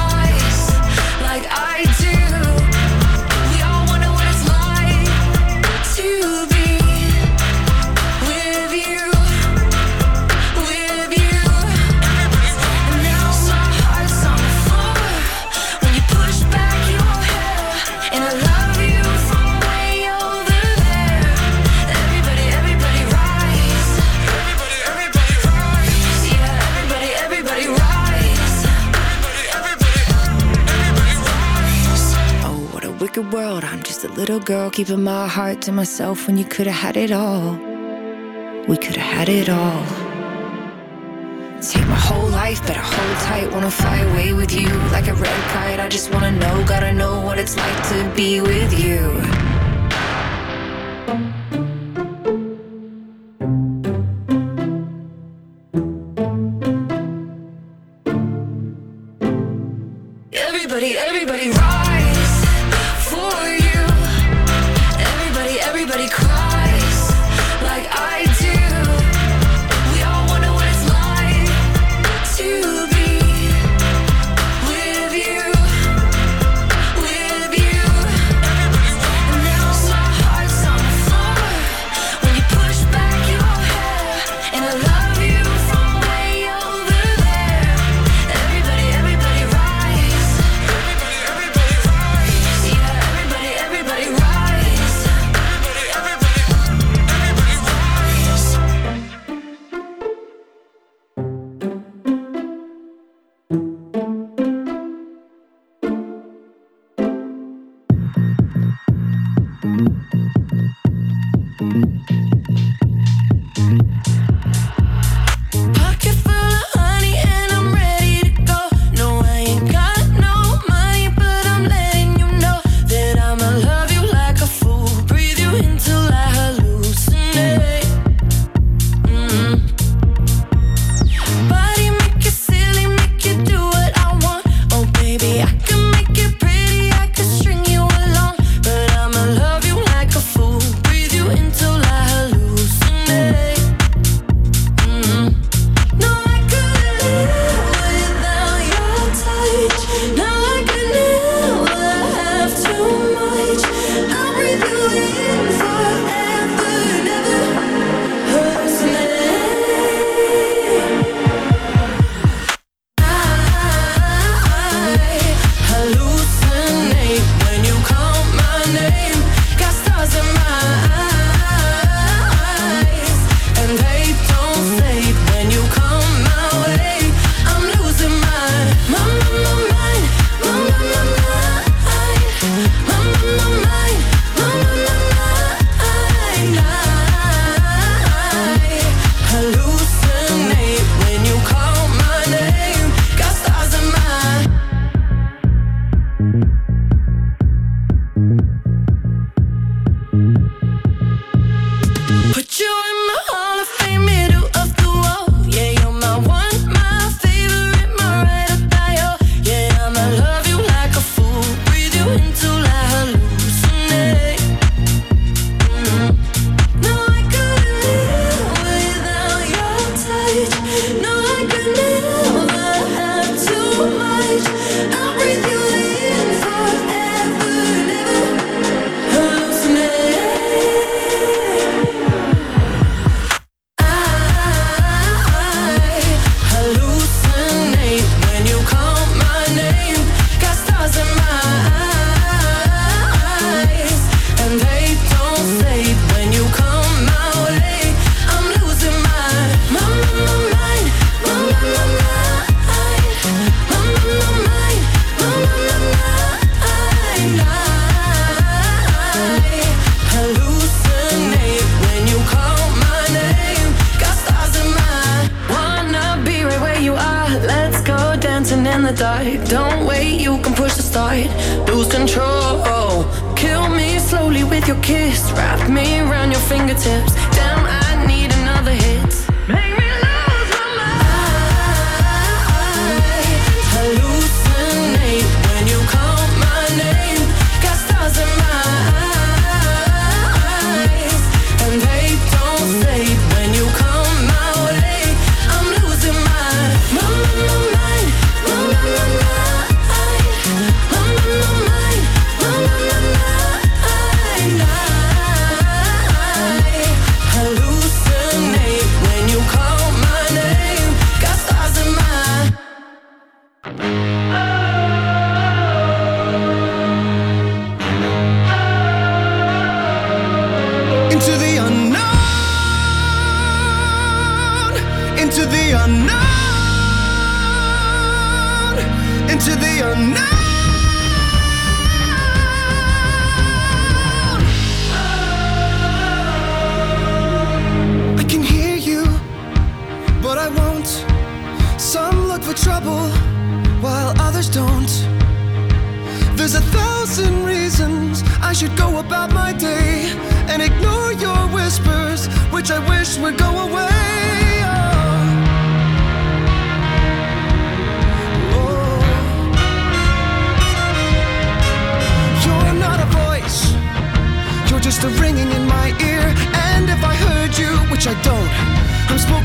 World. 33.23 33.65
I'm 33.65 33.83
just 33.83 34.05
a 34.05 34.09
little 34.09 34.39
girl 34.39 34.71
keeping 34.71 35.03
my 35.03 35.27
heart 35.27 35.61
to 35.63 35.73
myself 35.73 36.27
when 36.27 36.37
you 36.37 36.45
could 36.45 36.67
have 36.67 36.77
had 36.77 36.97
it 36.97 37.11
all. 37.11 37.53
We 38.69 38.77
could 38.77 38.97
have 38.97 39.13
had 39.19 39.29
it 39.29 39.49
all. 39.49 39.85
Take 41.61 41.87
my 41.89 41.97
whole 41.97 42.29
life, 42.29 42.61
better 42.67 42.81
hold 42.81 43.17
tight. 43.23 43.53
Wanna 43.53 43.71
fly 43.71 43.99
away 43.99 44.33
with 44.33 44.53
you 44.53 44.69
like 44.93 45.09
a 45.09 45.15
red 45.15 45.41
kite. 45.53 45.81
I 45.81 45.89
just 45.89 46.13
wanna 46.13 46.31
know, 46.31 46.65
gotta 46.67 46.93
know 46.93 47.21
what 47.21 47.39
it's 47.39 47.57
like 47.57 47.89
to 47.89 48.13
be 48.15 48.41
with 48.41 48.79
you. 48.79 49.38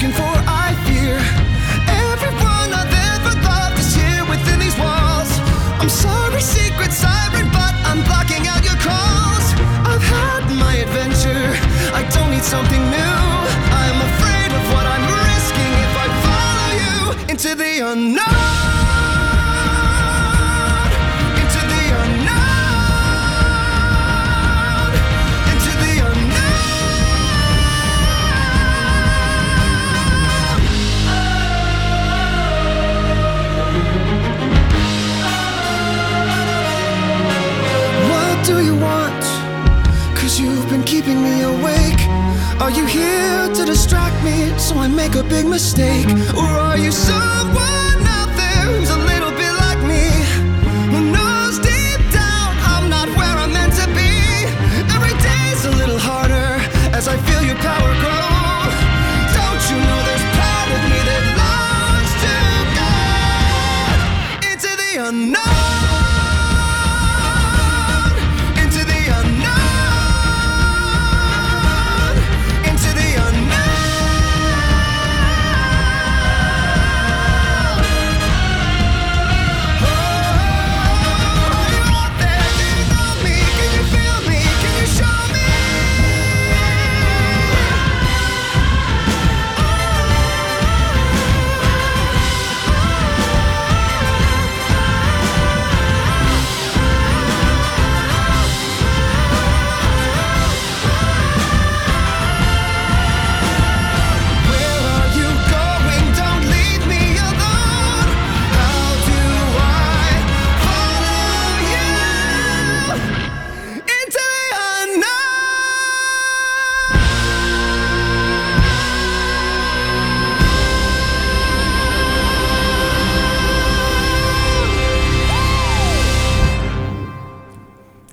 looking 0.04 0.18
for 0.18 0.43
me 44.24 44.58
so 44.58 44.78
I 44.78 44.88
make 44.88 45.16
a 45.16 45.24
big 45.24 45.46
mistake? 45.46 46.08
Or 46.36 46.46
are 46.46 46.78
you 46.78 46.92
so? 46.92 47.43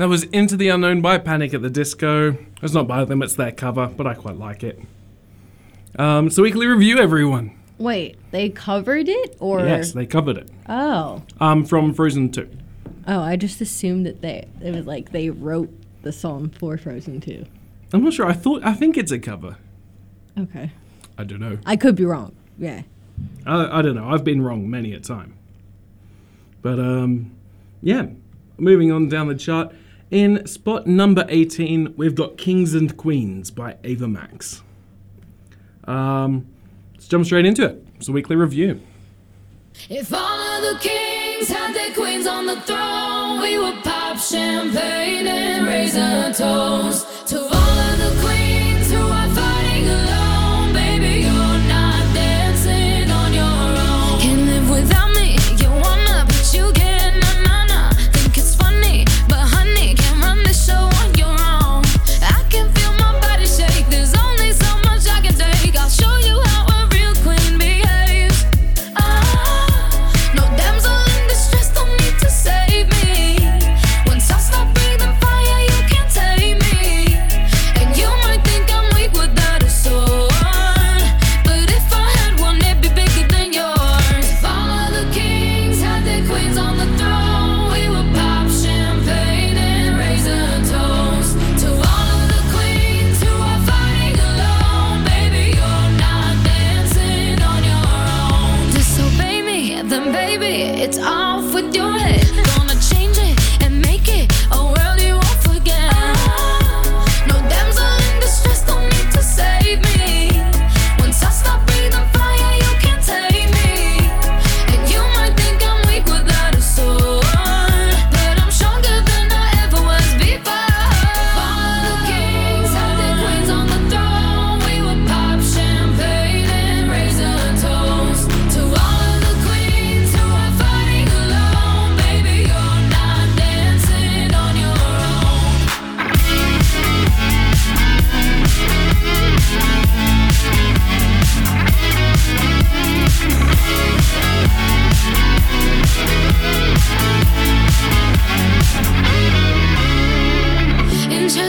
That 0.01 0.09
was 0.09 0.23
Into 0.25 0.57
the 0.57 0.71
Unknown 0.71 1.03
by 1.03 1.19
Panic 1.19 1.53
at 1.53 1.61
the 1.61 1.69
Disco. 1.69 2.39
It's 2.63 2.73
not 2.73 2.89
by 2.89 3.05
them, 3.05 3.21
it's 3.21 3.35
their 3.35 3.53
cover, 3.53 3.87
but 3.87 4.07
I 4.07 4.15
quite 4.15 4.39
like 4.39 4.65
it. 4.65 4.81
Um, 5.99 6.31
weekly 6.39 6.67
review, 6.67 6.97
everyone. 6.97 7.55
Wait, 7.77 8.17
they 8.31 8.49
covered 8.49 9.11
it 9.11 9.37
or 9.41 9.61
Yes, 9.61 9.93
they 9.93 10.07
covered 10.07 10.39
it. 10.39 10.49
Oh. 10.67 11.23
Um, 11.39 11.67
from 11.67 11.93
Frozen 11.93 12.33
2. 12.33 12.49
Oh, 13.09 13.21
I 13.21 13.37
just 13.37 13.61
assumed 13.61 14.07
that 14.07 14.23
they 14.23 14.49
it 14.63 14.75
was 14.75 14.87
like 14.87 15.13
they 15.13 15.29
wrote 15.29 15.71
the 16.01 16.13
song 16.13 16.49
for 16.49 16.79
Frozen 16.79 17.21
2. 17.21 17.45
I'm 17.93 18.03
not 18.03 18.15
sure. 18.15 18.25
I 18.25 18.33
thought 18.33 18.65
I 18.65 18.73
think 18.73 18.97
it's 18.97 19.13
a 19.13 19.19
cover. 19.19 19.59
Okay. 20.39 20.71
I 21.19 21.25
don't 21.25 21.41
know. 21.41 21.59
I 21.67 21.77
could 21.77 21.95
be 21.95 22.07
wrong. 22.07 22.35
Yeah. 22.57 22.85
I, 23.45 23.81
I 23.81 23.83
don't 23.83 23.97
know. 23.97 24.09
I've 24.09 24.25
been 24.25 24.41
wrong 24.41 24.71
many 24.71 24.95
a 24.95 25.01
time. 25.01 25.35
But 26.63 26.79
um, 26.79 27.33
yeah, 27.83 28.07
moving 28.57 28.91
on 28.93 29.11
down 29.11 29.29
the 29.29 29.35
chart, 29.35 29.75
in 30.11 30.45
spot 30.47 30.89
number 30.89 31.25
18, 31.29 31.95
we've 31.97 32.17
got 32.17 32.37
Kings 32.37 32.75
and 32.75 32.97
Queens 32.97 33.53
by 33.53 33.77
Ava 33.85 34.09
Max. 34.09 34.61
Um, 35.85 36.49
let's 36.95 37.07
jump 37.07 37.25
straight 37.25 37.47
into 37.47 37.65
it. 37.65 37.87
It's 37.97 38.09
a 38.09 38.13
weekly 38.13 38.35
review. 38.35 38.81
If 39.89 40.13
all 40.13 40.21
of 40.21 40.63
the 40.63 40.81
kings 40.81 41.49
had 41.49 41.75
their 41.75 41.95
queens 41.95 42.27
on 42.27 42.47
the 42.47 42.61
throne, 42.63 43.41
we 43.41 43.57
would 43.57 43.85
pop 43.85 44.19
champagne 44.19 45.29
and 45.29 45.67
raise 45.67 45.95
a 45.95 46.35
toast 46.35 47.29
to 47.29 47.39
all 47.39 47.49
of 47.49 47.99
the 47.99 48.21
queens. 48.21 48.40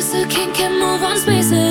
So, 0.02 0.24
a 0.24 0.26
kink 0.26 0.60
and 0.60 0.80
move 0.80 1.04
on 1.04 1.16
spaces. 1.16 1.71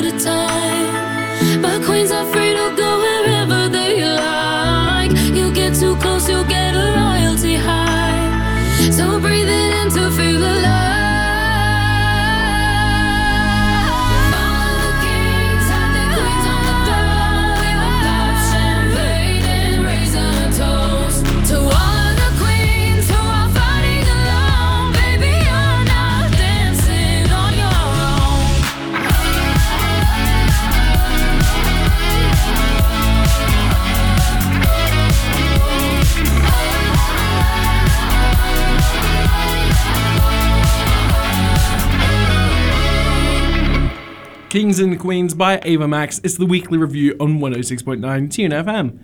Kings 44.51 44.81
and 44.81 44.99
Queens 44.99 45.33
by 45.33 45.61
Ava 45.63 45.87
Max. 45.87 46.21
It's 46.25 46.37
the 46.37 46.45
weekly 46.45 46.77
review 46.77 47.17
on 47.21 47.39
106.9 47.39 48.33
Tune 48.33 48.51
FM. 48.51 48.99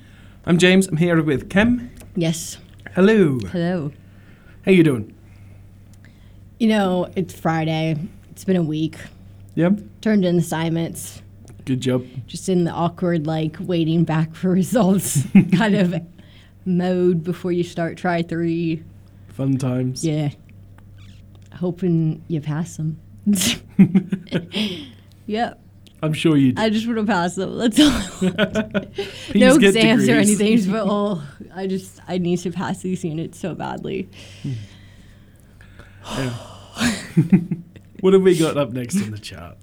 I'm 0.44 0.58
James. 0.58 0.88
I'm 0.88 0.96
here 0.96 1.22
with 1.22 1.48
Kim. 1.48 1.88
Yes. 2.16 2.58
Hello. 2.96 3.38
Hello. 3.52 3.92
How 4.64 4.72
you 4.72 4.82
doing? 4.82 5.14
You 6.58 6.66
know, 6.70 7.08
it's 7.14 7.32
Friday. 7.32 7.96
It's 8.32 8.42
been 8.42 8.56
a 8.56 8.62
week. 8.62 8.96
Yep. 9.54 9.78
Turned 10.00 10.24
in 10.24 10.36
assignments. 10.36 11.22
Good 11.64 11.80
job. 11.80 12.04
Just 12.26 12.48
in 12.48 12.64
the 12.64 12.72
awkward, 12.72 13.28
like, 13.28 13.56
waiting 13.60 14.02
back 14.02 14.34
for 14.34 14.50
results 14.50 15.22
kind 15.56 15.76
of 15.76 15.94
mode 16.64 17.22
before 17.22 17.52
you 17.52 17.62
start 17.62 17.96
try 17.96 18.20
three. 18.20 18.82
Fun 19.28 19.58
times. 19.58 20.04
Yeah. 20.04 20.30
Hoping 21.52 22.24
you 22.26 22.40
pass 22.40 22.78
them. 22.78 22.98
yep. 25.26 25.60
I'm 26.02 26.12
sure 26.12 26.36
you 26.36 26.52
do. 26.52 26.62
I 26.62 26.68
just 26.70 26.86
want 26.86 26.98
to 26.98 27.04
pass 27.06 27.34
them. 27.34 27.58
That's 27.58 27.80
all. 27.80 28.82
No 29.34 29.56
exams 29.56 30.08
or 30.08 30.12
anything, 30.12 30.70
but 30.70 30.86
oh, 30.88 31.22
I 31.54 31.66
just 31.66 32.00
I 32.06 32.18
need 32.18 32.38
to 32.40 32.52
pass 32.52 32.82
these 32.82 33.04
units 33.04 33.38
so 33.38 33.54
badly. 33.54 34.08
What 38.00 38.12
have 38.12 38.22
we 38.22 38.38
got 38.38 38.56
up 38.58 38.72
next 38.72 39.02
on 39.02 39.10
the 39.10 39.18
chart? 39.18 39.56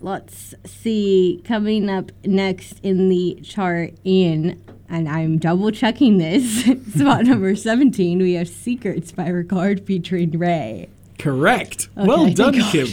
Let's 0.00 0.54
see. 0.64 1.40
Coming 1.44 1.88
up 1.88 2.10
next 2.24 2.80
in 2.82 3.08
the 3.08 3.38
chart, 3.42 3.94
in 4.04 4.62
and 4.88 5.08
I'm 5.08 5.38
double 5.38 5.70
checking 5.70 6.18
this. 6.18 6.64
Spot 6.94 7.24
number 7.24 7.54
17, 7.54 8.18
we 8.18 8.34
have 8.34 8.48
Secrets 8.48 9.12
by 9.12 9.28
Regard 9.28 9.86
featuring 9.86 10.32
Raye. 10.32 10.88
Correct. 11.18 11.88
Okay, 11.96 12.06
well 12.06 12.30
done, 12.32 12.54
Kim. 12.70 12.88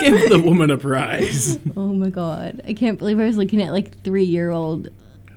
Give 0.00 0.28
the 0.28 0.40
woman 0.44 0.70
a 0.70 0.76
prize. 0.78 1.58
Oh 1.76 1.92
my 1.92 2.10
god. 2.10 2.60
I 2.66 2.74
can't 2.74 2.98
believe 2.98 3.18
I 3.18 3.24
was 3.24 3.36
looking 3.36 3.60
at 3.62 3.72
like 3.72 4.02
three 4.04 4.24
year 4.24 4.50
old 4.50 4.88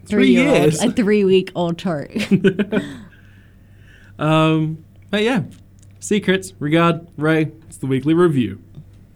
Three 0.06 0.32
year 0.32 0.48
old 0.50 0.58
years? 0.60 0.84
a 0.84 0.92
three 0.92 1.24
week 1.24 1.52
old 1.56 1.78
chart. 1.78 2.12
Um, 4.20 4.84
but 5.10 5.24
yeah, 5.24 5.44
secrets. 6.00 6.54
Regard 6.60 7.08
Raye. 7.18 7.52
It's 7.68 7.78
the 7.78 7.88
weekly 7.88 8.14
review. 8.14 8.62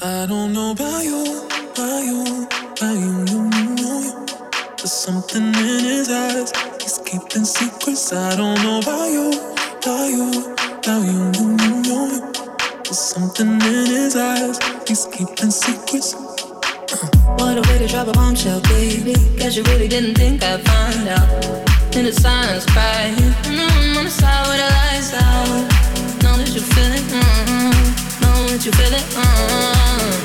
I 0.02 0.26
don't 0.26 0.52
know 0.54 0.72
about 0.72 1.04
you, 1.04 1.46
about 1.46 2.04
you, 2.04 2.48
about 2.48 2.96
you, 2.96 3.26
you, 3.30 3.50
you, 3.54 3.76
you. 3.76 4.26
There's 4.78 4.92
something 4.92 5.44
in 5.48 5.54
his 5.54 6.10
eyes. 6.10 6.52
He's 6.82 6.98
keeping 7.06 7.46
secrets. 7.46 8.12
I 8.14 8.36
don't 8.36 8.62
know 8.64 8.80
about 8.80 9.06
you, 9.12 9.32
about 9.78 10.10
you, 10.10 10.54
about 10.80 11.06
you, 11.06 11.32
you, 11.38 11.58
you, 11.62 11.84
you. 12.26 12.35
There's 12.86 13.00
something 13.00 13.48
in 13.48 13.86
his 13.88 14.16
eyes. 14.16 14.60
He's 14.88 15.08
keeping 15.08 15.50
secrets. 15.50 16.14
What 16.14 17.58
a 17.58 17.64
way 17.68 17.80
to 17.80 17.88
drop 17.88 18.08
a 18.08 18.12
bombshell, 18.12 18.62
baby. 18.62 19.16
Guess 19.38 19.58
you 19.58 19.64
really 19.64 19.88
didn't 19.88 20.14
think 20.14 20.44
I'd 20.44 20.62
find 20.62 21.08
out. 21.08 21.28
In 21.96 22.06
the 22.06 22.14
silence, 22.14 22.64
cry. 22.66 23.12
Mm, 23.46 23.98
on 23.98 24.06
the 24.06 24.12
side 24.12 24.46
where 24.46 24.58
the 24.62 24.70
lights 24.78 25.14
out. 25.16 25.66
Know 26.22 26.38
that 26.38 26.54
you 26.54 26.62
feel 26.62 26.94
it. 26.94 27.02
Mm, 27.10 28.22
know 28.22 28.50
that 28.54 28.64
you 28.64 28.72
feel 28.72 28.94
it. 28.94 29.06
Mm. 29.18 30.22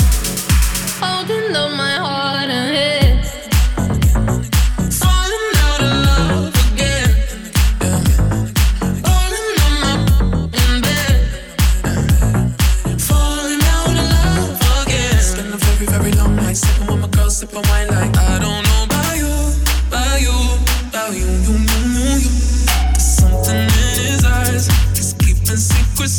Holding 1.01 1.57
up 1.57 1.71
my 1.79 1.95
heart 1.95 2.51
and 2.51 2.77
head. 2.77 3.00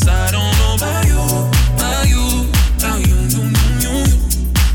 I 0.07 0.31
don't 0.31 0.51
know 0.59 0.75
about 0.75 1.05
you, 1.05 1.19
about 1.75 2.07
you, 2.07 2.49
about 2.77 2.99
you, 3.07 3.15
you, 3.33 3.43
you, 3.43 3.73
you. 3.83 4.05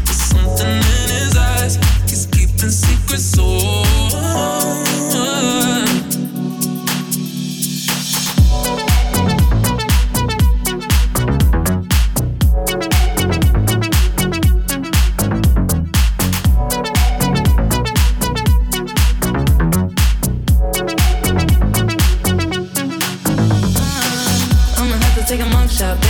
There's 0.04 0.22
something 0.30 0.68
in 0.68 1.08
his 1.08 1.36
eyes. 1.36 1.76
He's 2.08 2.26
keeping 2.26 2.70
secrets. 2.70 3.34
Oh. 3.38 3.85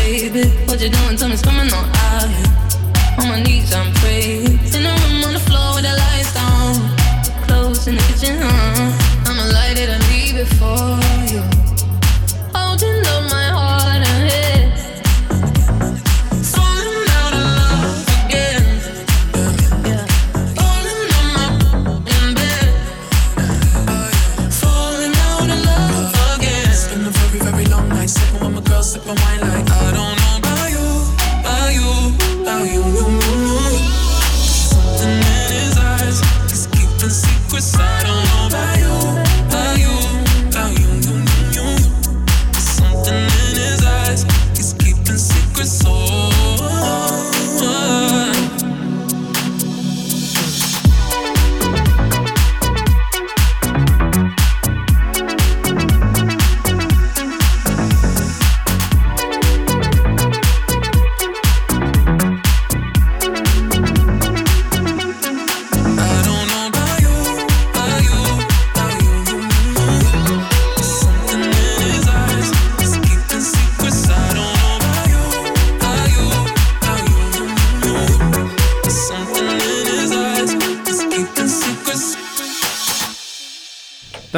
Baby. 0.07 0.49
What 0.67 0.81
you 0.81 0.89
doing? 0.89 1.17
Tell 1.17 1.29
me, 1.29 1.37
coming 1.37 1.73
on 1.73 1.85
out 2.07 2.29
here. 2.29 2.51
On 3.19 3.29
my 3.29 3.43
knees, 3.43 3.75
I'm 3.75 3.93
praying. 3.95 4.59
In 4.77 4.83
the 4.87 4.93
room 5.01 5.25
on 5.27 5.33
the 5.35 5.43
floor 5.49 5.75
with 5.75 5.85
the 5.89 5.95
lights 6.03 6.33
down. 6.35 6.75
Clothes 7.47 7.87
in 7.89 7.97
the 7.97 8.03
kitchen, 8.03 8.43
uh. 8.43 8.96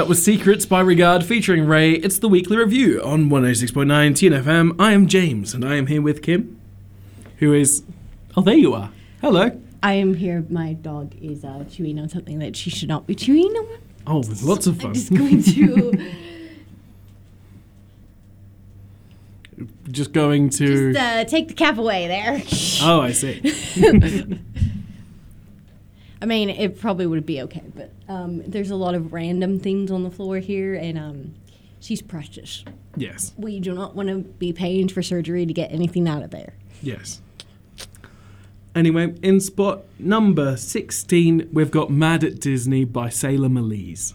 Was 0.09 0.25
Secrets 0.25 0.65
by 0.65 0.81
Regard 0.81 1.23
featuring 1.23 1.67
Raye. 1.67 1.93
It's 1.93 2.19
the 2.19 2.29
weekly 2.29 2.57
review 2.57 3.03
on 3.05 3.29
106.9 3.29 4.17
Tune 4.17 4.33
FM. 4.33 4.75
I 4.79 4.93
am 4.93 5.07
James 5.07 5.53
and 5.53 5.63
I 5.63 5.75
am 5.77 5.87
here 5.89 6.01
with 6.01 6.23
Kim, 6.23 6.59
who 7.39 7.53
is 7.53 7.83
Oh, 8.35 8.41
there 8.41 8.55
you 8.57 8.73
are. 8.73 8.91
Hello. 9.21 9.61
I 9.83 9.93
am 9.95 10.15
here. 10.15 10.47
My 10.49 10.73
dog 10.73 11.15
is 11.21 11.45
uh, 11.45 11.65
chewing 11.71 11.99
on 11.99 12.09
something 12.09 12.39
that 12.39 12.57
she 12.57 12.71
should 12.71 12.89
not 12.89 13.07
be 13.07 13.15
chewing 13.15 13.53
on. 13.55 13.79
Oh, 14.07 14.19
with 14.21 14.43
lots 14.43 14.67
of 14.67 14.79
fun. 14.79 14.87
I'm 14.89 14.95
just 14.95 15.13
going 15.13 15.43
to 15.43 16.13
Just 19.91 20.13
going 20.13 20.49
to. 20.51 20.93
just, 20.93 20.99
uh, 21.05 21.25
take 21.25 21.49
the 21.49 21.55
cap 21.55 21.77
away 21.79 22.07
there. 22.09 22.41
oh, 22.83 23.01
I 23.03 23.13
see. 23.13 23.41
I 26.21 26.27
mean, 26.27 26.51
it 26.51 26.81
probably 26.81 27.07
would 27.07 27.27
be 27.27 27.41
okay, 27.43 27.63
but 27.75 27.93
um, 28.09 28.43
there's 28.47 28.71
a 28.71 28.77
lot 28.77 28.95
of 28.95 29.13
random 29.13 29.61
things 29.61 29.91
on 29.91 30.03
the 30.03 30.11
floor 30.11 30.39
here, 30.39 30.75
and 30.75 30.99
um, 30.99 31.35
she's 31.81 32.03
precious. 32.03 32.65
yes. 32.97 33.33
We 33.37 33.61
do 33.61 33.73
not 33.75 33.95
want 33.95 34.09
to 34.09 34.19
be 34.19 34.53
paying 34.53 34.89
for 34.89 35.03
surgery 35.03 35.47
to 35.47 35.53
get 35.53 35.71
anything 35.71 36.09
out 36.09 36.23
of 36.23 36.31
there. 36.31 36.55
Yes. 36.83 37.21
Anyway, 38.75 39.15
in 39.23 39.41
spot 39.41 39.85
number 39.99 40.57
16, 40.57 41.49
we've 41.53 41.71
got 41.71 41.91
Mad 41.91 42.23
at 42.25 42.41
Disney 42.41 42.85
by 42.85 43.09
Salem 43.09 43.55
Ilese. 43.55 44.15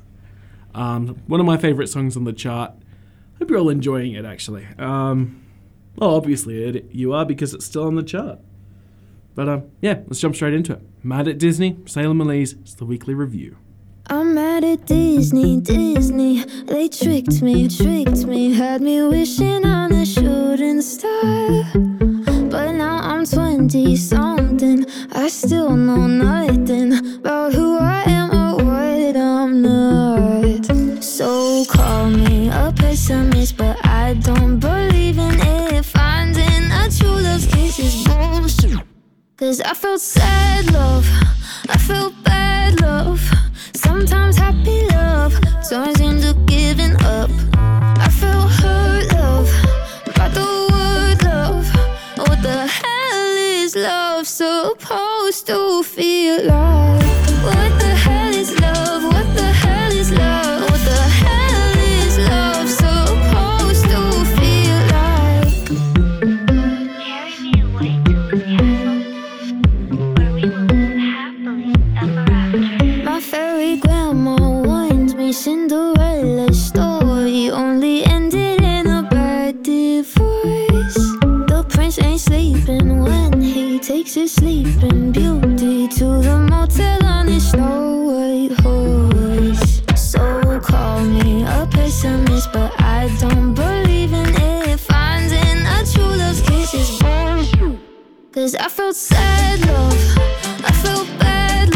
Um, 0.73 1.21
one 1.27 1.39
of 1.39 1.45
my 1.45 1.57
favourite 1.57 1.89
songs 1.89 2.15
on 2.17 2.23
the 2.23 2.33
chart. 2.33 2.73
Hope 3.39 3.49
you're 3.49 3.59
all 3.59 3.69
enjoying 3.69 4.13
it, 4.13 4.25
actually. 4.25 4.65
Um, 4.77 5.43
well, 5.95 6.15
obviously 6.15 6.63
it, 6.63 6.85
you 6.91 7.13
are 7.13 7.25
because 7.25 7.53
it's 7.53 7.65
still 7.65 7.83
on 7.83 7.95
the 7.95 8.03
chart. 8.03 8.39
But 9.35 9.49
um, 9.49 9.63
yeah, 9.81 9.99
let's 10.07 10.19
jump 10.19 10.35
straight 10.35 10.53
into 10.53 10.73
it. 10.73 10.81
Mad 11.03 11.27
at 11.27 11.37
Disney, 11.37 11.77
Salem 11.85 12.19
Ilese, 12.19 12.59
it's 12.61 12.75
the 12.75 12.85
weekly 12.85 13.13
review. 13.13 13.57
I'm 14.07 14.35
mad 14.35 14.63
at 14.63 14.85
Disney, 14.85 15.61
Disney. 15.61 16.43
They 16.65 16.89
tricked 16.89 17.41
me, 17.41 17.69
tricked 17.69 18.25
me, 18.25 18.53
had 18.53 18.81
me 18.81 19.01
wishing 19.03 19.65
on 19.65 19.93
a 19.93 20.05
shooting 20.05 20.81
star. 20.81 21.63
But 21.73 22.73
now 22.73 22.97
I'm 23.01 23.25
20 23.25 23.95
something. 23.95 24.85
I 25.13 25.29
still 25.29 25.75
know 25.75 26.07
nothing 26.07 27.15
about 27.15 27.53
who 27.53 27.77
I 27.77 28.03
am 28.07 28.22
Cause 39.43 39.59
I 39.59 39.73
felt 39.73 39.99
sad 39.99 40.71
love, 40.71 41.05
I 41.67 41.77
felt 41.77 42.13
bad 42.23 42.79
love. 42.79 43.19
Sometimes 43.75 44.37
happy 44.37 44.87
love 44.87 45.37
turns 45.69 45.99
into 45.99 46.33
giving 46.45 46.95
up. 47.03 47.29
I 47.53 48.07
felt 48.09 48.49
hurt 48.51 49.11
love 49.11 49.51
by 50.15 50.29
the 50.29 50.47
word 50.71 51.23
love. 51.25 51.67
What 52.19 52.41
the 52.41 52.67
hell 52.67 53.35
is 53.35 53.75
love 53.75 54.27
supposed 54.27 55.45
to 55.47 55.83
feel 55.83 56.45
like? 56.45 57.03
What 57.43 57.82
Cinderella's 75.43 76.67
story 76.67 77.49
only 77.49 78.05
ended 78.05 78.61
in 78.61 78.87
a 78.87 79.03
bad 79.03 79.61
divorce. 79.61 80.95
The 81.51 81.65
prince 81.67 81.99
ain't 81.99 82.21
sleeping 82.21 83.01
when 83.01 83.41
he 83.41 83.77
takes 83.77 84.13
his 84.13 84.31
sleeping 84.31 85.11
beauty 85.11 85.89
to 85.89 86.05
the 86.23 86.47
motel 86.49 87.05
on 87.05 87.27
his 87.27 87.49
snow 87.51 88.05
white 88.07 88.57
horse. 88.61 89.81
So 89.97 90.61
call 90.61 91.01
me 91.01 91.43
a 91.43 91.67
pessimist, 91.69 92.53
but 92.53 92.71
I 92.79 93.13
don't 93.19 93.53
believe 93.53 94.13
in 94.13 94.33
it. 94.41 94.79
Finding 94.79 95.59
a 95.75 95.83
true 95.91 96.15
love's 96.21 96.39
kiss 96.39 96.73
is 96.73 97.01
bullshit. 97.01 97.79
Cause 98.31 98.55
I 98.55 98.69
felt 98.69 98.95
sad 98.95 99.59
love, 99.67 100.17
I 100.63 100.71
felt 100.71 101.05
bad 101.19 101.72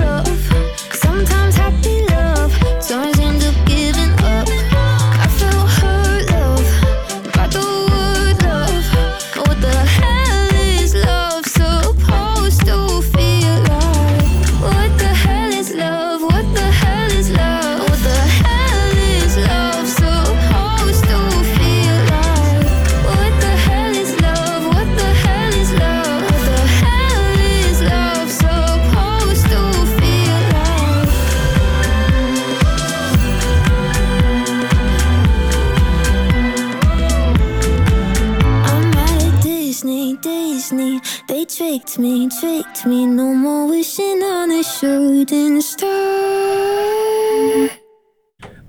tricked 41.78 42.00
me, 42.00 42.28
tricked 42.28 42.88
me. 42.88 43.06
No 43.06 43.36
more 43.36 43.68
wishing 43.68 44.24
on 44.24 44.50
a 44.50 44.64
shooting 44.64 45.62
star. 45.62 45.88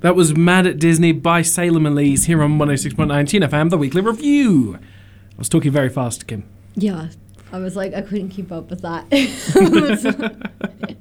That 0.00 0.14
was 0.14 0.36
Mad 0.36 0.66
at 0.66 0.78
Disney 0.78 1.12
by 1.12 1.40
Salem 1.40 1.84
Ilese 1.84 2.26
here 2.26 2.42
on 2.42 2.58
106.9 2.58 3.28
Tune 3.28 3.42
FM, 3.42 3.70
the 3.70 3.78
weekly 3.78 4.02
review. 4.02 4.76
I 4.76 5.38
was 5.38 5.48
talking 5.48 5.72
very 5.72 5.88
fast, 5.88 6.26
Kim. 6.26 6.46
Yeah, 6.74 7.08
I 7.50 7.60
was 7.60 7.76
like, 7.76 7.94
I 7.94 8.02
couldn't 8.02 8.28
keep 8.28 8.52
up 8.52 8.68
with 8.68 8.82
that. 8.82 9.06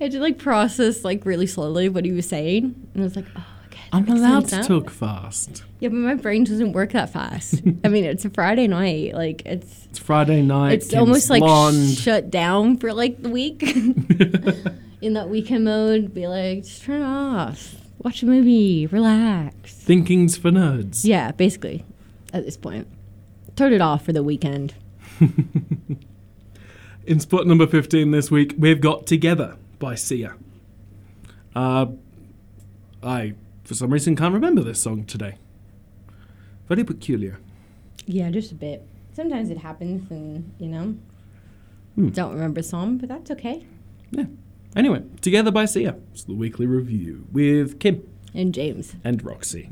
had 0.00 0.12
to 0.12 0.20
like 0.20 0.38
process 0.38 1.04
like 1.04 1.26
really 1.26 1.48
slowly 1.48 1.88
what 1.88 2.04
he 2.04 2.12
was 2.12 2.28
saying, 2.28 2.76
and 2.94 3.02
I 3.02 3.04
was 3.04 3.16
like, 3.16 3.26
oh, 3.36 3.40
okay. 3.40 3.42
that 3.42 3.57
I'm 3.92 4.08
allowed 4.08 4.48
to 4.48 4.62
talk 4.62 4.90
fast. 4.90 5.64
Yeah, 5.80 5.88
but 5.88 5.96
my 5.96 6.14
brain 6.14 6.44
doesn't 6.44 6.72
work 6.72 6.92
that 6.92 7.10
fast. 7.12 7.62
I 7.84 7.88
mean, 7.88 8.04
it's 8.04 8.24
a 8.24 8.30
Friday 8.30 8.66
night. 8.66 9.14
Like 9.14 9.42
it's 9.46 9.86
It's 9.86 9.98
Friday 9.98 10.42
night. 10.42 10.72
it's 10.74 10.90
Kim's 10.90 11.00
almost 11.00 11.30
like 11.30 11.40
blonde. 11.40 11.96
shut 11.96 12.30
down 12.30 12.76
for 12.76 12.92
like 12.92 13.22
the 13.22 13.30
week. 13.30 13.62
In 15.00 15.12
that 15.14 15.28
weekend 15.28 15.64
mode, 15.64 16.12
be 16.12 16.26
like, 16.26 16.64
just 16.64 16.82
turn 16.82 17.02
it 17.02 17.04
off, 17.04 17.76
watch 17.98 18.20
a 18.24 18.26
movie, 18.26 18.84
relax. 18.88 19.72
Thinking's 19.72 20.36
for 20.36 20.50
nerds. 20.50 21.04
Yeah, 21.04 21.30
basically, 21.30 21.84
at 22.32 22.44
this 22.44 22.56
point, 22.56 22.88
turn 23.54 23.72
it 23.72 23.80
off 23.80 24.04
for 24.04 24.12
the 24.12 24.24
weekend. 24.24 24.74
In 27.06 27.20
spot 27.20 27.46
number 27.46 27.66
15 27.66 28.10
this 28.10 28.30
week, 28.30 28.54
we've 28.58 28.80
got 28.80 29.06
Together 29.06 29.56
by 29.78 29.94
Sia. 29.94 30.34
Uh, 31.54 31.86
I, 33.02 33.34
for 33.68 33.74
some 33.74 33.90
reason, 33.92 34.16
can't 34.16 34.32
remember 34.32 34.62
this 34.62 34.80
song 34.82 35.04
today. 35.04 35.36
Very 36.68 36.84
peculiar. 36.84 37.38
Yeah, 38.06 38.30
just 38.30 38.50
a 38.50 38.54
bit. 38.54 38.82
Sometimes 39.12 39.50
it 39.50 39.58
happens, 39.58 40.10
and 40.10 40.50
you 40.58 40.68
know, 40.68 40.94
Hmm. 41.94 42.08
don't 42.08 42.32
remember 42.32 42.62
the 42.62 42.66
song, 42.68 42.96
but 42.96 43.10
that's 43.10 43.30
okay. 43.32 43.66
Yeah. 44.10 44.24
Anyway, 44.74 45.02
Together 45.20 45.50
by 45.50 45.66
Sia. 45.66 45.96
It's 46.12 46.24
the 46.24 46.34
weekly 46.34 46.66
review 46.66 47.26
with 47.30 47.78
Kim 47.78 48.02
And 48.34 48.54
James. 48.54 48.94
and 49.04 49.22
Roxy. 49.22 49.68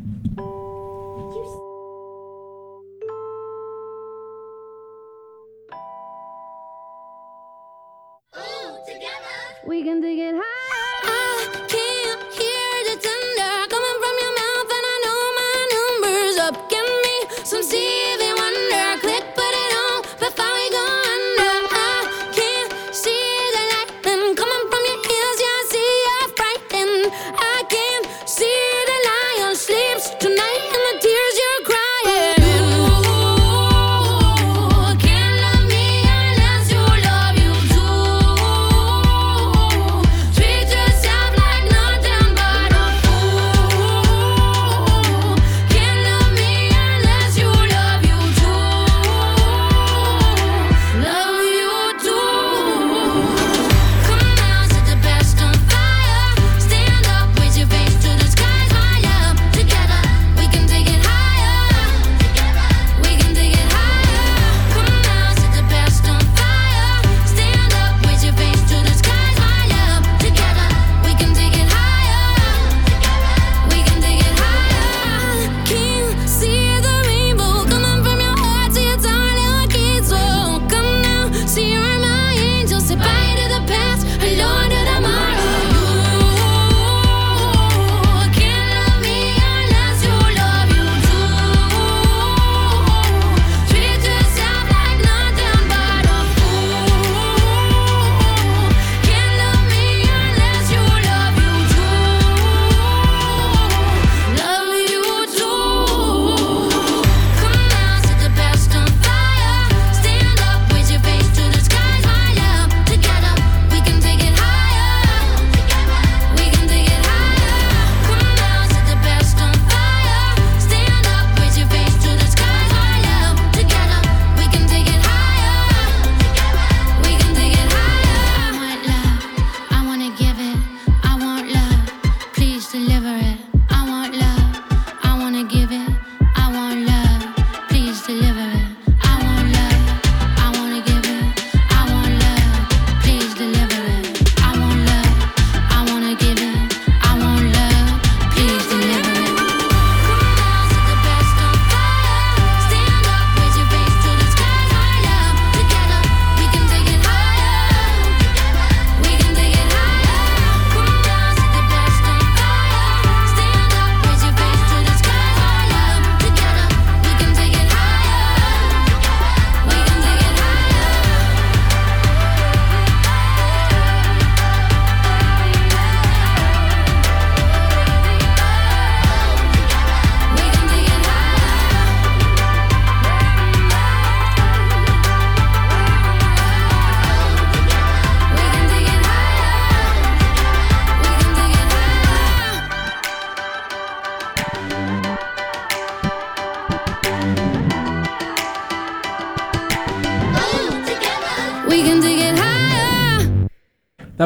We 9.66 9.82
can 9.82 10.01
take 10.01 10.18
it 10.18 10.26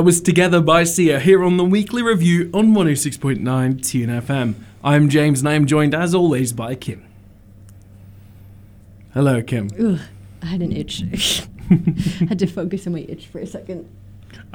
That 0.00 0.06
was 0.06 0.22
Together 0.22 0.62
by 0.62 0.84
Sia 0.84 1.20
here 1.20 1.44
on 1.44 1.58
the 1.58 1.64
weekly 1.64 2.02
review 2.02 2.48
on 2.54 2.72
106.9 2.72 3.86
Tune 3.86 4.08
FM. 4.08 4.54
I'm 4.82 5.10
James 5.10 5.40
and 5.40 5.48
I 5.50 5.52
am 5.52 5.66
joined 5.66 5.94
as 5.94 6.14
always 6.14 6.54
by 6.54 6.74
Kim. 6.74 7.04
Hello, 9.12 9.42
Kim. 9.42 9.68
Ugh, 9.78 10.00
I 10.40 10.46
had 10.46 10.62
an 10.62 10.72
itch. 10.72 11.00
had 12.30 12.38
to 12.38 12.46
focus 12.46 12.86
on 12.86 12.94
my 12.94 13.00
itch 13.00 13.26
for 13.26 13.40
a 13.40 13.46
second. 13.46 13.90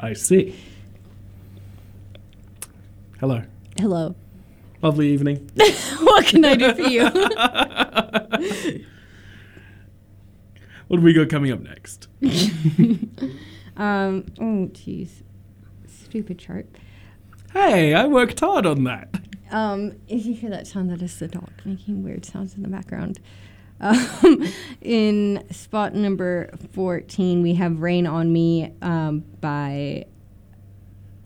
I 0.00 0.14
see. 0.14 0.56
Hello. 3.20 3.44
Hello. 3.78 4.16
Lovely 4.82 5.10
evening. 5.10 5.48
what 6.00 6.26
can 6.26 6.44
I 6.44 6.56
do 6.56 6.74
for 6.74 6.82
you? 6.82 7.08
What 10.88 10.98
do 10.98 11.02
we 11.02 11.14
got 11.14 11.28
coming 11.28 11.50
up 11.50 11.60
next? 11.60 12.06
um. 13.76 14.24
Oh, 14.38 14.70
jeez. 14.72 15.24
Stupid 16.06 16.38
chart. 16.38 16.66
Hey, 17.52 17.92
I 17.94 18.06
worked 18.06 18.38
hard 18.38 18.64
on 18.64 18.84
that. 18.84 19.08
Um, 19.50 19.94
if 20.06 20.24
you 20.24 20.34
hear 20.34 20.50
that 20.50 20.68
sound, 20.68 20.88
that 20.90 21.02
is 21.02 21.18
the 21.18 21.26
dog 21.26 21.50
making 21.64 22.04
weird 22.04 22.24
sounds 22.24 22.54
in 22.54 22.62
the 22.62 22.68
background. 22.68 23.18
Um, 23.80 24.46
in 24.80 25.44
spot 25.50 25.94
number 25.94 26.50
14, 26.74 27.42
we 27.42 27.54
have 27.54 27.80
Rain 27.80 28.06
on 28.06 28.32
Me 28.32 28.72
um, 28.82 29.24
by 29.40 30.06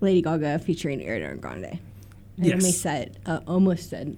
Lady 0.00 0.22
Gaga 0.22 0.60
featuring 0.60 1.00
Ariana 1.00 1.38
Grande. 1.38 1.66
I 1.66 1.78
Yes. 2.46 2.78
said, 2.78 3.18
uh, 3.26 3.40
almost 3.46 3.90
said 3.90 4.16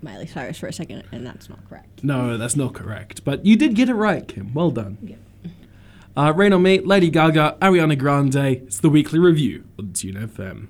Miley 0.00 0.28
Cyrus 0.28 0.58
for 0.58 0.68
a 0.68 0.72
second, 0.72 1.02
and 1.10 1.26
that's 1.26 1.48
not 1.48 1.68
correct. 1.68 2.04
No, 2.04 2.36
that's 2.38 2.54
not 2.54 2.72
correct. 2.72 3.24
But 3.24 3.44
you 3.44 3.56
did 3.56 3.74
get 3.74 3.88
it 3.88 3.94
right, 3.94 4.28
Kim. 4.28 4.54
Well 4.54 4.70
done. 4.70 5.16
Uh, 6.16 6.32
Rain 6.36 6.52
on 6.52 6.62
Me, 6.62 6.78
Lady 6.78 7.10
Gaga, 7.10 7.56
Ariana 7.60 7.98
Grande. 7.98 8.36
It's 8.66 8.78
the 8.78 8.88
weekly 8.88 9.18
review 9.18 9.64
on 9.78 9.92
Tune 9.92 10.14
FM. 10.14 10.68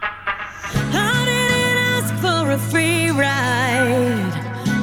I 0.00 1.24
didn't 1.26 1.76
ask 1.90 2.14
for 2.22 2.50
a 2.52 2.58
free 2.70 3.10
ride. 3.10 4.32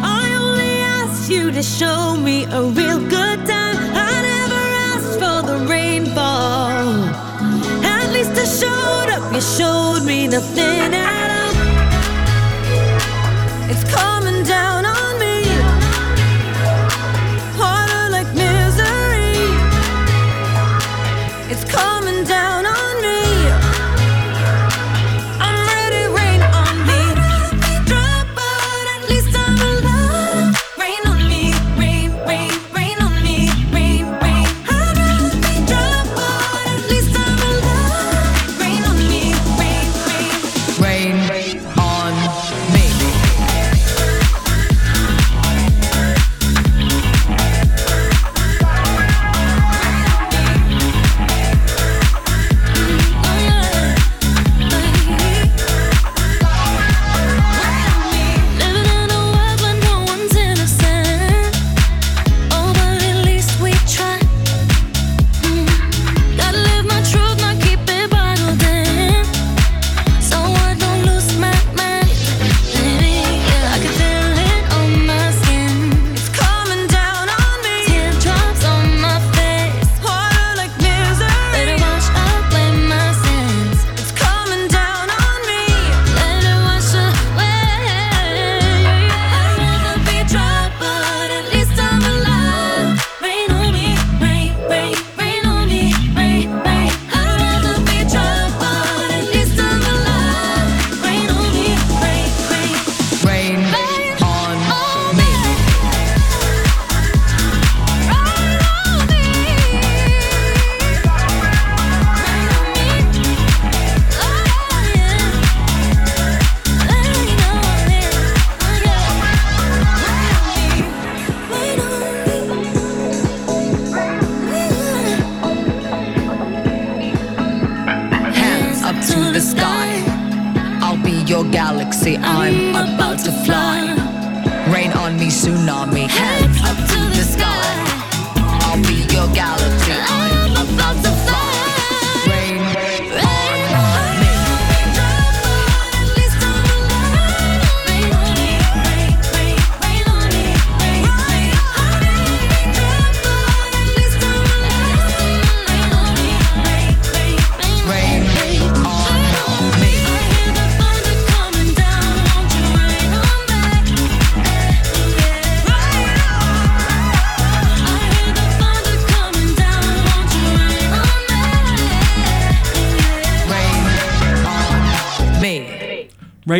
I 0.03 0.35
only 0.41 0.73
asked 0.99 1.31
you 1.31 1.52
to 1.52 1.64
show 1.64 2.18
me 2.18 2.43
a 2.45 2.64
real 2.64 2.99
good 2.99 3.39
time. 3.48 3.77
I 3.95 4.22
never 4.30 4.64
asked 4.91 5.14
for 5.19 5.41
the. 5.48 5.61
At 7.85 8.11
least 8.11 8.31
I 8.31 8.43
showed 8.43 9.10
up. 9.15 9.34
You 9.34 9.39
showed 9.39 10.03
me 10.06 10.27
nothing 10.27 10.93
at 10.93 11.30
all. 11.39 11.56
It's 13.72 13.85
coming 13.95 14.43
down 14.43 14.70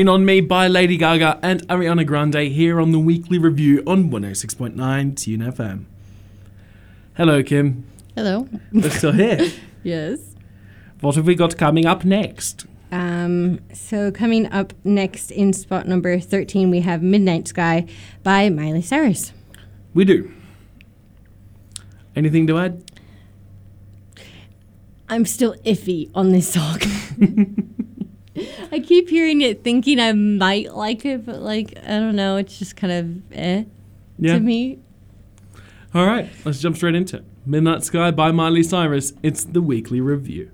Rain 0.02 0.10
on 0.10 0.26
Me 0.26 0.42
by 0.42 0.68
Lady 0.68 0.98
Gaga 0.98 1.38
and 1.44 1.62
Ariana 1.68 2.04
Grande 2.04 2.52
here 2.52 2.82
on 2.82 2.92
the 2.92 2.98
weekly 2.98 3.38
review 3.38 3.84
on 3.86 4.10
106.9 4.10 5.16
Tune 5.16 5.42
FM. 5.42 5.86
Hello, 7.16 7.44
Kim. 7.44 7.86
Hello. 8.16 8.50
We're 8.72 8.90
still 8.90 9.12
here. 9.12 9.52
yes. 9.84 10.34
What 11.02 11.14
have 11.14 11.28
we 11.28 11.36
got 11.36 11.56
coming 11.56 11.86
up 11.86 12.04
next? 12.04 12.66
Um, 12.92 13.60
so 13.74 14.10
coming 14.10 14.52
up 14.52 14.74
next 14.84 15.30
in 15.30 15.54
spot 15.54 15.88
number 15.88 16.20
13, 16.20 16.72
we 16.72 16.80
have 16.80 17.04
Midnight 17.04 17.50
Sky 17.50 17.86
by 18.24 18.50
Miley 18.50 18.82
Cyrus. 18.82 19.34
We 19.94 20.04
do. 20.04 20.34
Anything 22.16 22.48
to 22.48 22.58
add? 22.58 22.92
I'm 25.08 25.28
still 25.28 25.54
iffy 25.64 26.10
on 26.16 26.32
this 26.32 26.52
song. 26.52 26.80
I 28.72 28.80
keep 28.80 29.10
hearing 29.10 29.42
it 29.42 29.64
thinking 29.64 30.00
I 30.00 30.14
might 30.14 30.74
like 30.74 31.06
it, 31.06 31.26
but 31.26 31.42
like, 31.42 31.78
I 31.86 32.00
don't 32.00 32.16
know, 32.16 32.38
it's 32.38 32.58
just 32.58 32.76
kind 32.76 32.94
of 32.94 33.38
eh 33.38 33.64
Yeah. 34.20 34.36
to 34.36 34.40
me. 34.40 34.80
All 35.94 36.06
right, 36.06 36.30
let's 36.46 36.60
jump 36.62 36.78
straight 36.78 36.96
into 36.96 37.18
it. 37.18 37.26
Midnight 37.46 37.84
Sky 37.84 38.12
by 38.12 38.32
Miley 38.32 38.64
Cyrus. 38.64 39.14
It's 39.24 39.44
the 39.44 39.62
weekly 39.62 40.00
review. 40.00 40.52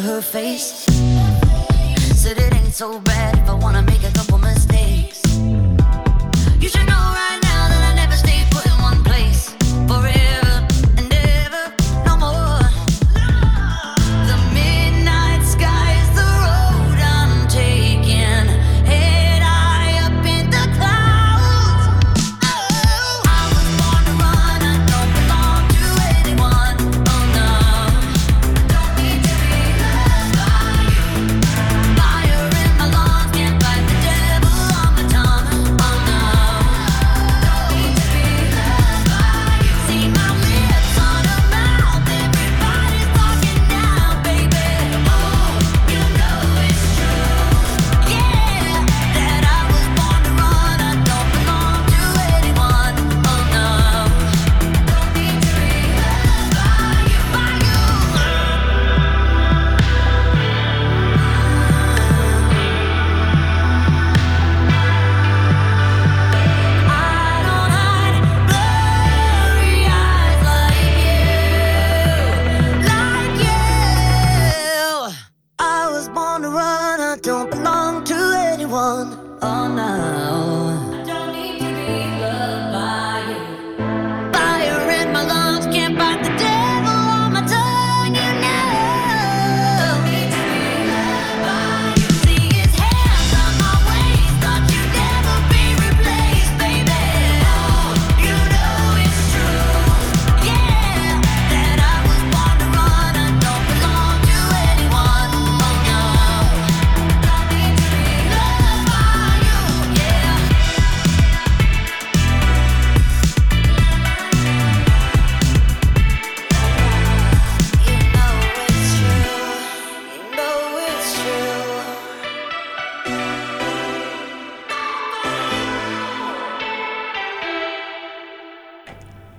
Her 0.00 0.20
face. 0.20 0.84
Said 2.14 2.38
it 2.38 2.54
ain't 2.54 2.74
so 2.74 3.00
bad 3.00 3.35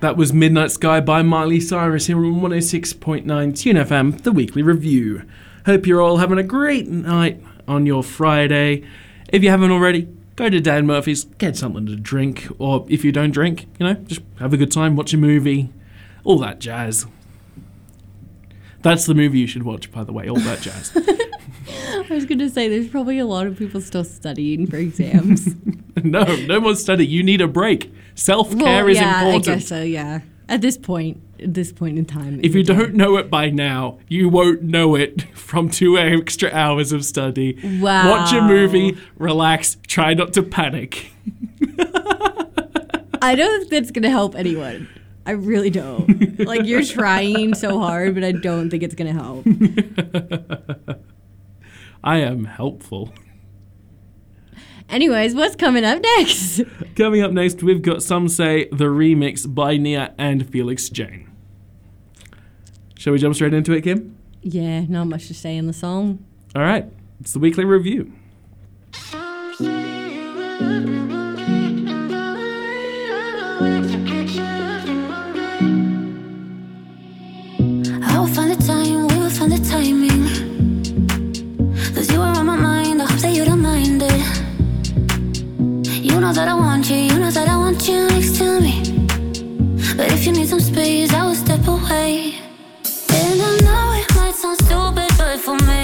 That 0.08 0.16
was 0.16 0.32
Midnight 0.32 0.70
Sky 0.70 1.00
by 1.00 1.20
Miley 1.20 1.60
Cyrus 1.60 2.06
here 2.06 2.16
on 2.16 2.40
106.9 2.40 3.26
Tune 3.54 3.76
FM, 3.76 4.22
the 4.22 4.32
weekly 4.32 4.62
review. 4.62 5.22
Hope 5.66 5.86
you're 5.86 6.00
all 6.00 6.16
having 6.16 6.38
a 6.38 6.42
great 6.42 6.88
night 6.88 7.42
on 7.68 7.84
your 7.84 8.02
Friday. 8.02 8.84
If 9.28 9.42
you 9.42 9.50
haven't 9.50 9.70
already, 9.70 10.08
go 10.34 10.48
to 10.48 10.60
Dan 10.60 10.86
Murphy's, 10.86 11.24
get 11.24 11.58
something 11.58 11.84
to 11.84 11.94
drink, 11.94 12.48
or 12.58 12.86
if 12.88 13.04
you 13.04 13.12
don't 13.12 13.32
drink, 13.32 13.66
you 13.78 13.84
know, 13.84 13.92
just 14.06 14.22
have 14.38 14.54
a 14.54 14.56
good 14.56 14.72
time, 14.72 14.96
watch 14.96 15.12
a 15.12 15.18
movie, 15.18 15.68
all 16.24 16.38
that 16.38 16.58
jazz. 16.58 17.06
That's 18.80 19.04
the 19.04 19.14
movie 19.14 19.40
you 19.40 19.46
should 19.46 19.64
watch, 19.64 19.92
by 19.92 20.04
the 20.04 20.12
way, 20.14 20.26
all 20.26 20.40
that 20.40 20.62
jazz. 20.62 20.90
I 22.10 22.14
was 22.14 22.24
going 22.24 22.38
to 22.38 22.50
say, 22.50 22.68
there's 22.68 22.88
probably 22.88 23.18
a 23.18 23.26
lot 23.26 23.46
of 23.46 23.58
people 23.58 23.80
still 23.80 24.04
studying 24.04 24.66
for 24.66 24.76
exams. 24.76 25.54
no, 26.02 26.24
no 26.46 26.60
more 26.60 26.74
study. 26.74 27.06
You 27.06 27.22
need 27.22 27.40
a 27.40 27.48
break. 27.48 27.92
Self 28.14 28.50
care 28.50 28.84
well, 28.84 28.88
is 28.88 28.98
yeah, 28.98 29.24
important. 29.24 29.48
I 29.48 29.54
guess 29.54 29.68
so, 29.68 29.82
yeah. 29.82 30.20
At 30.48 30.60
this 30.60 30.78
point, 30.78 31.20
at 31.40 31.54
this 31.54 31.72
point 31.72 31.98
in 31.98 32.04
time. 32.04 32.40
If 32.42 32.54
you 32.54 32.62
don't 32.62 32.94
know 32.94 33.16
it 33.16 33.30
by 33.30 33.50
now, 33.50 33.98
you 34.08 34.28
won't 34.28 34.62
know 34.62 34.94
it 34.94 35.22
from 35.36 35.68
two 35.68 35.98
extra 35.98 36.50
hours 36.52 36.92
of 36.92 37.04
study. 37.04 37.58
Wow. 37.80 38.10
Watch 38.10 38.32
a 38.32 38.42
movie, 38.42 38.96
relax, 39.16 39.76
try 39.86 40.14
not 40.14 40.32
to 40.34 40.42
panic. 40.42 41.12
I 43.20 43.34
don't 43.34 43.60
think 43.60 43.70
that's 43.70 43.90
going 43.90 44.04
to 44.04 44.10
help 44.10 44.34
anyone. 44.34 44.88
I 45.26 45.32
really 45.32 45.70
don't. 45.70 46.38
like, 46.38 46.64
you're 46.64 46.84
trying 46.84 47.54
so 47.54 47.78
hard, 47.78 48.14
but 48.14 48.24
I 48.24 48.32
don't 48.32 48.70
think 48.70 48.82
it's 48.82 48.94
going 48.94 49.14
to 49.14 49.22
help. 49.22 51.06
I 52.02 52.18
am 52.18 52.44
helpful. 52.44 53.12
Anyways, 54.88 55.34
what's 55.34 55.54
coming 55.54 55.84
up 55.84 56.00
next? 56.00 56.62
Coming 56.96 57.20
up 57.22 57.30
next, 57.30 57.62
we've 57.62 57.82
got 57.82 58.02
Some 58.02 58.26
Say 58.26 58.68
the 58.72 58.86
Remix 58.86 59.52
by 59.52 59.76
Nea 59.76 60.14
and 60.16 60.48
Felix 60.48 60.88
Jaehn. 60.88 61.28
Shall 62.96 63.12
we 63.12 63.18
jump 63.18 63.34
straight 63.34 63.52
into 63.52 63.72
it, 63.72 63.82
Kim? 63.82 64.16
Yeah, 64.40 64.86
not 64.86 65.04
much 65.04 65.28
to 65.28 65.34
say 65.34 65.56
in 65.56 65.66
the 65.66 65.74
song. 65.74 66.24
All 66.56 66.62
right, 66.62 66.86
it's 67.20 67.34
the 67.34 67.38
weekly 67.38 67.66
review. 67.66 68.12
Know 86.28 86.34
that 86.34 86.48
I 86.48 86.54
want 86.54 86.90
you, 86.90 86.96
you 86.96 87.18
know 87.18 87.30
that 87.30 87.48
I 87.48 87.56
want 87.56 87.88
you 87.88 88.06
next 88.08 88.36
to 88.36 88.60
me. 88.60 88.82
But 89.96 90.12
if 90.12 90.26
you 90.26 90.32
need 90.32 90.48
some 90.48 90.60
space, 90.60 91.10
I 91.14 91.24
will 91.24 91.34
step 91.34 91.66
away. 91.66 92.34
And 93.18 93.40
I 93.40 93.52
know 93.66 93.92
it 94.00 94.14
might 94.14 94.34
sound 94.34 94.58
stupid, 94.58 95.10
but 95.16 95.38
for 95.40 95.56
me, 95.66 95.77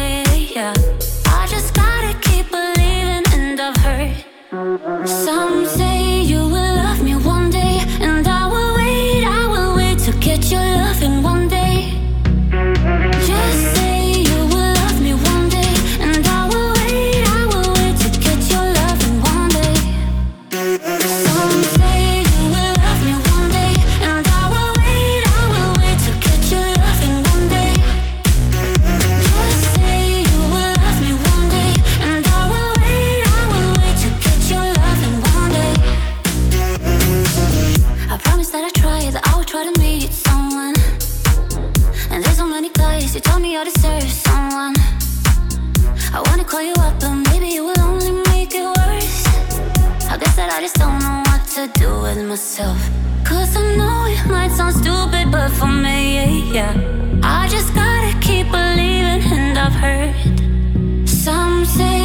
call 46.55 46.63
you 46.63 46.75
up, 46.75 47.01
but 47.01 47.15
maybe 47.29 47.57
it 47.57 47.61
will 47.61 47.81
only 47.81 48.13
make 48.31 48.55
it 48.55 48.67
worse. 48.79 49.27
I 50.13 50.17
guess 50.21 50.37
that 50.37 50.51
I 50.57 50.61
just 50.61 50.77
don't 50.77 51.01
know 51.05 51.21
what 51.29 51.43
to 51.55 51.63
do 51.81 51.91
with 52.03 52.21
myself. 52.29 52.79
Cause 53.25 53.57
I 53.57 53.75
know 53.79 53.97
it 54.15 54.25
might 54.31 54.53
sound 54.53 54.77
stupid, 54.77 55.33
but 55.33 55.51
for 55.59 55.67
me, 55.67 55.99
yeah. 56.55 56.73
yeah. 56.75 57.21
I 57.25 57.49
just 57.49 57.75
gotta 57.75 58.13
keep 58.21 58.47
believing, 58.53 59.23
and 59.37 59.59
I've 59.59 59.79
heard 59.85 60.15
some 61.09 61.65
say 61.65 62.04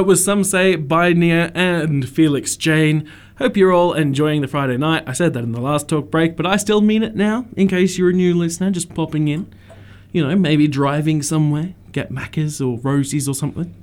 That 0.00 0.06
was 0.06 0.24
Some 0.24 0.44
Say 0.44 0.76
by 0.76 1.12
Nea 1.12 1.52
and 1.54 2.08
Felix 2.08 2.56
Jaehn. 2.56 3.06
Hope 3.36 3.54
you're 3.54 3.70
all 3.70 3.92
enjoying 3.92 4.40
the 4.40 4.48
Friday 4.48 4.78
night. 4.78 5.04
I 5.06 5.12
said 5.12 5.34
that 5.34 5.44
in 5.44 5.52
the 5.52 5.60
last 5.60 5.90
talk 5.90 6.10
break, 6.10 6.38
but 6.38 6.46
I 6.46 6.56
still 6.56 6.80
mean 6.80 7.02
it 7.02 7.14
now, 7.14 7.44
in 7.54 7.68
case 7.68 7.98
you're 7.98 8.08
a 8.08 8.14
new 8.14 8.34
listener 8.34 8.70
just 8.70 8.94
popping 8.94 9.28
in. 9.28 9.52
You 10.10 10.26
know, 10.26 10.34
maybe 10.36 10.68
driving 10.68 11.20
somewhere, 11.20 11.74
get 11.92 12.10
Macca's 12.10 12.62
or 12.62 12.78
Rosie's 12.78 13.28
or 13.28 13.34
something. 13.34 13.74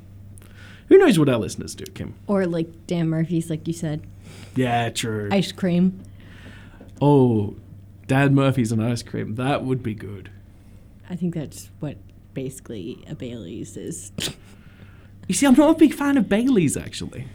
Who 0.88 0.98
knows 0.98 1.20
what 1.20 1.30
our 1.30 1.38
listeners 1.38 1.76
do, 1.76 1.86
Kim? 1.86 2.16
Or 2.26 2.48
like 2.48 2.88
Dan 2.88 3.10
Murphy's, 3.10 3.52
like 3.52 3.68
you 3.68 3.74
said. 3.74 4.02
Yeah, 4.56 4.90
true. 4.90 5.30
Ice 5.32 5.52
cream. 5.52 6.02
Oh, 7.00 7.58
Dad 8.08 8.34
Murphy's 8.34 8.72
and 8.72 8.84
ice 8.84 9.04
cream. 9.04 9.36
That 9.36 9.64
would 9.64 9.84
be 9.84 9.94
good. 9.94 10.32
I 11.12 11.16
think 11.16 11.36
that's 11.36 11.70
what 11.80 11.98
basically 12.34 13.06
a 13.08 13.14
Bailey's 13.14 13.78
is. 13.78 14.12
You 15.28 15.36
see, 15.36 15.46
I'm 15.46 15.56
not 15.56 15.76
a 15.76 15.78
big 15.78 15.94
fan 15.94 16.18
of 16.18 16.30
Bailey's, 16.30 16.78
actually. 16.78 17.28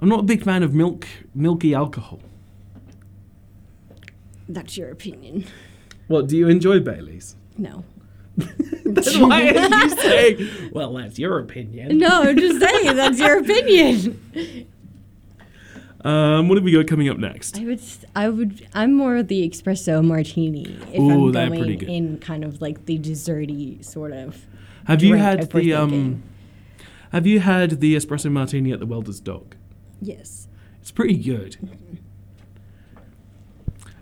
I'm 0.00 0.08
not 0.08 0.20
a 0.20 0.22
big 0.22 0.44
fan 0.44 0.62
of 0.62 0.72
milk, 0.72 1.06
milky 1.34 1.74
alcohol. 1.74 2.20
That's 4.48 4.76
your 4.76 4.90
opinion. 4.90 5.44
What, 6.06 6.28
do 6.28 6.36
you 6.36 6.48
enjoy 6.48 6.80
Bailey's? 6.80 7.36
No. 7.56 7.84
Then 8.84 9.28
why 9.28 9.42
you 9.50 9.90
saying, 9.96 10.70
well, 10.72 10.94
that's 10.94 11.18
your 11.18 11.40
opinion? 11.40 11.98
No, 11.98 12.22
I'm 12.22 12.38
just 12.38 12.58
saying 12.58 12.96
that's 12.96 13.18
your 13.18 13.38
opinion. 13.38 14.18
Um, 16.02 16.48
what 16.48 16.56
have 16.56 16.64
we 16.64 16.72
got 16.72 16.86
coming 16.86 17.08
up 17.10 17.18
next? 17.18 17.58
I 17.58 17.64
would, 17.64 17.82
I 18.16 18.28
would, 18.30 18.66
I'm 18.72 18.94
more 18.94 19.16
of 19.16 19.28
the 19.28 19.46
espresso 19.46 20.02
martini 20.02 20.64
if 20.92 20.98
Ooh, 21.00 21.26
I'm 21.26 21.32
going 21.32 21.50
pretty 21.50 21.76
good. 21.76 21.88
in 21.90 22.18
kind 22.18 22.44
of 22.44 22.62
like 22.62 22.86
the 22.86 22.98
desserty 22.98 23.84
sort 23.84 24.12
of. 24.12 24.46
Have 24.86 25.02
you 25.02 25.16
had 25.16 25.40
if 25.40 25.50
the 25.50 25.74
um? 25.74 26.22
Have 27.12 27.26
you 27.26 27.40
had 27.40 27.80
the 27.80 27.96
espresso 27.96 28.30
martini 28.30 28.72
at 28.72 28.80
the 28.80 28.86
Welder's 28.86 29.20
Dog? 29.20 29.56
Yes. 30.00 30.48
It's 30.80 30.90
pretty 30.90 31.16
good. 31.16 31.56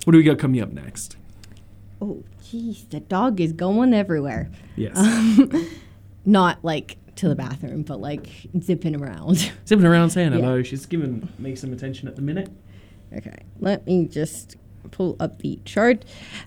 What 0.05 0.13
do 0.13 0.19
we 0.19 0.25
got 0.25 0.39
coming 0.39 0.61
up 0.61 0.73
next? 0.73 1.17
Oh, 2.01 2.23
jeez, 2.43 2.89
the 2.91 3.01
dog 3.01 3.41
is 3.41 3.53
going 3.53 3.93
everywhere. 3.95 4.51
Yes. 4.77 4.97
Um, 4.99 5.69
not 6.25 6.65
like 6.65 6.99
to 7.17 7.29
the 7.29 7.35
bathroom, 7.35 7.83
but 7.83 8.01
like 8.01 8.29
zipping 8.61 8.95
around. 8.95 9.51
Zipping 9.67 9.87
around 9.87 10.11
saying 10.11 10.33
Yeah. 10.33 10.41
hello. 10.41 10.63
She's 10.63 10.85
giving 10.85 11.29
me 11.39 11.57
some 11.57 11.73
attention 11.73 12.09
at 12.09 12.15
the 12.17 12.23
minute. 12.23 12.51
Okay, 13.17 13.39
let 13.61 13.87
me 13.87 14.07
just 14.07 14.57
pull 14.91 15.17
up 15.19 15.39
the 15.41 15.59
chart. 15.65 16.05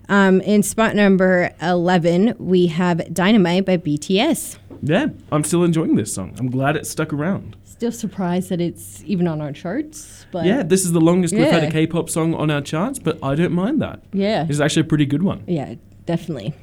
Um, 0.08 0.40
in 0.42 0.62
spot 0.62 0.94
number 0.94 1.50
11, 1.60 2.36
we 2.38 2.68
have 2.68 3.12
Dynamite 3.12 3.66
by 3.66 3.76
BTS. 3.78 4.58
Yeah, 4.82 5.06
I'm 5.30 5.44
still 5.44 5.64
enjoying 5.64 5.96
this 5.96 6.12
song. 6.14 6.34
I'm 6.38 6.50
glad 6.50 6.76
it 6.76 6.86
stuck 6.86 7.12
around. 7.12 7.56
Still 7.64 7.92
surprised 7.92 8.48
that 8.50 8.60
it's 8.60 9.02
even 9.06 9.26
on 9.28 9.40
our 9.40 9.52
charts, 9.52 10.26
but 10.32 10.44
yeah, 10.46 10.62
this 10.62 10.84
is 10.84 10.92
the 10.92 11.00
longest 11.00 11.34
we've 11.34 11.44
had 11.46 11.62
a 11.62 11.66
Yeah. 11.66 11.70
K-pop 11.72 12.10
song 12.10 12.34
on 12.34 12.50
our 12.50 12.60
charts, 12.60 12.98
but 12.98 13.18
I 13.22 13.34
don't 13.34 13.52
mind 13.52 13.80
that. 13.82 14.02
Yeah. 14.12 14.46
It's 14.48 14.60
actually 14.60 14.82
a 14.82 14.84
pretty 14.86 15.06
good 15.06 15.22
one. 15.22 15.44
yeah, 15.46 15.74
definitely. 16.06 16.54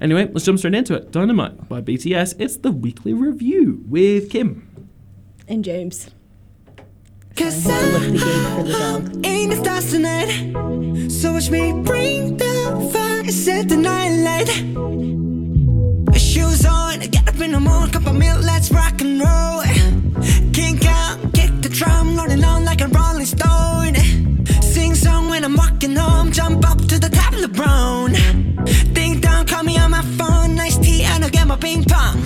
Anyway, 0.00 0.28
let's 0.32 0.44
jump 0.44 0.58
straight 0.58 0.74
into 0.74 0.94
it. 0.94 1.10
Dynamite 1.10 1.68
by 1.68 1.80
BTS. 1.80 2.34
It's 2.38 2.56
the 2.58 2.70
weekly 2.70 3.12
review 3.12 3.82
with 3.88 4.30
Kim. 4.30 4.68
And 5.48 5.64
James. 5.64 6.10
Cause 7.34 7.66
I 7.66 7.72
have 7.72 8.02
to 8.02 8.08
lift 8.10 8.12
the 8.12 8.18
gate 8.18 8.56
for 8.56 8.62
the 8.64 8.72
dog. 8.72 9.22
The 9.48 9.56
stars 9.56 9.90
tonight 9.92 11.10
So 11.10 11.32
watch 11.32 11.50
me 11.50 11.72
bring 11.82 12.36
the 12.36 12.90
fire 12.92 13.24
Set 13.30 13.68
the 13.68 13.76
night 13.76 14.10
light 14.22 15.37
Shoes 16.58 16.66
on, 16.66 17.00
get 17.00 17.28
up 17.28 17.40
in 17.40 17.52
the 17.52 17.60
morning 17.60 17.90
Cup 17.92 18.06
of 18.06 18.14
milk, 18.14 18.42
let's 18.42 18.70
rock 18.70 19.00
and 19.00 19.20
roll. 19.20 19.62
King 20.52 20.78
Kong, 20.78 21.30
kick 21.32 21.50
the 21.62 21.68
drum 21.68 22.16
Rolling 22.16 22.42
on 22.44 22.64
like 22.64 22.80
a 22.80 22.88
rolling 22.88 23.26
stone. 23.26 23.94
Sing 24.62 24.94
song 24.94 25.28
when 25.28 25.44
I'm 25.44 25.56
walking 25.56 25.94
home 25.94 26.32
Jump 26.32 26.68
up 26.68 26.78
to 26.78 26.98
the 26.98 27.08
top 27.10 27.32
of 27.34 27.40
the 27.40 27.48
brown 27.48 28.12
Ding 28.92 29.20
dong, 29.20 29.46
call 29.46 29.62
me 29.62 29.78
on 29.78 29.90
my 29.90 30.02
phone 30.02 30.54
Nice 30.54 30.78
tea 30.78 31.02
and 31.04 31.24
I'll 31.24 31.30
get 31.30 31.46
my 31.46 31.56
ping 31.56 31.84
pong 31.84 32.22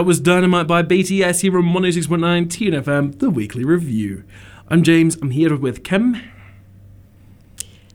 That 0.00 0.06
was 0.06 0.18
Dynamite 0.18 0.66
by 0.66 0.82
BTS 0.82 1.42
here 1.42 1.58
on 1.58 1.64
106.9 1.64 2.50
Tune 2.50 2.72
FM, 2.72 3.18
the 3.18 3.28
weekly 3.28 3.64
review. 3.64 4.24
I'm 4.68 4.82
James, 4.82 5.16
I'm 5.16 5.30
here 5.30 5.54
with 5.54 5.84
Kim. 5.84 6.16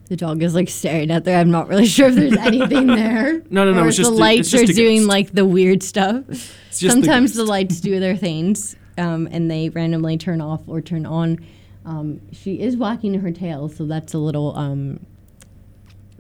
The 0.10 0.16
dog 0.16 0.44
is 0.44 0.54
like 0.54 0.70
staring 0.70 1.10
at 1.10 1.24
there. 1.26 1.40
I'm 1.40 1.50
not 1.50 1.68
really 1.68 1.88
sure 1.88 2.10
if 2.10 2.14
there's 2.14 2.38
anything 2.38 2.86
there. 2.96 3.42
No, 3.50 3.66
no, 3.66 3.74
no, 3.74 3.82
Or 3.82 3.88
it's 3.88 3.98
just 3.98 4.12
the 4.12 4.16
lights 4.18 4.52
just 4.52 4.70
are 4.70 4.74
doing 4.74 5.08
like 5.08 5.32
the 5.32 5.46
weird 5.48 5.82
stuff. 5.82 6.24
Sometimes 6.70 7.34
the 7.34 7.44
lights 7.44 7.82
do 7.82 8.00
their 8.00 8.16
things, 8.16 8.76
um, 9.00 9.28
and 9.32 9.50
they 9.50 9.70
randomly 9.70 10.16
turn 10.16 10.42
off 10.42 10.62
or 10.68 10.82
turn 10.82 11.08
on. 11.08 11.44
Um, 11.86 12.22
she 12.32 12.60
is 12.62 12.78
wagging 12.78 13.16
her 13.16 13.32
tail, 13.32 13.68
so 13.68 13.88
that's 13.88 14.14
a 14.14 14.20
little 14.20 14.56
um, 14.56 15.04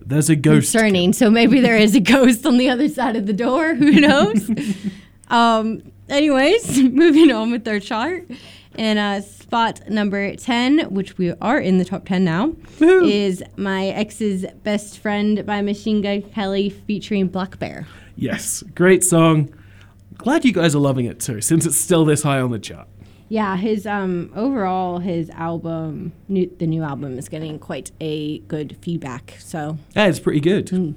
There's 0.03 0.31
a 0.31 0.35
ghost. 0.35 0.71
concerning. 0.71 1.13
So 1.13 1.29
maybe 1.29 1.59
there 1.59 1.77
is 1.77 1.93
a 1.93 1.99
ghost 1.99 2.43
on 2.47 2.57
the 2.57 2.71
other 2.71 2.89
side 2.89 3.15
of 3.15 3.27
the 3.27 3.33
door. 3.33 3.75
Who 3.75 3.91
knows? 3.91 4.49
Um, 5.29 5.81
anyways, 6.09 6.81
moving 6.91 7.31
on 7.31 7.51
with 7.51 7.67
our 7.67 7.79
chart. 7.79 8.25
And 8.77 8.99
uh, 8.99 9.21
spot 9.21 9.89
number 9.89 10.35
10, 10.35 10.93
which 10.93 11.17
we 11.17 11.31
are 11.39 11.57
in 11.57 11.77
the 11.77 11.85
top 11.85 12.05
10 12.05 12.25
now, 12.25 12.53
is 12.81 13.41
My 13.55 13.87
Ex's 13.87 14.45
Best 14.63 14.99
Friend 14.99 15.45
by 15.45 15.61
Machine 15.61 16.01
Gun 16.01 16.21
Kelly 16.23 16.69
featuring 16.69 17.29
blackbear. 17.29 17.85
Yes, 18.17 18.63
great 18.75 19.01
song. 19.03 19.53
Glad 20.17 20.43
you 20.43 20.51
guys 20.51 20.75
are 20.75 20.79
loving 20.79 21.05
it 21.05 21.21
too, 21.21 21.39
since 21.39 21.65
it's 21.65 21.77
still 21.77 22.03
this 22.03 22.23
high 22.23 22.41
on 22.41 22.51
the 22.51 22.59
chart. 22.59 22.87
Yeah, 23.27 23.55
his 23.57 23.87
um 23.87 24.31
overall 24.35 24.99
his 24.99 25.29
album, 25.31 26.13
new, 26.27 26.49
the 26.57 26.67
new 26.67 26.83
album 26.83 27.17
is 27.17 27.27
getting 27.27 27.57
quite 27.59 27.91
a 27.99 28.39
good 28.39 28.77
feedback. 28.81 29.35
So 29.39 29.77
Yeah, 29.95 30.07
it's 30.07 30.19
pretty 30.19 30.39
good. 30.41 30.71
And 30.71 30.95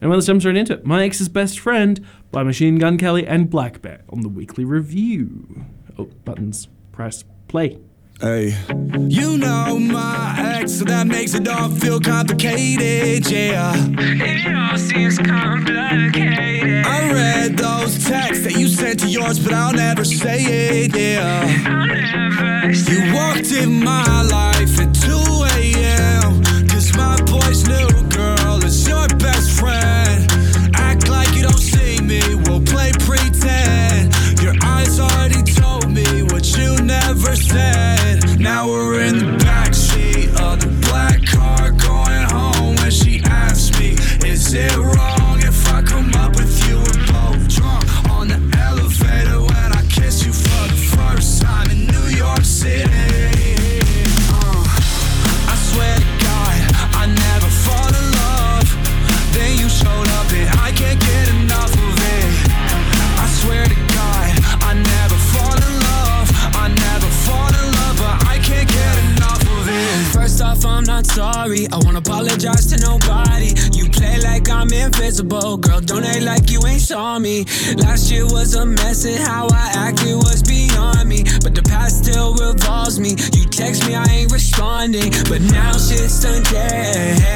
well, 0.00 0.10
let's 0.12 0.26
jump 0.26 0.40
straight 0.42 0.56
into 0.56 0.74
it. 0.74 0.84
My 0.84 1.04
Ex's 1.04 1.28
Best 1.28 1.58
Friend 1.58 2.04
by 2.30 2.42
Machine 2.42 2.78
Gun 2.78 2.98
Kelly 2.98 3.26
and 3.26 3.50
blackbear 3.50 4.02
on 4.08 4.20
the 4.20 4.28
weekly 4.28 4.64
review. 4.64 5.64
Oh, 5.98 6.08
buttons. 6.24 6.68
Press 6.92 7.24
play. 7.48 7.78
Hey. 8.20 8.54
You 9.08 9.38
know 9.38 9.78
my 9.78 10.34
ex, 10.38 10.72
so 10.72 10.84
that 10.84 11.06
makes 11.06 11.34
it 11.34 11.48
all 11.48 11.70
feel 11.70 11.98
complicated, 11.98 13.30
yeah. 13.30 13.72
It 13.76 14.54
all 14.54 14.76
seems 14.76 15.18
complicated. 15.18 16.84
I 16.84 17.12
read 17.12 17.56
those 17.56 18.04
texts 18.06 18.44
that 18.44 18.56
you 18.58 18.68
sent 18.68 19.00
to 19.00 19.08
yours, 19.08 19.38
but 19.38 19.54
I'll 19.54 19.72
never 19.72 20.04
say 20.04 20.42
it, 20.42 20.94
yeah. 20.94 21.62
I'll 21.66 21.86
never. 21.86 22.72
You 22.72 23.14
walked 23.14 23.52
in 23.52 23.82
my 23.82 24.22
life 24.22 24.78
at 24.78 24.94
2 24.94 25.10
a.m. 25.56 26.68
Cause 26.68 26.94
my 26.94 27.16
boy's 27.22 27.66
new 27.66 28.08
girl 28.10 28.39
said. 37.50 38.38
Now 38.38 38.68
we're 38.68 39.00
in 39.00 39.18
the 39.18 39.29
not 71.00 71.06
sorry. 71.06 71.66
I 71.72 71.76
won't 71.78 71.96
apologize 71.96 72.66
to 72.66 72.76
nobody. 72.78 73.54
You 73.72 73.88
play 73.88 74.18
like 74.20 74.50
I'm 74.50 74.70
invisible. 74.72 75.56
Girl, 75.56 75.80
don't 75.80 76.04
act 76.04 76.22
like 76.22 76.50
you 76.50 76.60
ain't 76.66 76.82
saw 76.82 77.18
me. 77.18 77.46
Last 77.76 78.10
year 78.10 78.24
was 78.24 78.54
a 78.54 78.66
mess, 78.66 79.04
and 79.04 79.18
how 79.18 79.48
I 79.48 79.72
acted 79.88 80.16
was 80.16 80.42
beyond 80.42 81.08
me. 81.08 81.24
But 81.42 81.54
the 81.54 81.62
past 81.62 82.04
still 82.04 82.34
revolves 82.34 82.98
me. 83.00 83.16
You 83.32 83.46
text 83.46 83.86
me, 83.86 83.94
I 83.94 84.04
ain't 84.10 84.32
responding. 84.32 85.12
But 85.28 85.40
now 85.42 85.72
shit's 85.72 86.20
done 86.22 86.44
changed. 86.44 87.30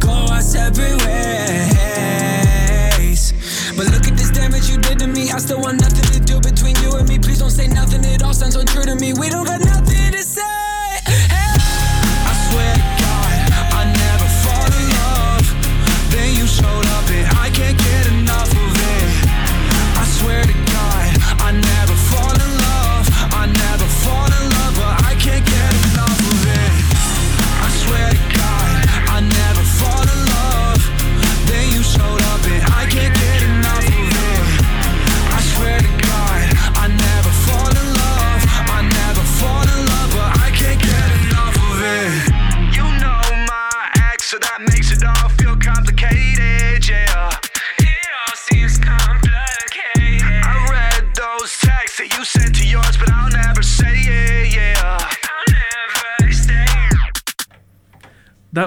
Go 0.00 0.10
our 0.10 0.42
separate 0.42 0.98
ways. 1.06 1.30
But 3.76 3.86
look 3.92 4.08
at 4.08 4.16
this 4.16 4.30
damage 4.30 4.68
you 4.68 4.78
did 4.78 4.98
to 4.98 5.06
me. 5.06 5.30
I 5.30 5.38
still 5.38 5.60
want 5.60 5.80
nothing 5.80 6.04
to 6.14 6.20
do 6.20 6.40
between 6.40 6.76
you 6.82 6.96
and 6.96 7.08
me. 7.08 7.18
Please 7.18 7.38
don't 7.38 7.50
say 7.50 7.68
nothing. 7.68 8.04
It 8.04 8.22
all 8.22 8.34
sounds 8.34 8.56
untrue 8.56 8.84
to 8.84 8.96
me. 8.96 9.12
We 9.12 9.28
don't 9.30 9.46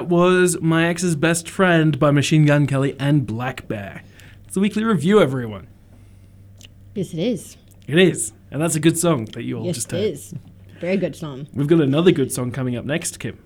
That 0.04 0.10
was 0.10 0.60
My 0.60 0.88
Ex's 0.90 1.16
Best 1.16 1.50
Friend 1.50 1.98
by 1.98 2.12
Machine 2.12 2.46
Gun 2.46 2.68
Kelly 2.68 2.94
and 3.00 3.26
blackbear. 3.26 4.02
It's 4.46 4.58
a 4.58 4.60
weekly 4.60 4.84
review, 4.84 5.22
everyone. 5.22 5.68
Yes, 6.94 7.14
it 7.14 7.20
is. 7.20 7.56
It 7.88 7.98
is. 7.98 8.34
And 8.52 8.62
that's 8.62 8.76
a 8.76 8.82
good 8.82 9.00
song 9.00 9.24
that 9.28 9.44
you 9.44 9.60
all 9.60 9.66
yes, 9.66 9.76
just 9.76 9.94
it 9.94 9.96
heard. 9.96 10.12
is. 10.12 10.34
Very 10.82 10.98
good 10.98 11.16
song. 11.16 11.48
We've 11.54 11.68
got 11.68 11.80
another 11.80 12.12
good 12.12 12.34
song 12.34 12.52
coming 12.52 12.76
up 12.76 12.84
next, 12.84 13.18
Kim. 13.22 13.42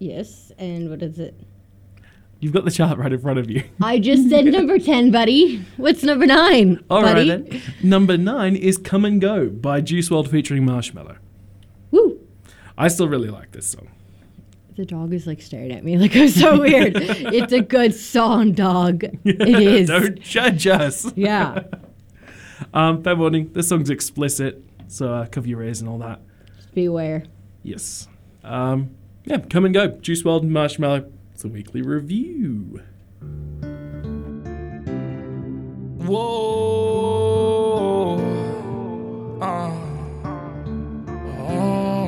Yes, 0.00 0.50
and 0.58 0.90
what 0.90 1.00
is 1.00 1.20
it? 1.20 1.38
You've 2.40 2.52
got 2.52 2.64
the 2.64 2.72
chart 2.72 2.98
right 2.98 3.12
in 3.12 3.20
front 3.20 3.38
of 3.38 3.48
you. 3.48 3.62
I 3.80 4.00
just 4.00 4.28
said 4.28 4.46
number 4.46 4.80
10, 4.80 5.12
buddy. 5.12 5.64
What's 5.76 6.02
number 6.02 6.26
9? 6.26 6.84
All 6.90 7.02
right 7.04 7.14
buddy? 7.14 7.28
then. 7.28 7.62
Number 7.84 8.18
nine 8.18 8.56
is 8.56 8.76
Come 8.76 9.04
and 9.04 9.20
Go 9.20 9.48
by 9.48 9.80
Juice 9.80 10.08
WRLD 10.08 10.26
featuring 10.28 10.64
Marshmello. 10.64 11.18
Woo. 11.92 12.18
I 12.76 12.88
still 12.88 13.06
really 13.08 13.28
like 13.28 13.52
this 13.52 13.68
song. 13.68 13.90
The 14.78 14.86
dog 14.86 15.12
is 15.12 15.26
like 15.26 15.42
staring 15.42 15.72
at 15.72 15.84
me 15.84 15.98
like 15.98 16.14
I'm 16.14 16.28
so 16.28 16.60
weird. 16.60 16.92
it's 16.94 17.52
a 17.52 17.60
good 17.60 17.92
song, 17.92 18.52
dog. 18.52 19.02
It 19.24 19.48
is. 19.48 19.88
Don't 19.88 20.20
judge 20.20 20.68
us. 20.68 21.12
Yeah. 21.16 21.64
um, 22.72 23.02
fair 23.02 23.16
warning, 23.16 23.50
this 23.54 23.66
song's 23.68 23.90
explicit, 23.90 24.62
so 24.86 25.12
uh, 25.12 25.26
cover 25.26 25.48
your 25.48 25.64
ears 25.64 25.80
and 25.80 25.90
all 25.90 25.98
that. 25.98 26.20
Beware. 26.74 27.24
Yes. 27.64 28.06
Um, 28.44 28.90
yeah, 29.24 29.38
come 29.38 29.64
and 29.64 29.74
go. 29.74 29.88
Juice 29.88 30.22
WRLD 30.22 30.42
and 30.42 30.52
Marshmello. 30.52 31.10
It's 31.34 31.44
a 31.44 31.48
weekly 31.48 31.82
review. 31.82 32.80
Whoa. 36.06 38.18
Uh. 39.42 39.74
Oh. 41.50 42.07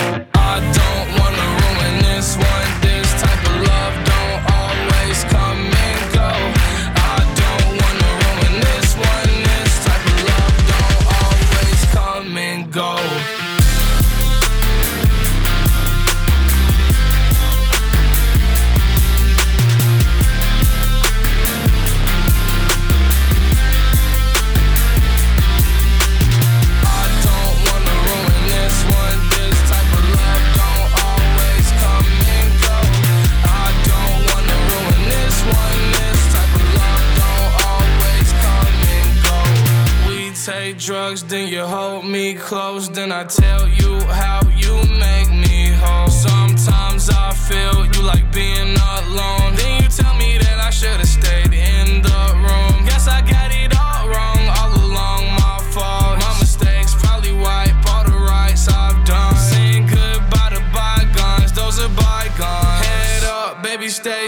Take 40.71 40.79
drugs, 40.79 41.23
then 41.23 41.47
you 41.47 41.61
hold 41.61 42.05
me 42.05 42.33
close, 42.33 42.89
then 42.89 43.11
I 43.11 43.23
tell 43.25 43.67
you 43.67 43.99
how 44.21 44.41
you 44.55 44.73
make 44.99 45.29
me 45.29 45.67
whole. 45.81 46.07
Sometimes 46.07 47.09
I 47.09 47.33
feel 47.33 47.85
you 47.93 48.01
like 48.03 48.31
being 48.31 48.75
alone. 48.97 49.55
Then 49.55 49.83
you 49.83 49.89
tell 49.89 50.15
me 50.15 50.37
that 50.37 50.59
I 50.59 50.69
should've 50.69 51.07
stayed 51.07 51.53
in 51.53 51.70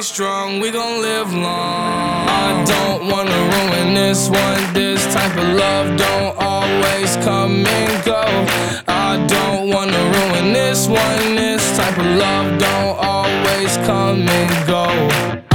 strong. 0.03 0.59
We 0.59 0.69
gon' 0.69 1.01
live 1.01 1.33
long. 1.33 2.27
I 2.27 2.63
don't 2.65 3.09
wanna 3.09 3.39
ruin 3.55 3.93
this 3.93 4.29
one. 4.29 4.73
This 4.73 5.01
type 5.13 5.35
of 5.37 5.47
love 5.55 5.97
don't 5.97 6.35
always 6.37 7.15
come 7.17 7.65
and 7.65 8.03
go. 8.03 8.23
I 8.87 9.25
don't 9.27 9.69
wanna 9.69 10.03
ruin 10.15 10.51
this 10.51 10.87
one. 10.87 11.35
This 11.35 11.77
type 11.77 11.97
of 11.97 12.05
love 12.05 12.59
don't 12.59 12.97
always 12.99 13.77
come 13.87 14.27
and 14.27 14.67
go. 14.67 15.52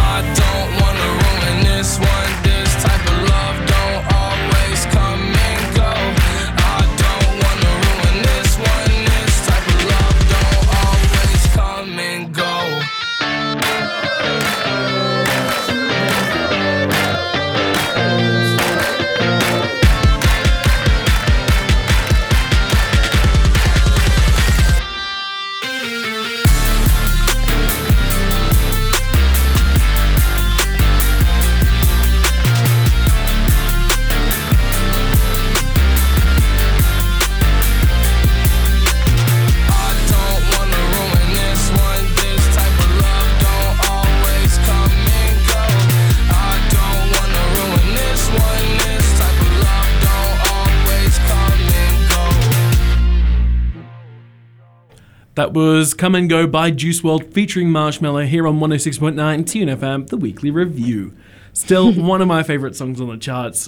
That 55.49 55.55
was 55.59 55.95
Come 55.95 56.15
and 56.15 56.29
Go 56.29 56.47
by 56.47 56.71
Juice 56.71 57.01
WRLD 57.01 57.33
featuring 57.33 57.69
Marshmello 57.69 58.29
here 58.29 58.47
on 58.47 58.61
106.9 58.61 59.47
Tune 59.47 59.69
FM, 59.69 60.07
the 60.07 60.19
weekly 60.19 60.51
review. 60.51 61.15
Still 61.55 61.91
one 61.95 62.21
of 62.21 62.29
my 62.29 62.43
favorite 62.43 62.77
songs 62.77 63.01
on 63.01 63.09
the 63.09 63.17
charts. 63.17 63.67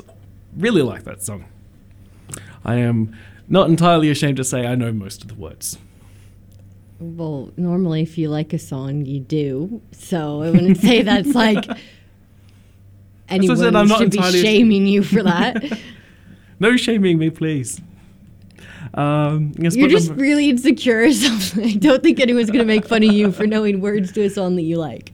Really 0.55 0.83
like 0.83 1.05
that 1.05 1.23
song. 1.23 1.47
I 2.67 2.75
am 2.75 3.17
not 3.49 3.71
entirely 3.71 4.11
ashamed 4.11 4.37
to 4.37 4.45
say 4.45 4.67
I 4.67 4.75
know 4.75 4.93
most 4.93 5.23
of 5.23 5.29
the 5.29 5.35
words. 5.35 5.79
Well, 6.99 7.51
normally 7.57 8.03
if 8.03 8.19
you 8.19 8.29
like 8.29 8.53
a 8.53 8.59
song, 8.59 9.07
you 9.07 9.19
do. 9.21 9.81
So 9.93 10.43
I 10.43 10.51
wouldn't 10.51 10.77
say 10.77 11.01
that's 11.11 11.35
like 11.35 11.65
anyone 13.31 13.57
said, 13.57 13.75
I'm 13.75 13.89
not 13.89 14.01
should 14.01 14.11
be 14.11 14.21
shaming 14.21 14.87
you 14.87 15.03
for 15.03 15.23
that. 15.23 15.81
No 16.63 16.77
shaming 16.77 17.17
me, 17.17 17.31
please. 17.31 17.81
Um, 18.95 19.53
You're 19.59 19.89
just 19.89 20.09
number- 20.09 20.23
really 20.23 20.51
insecure 20.51 21.03
or 21.05 21.13
something. 21.13 21.65
I 21.65 21.75
don't 21.75 22.03
think 22.03 22.19
anyone's 22.21 22.51
gonna 22.51 22.65
make 22.65 22.87
fun 22.87 23.03
of 23.05 23.13
you 23.13 23.31
for 23.33 23.47
knowing 23.47 23.81
words 23.81 24.13
to 24.13 24.23
a 24.25 24.31
song 24.31 24.57
that 24.57 24.63
you 24.63 24.77
like. 24.79 25.13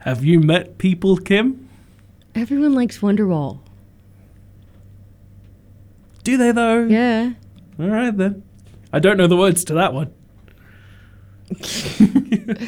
Have 0.00 0.24
you 0.24 0.40
met 0.40 0.78
people, 0.78 1.16
Kim? 1.16 1.68
Everyone 2.34 2.72
likes 2.74 2.98
Wonderwall. 2.98 3.60
Do 6.24 6.36
they 6.36 6.52
though? 6.52 6.84
Yeah. 6.84 7.32
All 7.78 7.88
right 7.88 8.16
then. 8.16 8.42
I 8.92 8.98
don't 9.00 9.16
know 9.18 9.26
the 9.26 9.36
words 9.36 9.64
to 9.64 9.74
that 9.74 9.92
one. 9.92 10.12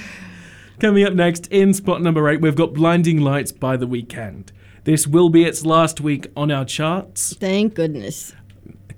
Coming 0.80 1.04
up 1.04 1.12
next 1.12 1.46
in 1.48 1.74
spot 1.74 2.00
number 2.02 2.28
eight, 2.28 2.40
we've 2.40 2.56
got 2.56 2.72
Blinding 2.72 3.20
Lights 3.20 3.52
by 3.52 3.76
The 3.76 3.86
Weeknd. 3.86 4.48
This 4.84 5.06
will 5.06 5.28
be 5.28 5.44
its 5.44 5.66
last 5.66 6.00
week 6.00 6.28
on 6.34 6.50
our 6.50 6.64
charts. 6.64 7.34
Thank 7.34 7.74
goodness. 7.74 8.34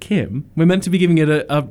Kim, 0.02 0.50
we're 0.56 0.66
meant 0.66 0.82
to 0.82 0.90
be 0.90 0.98
giving 0.98 1.18
it 1.18 1.28
a, 1.28 1.46
a 1.56 1.68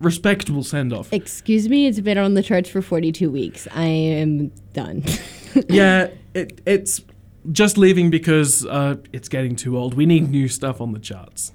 respectable 0.00 0.64
send 0.64 0.90
off. 0.90 1.12
Excuse 1.12 1.68
me, 1.68 1.86
it's 1.86 2.00
been 2.00 2.16
on 2.16 2.32
the 2.32 2.42
charts 2.42 2.70
for 2.70 2.80
42 2.80 3.30
weeks. 3.30 3.68
I 3.74 3.84
am 3.84 4.48
done. 4.72 5.04
yeah, 5.68 6.08
it, 6.32 6.62
it's 6.64 7.02
just 7.52 7.76
leaving 7.76 8.08
because 8.08 8.64
uh, 8.64 8.96
it's 9.12 9.28
getting 9.28 9.54
too 9.54 9.76
old. 9.76 9.92
We 9.92 10.06
need 10.06 10.30
new 10.30 10.48
stuff 10.48 10.80
on 10.80 10.92
the 10.92 10.98
charts. 10.98 11.52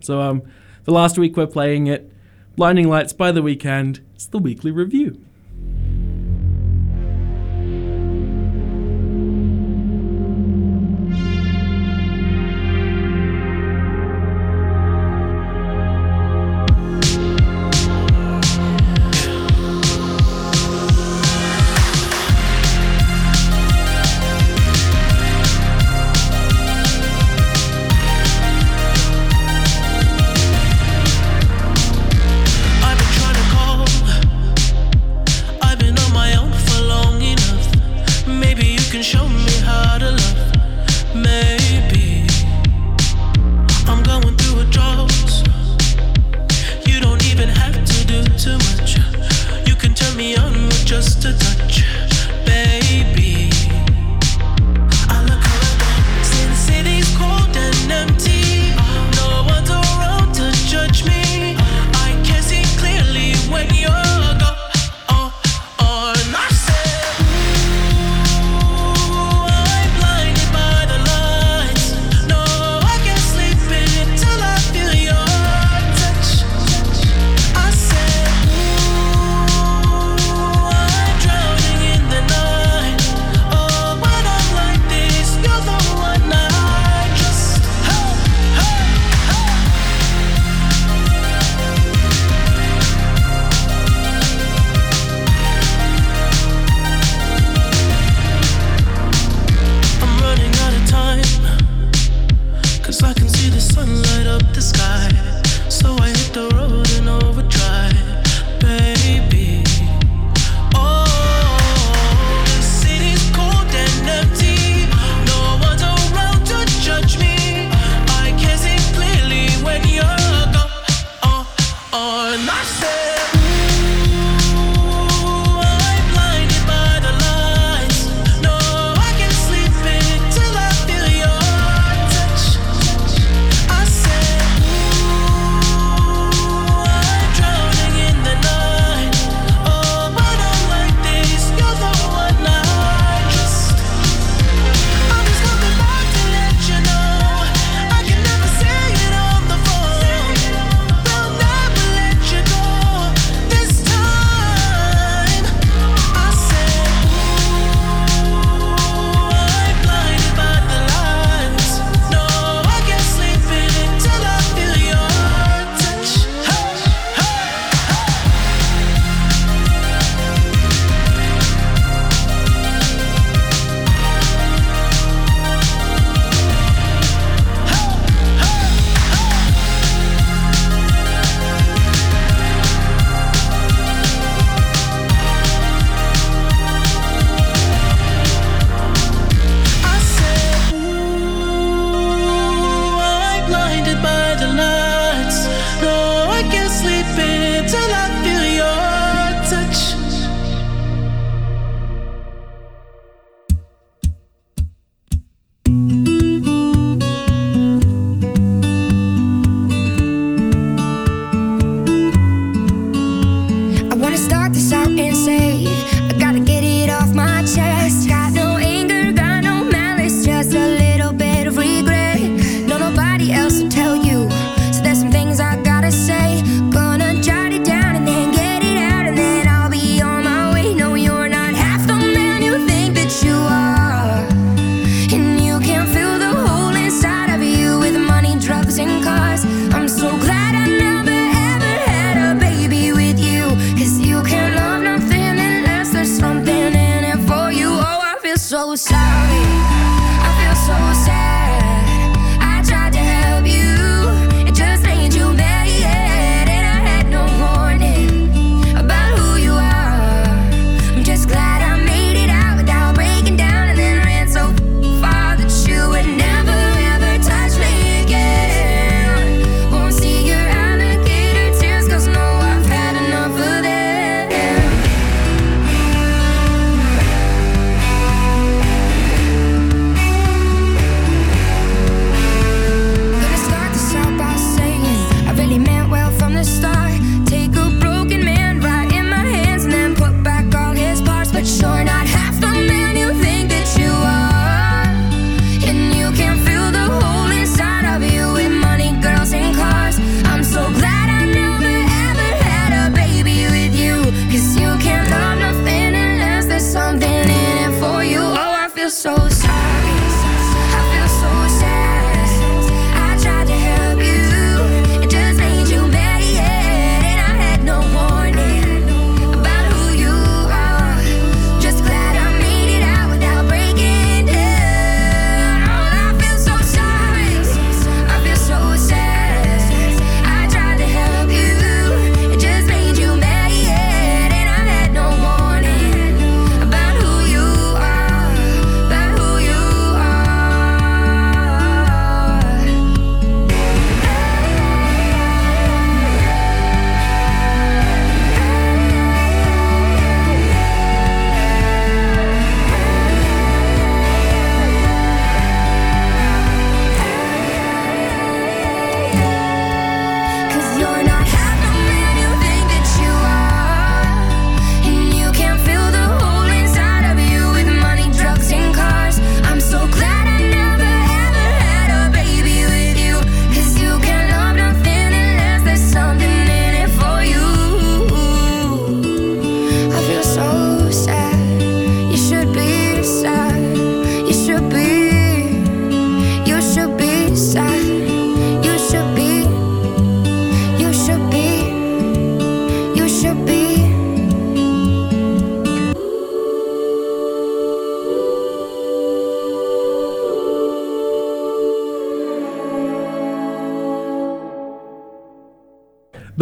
So, 0.00 0.20
um, 0.20 0.42
the 0.84 0.92
last 0.92 1.16
week 1.16 1.34
we're 1.34 1.46
playing 1.46 1.86
it. 1.86 2.12
Blinding 2.54 2.90
Lights 2.90 3.14
by 3.14 3.32
The 3.32 3.40
Weeknd. 3.40 4.00
It's 4.14 4.26
the 4.26 4.38
weekly 4.38 4.70
review. 4.70 5.24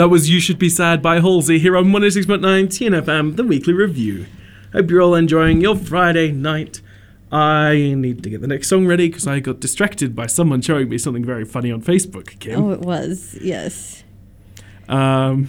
That 0.01 0.09
was 0.09 0.31
You 0.31 0.40
Should 0.40 0.59
Be 0.59 0.70
Sad 0.70 1.02
by 1.02 1.20
Halsey 1.20 1.59
here 1.59 1.77
on 1.77 1.89
106.9 1.93 2.72
Tune 2.72 2.94
FM, 2.94 3.36
the 3.36 3.44
weekly 3.44 3.74
review. 3.74 4.24
Hope 4.72 4.89
you're 4.89 5.02
all 5.02 5.14
enjoying 5.14 5.60
your 5.60 5.77
Friday 5.77 6.32
night. 6.32 6.81
I 7.31 7.93
need 7.98 8.22
to 8.22 8.31
get 8.31 8.40
the 8.40 8.47
next 8.47 8.68
song 8.68 8.86
ready 8.86 9.09
because 9.10 9.27
I 9.27 9.40
got 9.40 9.60
distracted 9.60 10.16
by 10.16 10.24
someone 10.24 10.62
showing 10.62 10.89
me 10.89 10.97
something 10.97 11.22
very 11.22 11.44
funny 11.44 11.70
on 11.70 11.82
Facebook, 11.82 12.39
Kim. 12.39 12.59
Oh, 12.59 12.70
it 12.70 12.81
was. 12.81 13.36
Yes. 13.43 14.02
Um, 14.89 15.48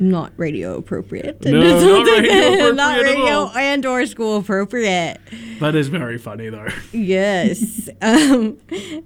Not 0.00 0.32
radio 0.38 0.78
appropriate. 0.78 1.44
No, 1.44 1.60
not 1.60 2.06
radio 2.06 2.32
appropriate 2.54 2.74
Not 2.76 3.02
radio 3.02 3.50
and 3.58 3.84
or 3.84 4.06
school 4.06 4.38
appropriate. 4.38 5.20
That 5.60 5.74
is 5.74 5.88
very 5.88 6.18
funny 6.18 6.48
though. 6.50 6.68
Yes. 6.92 7.88
um, 8.02 8.58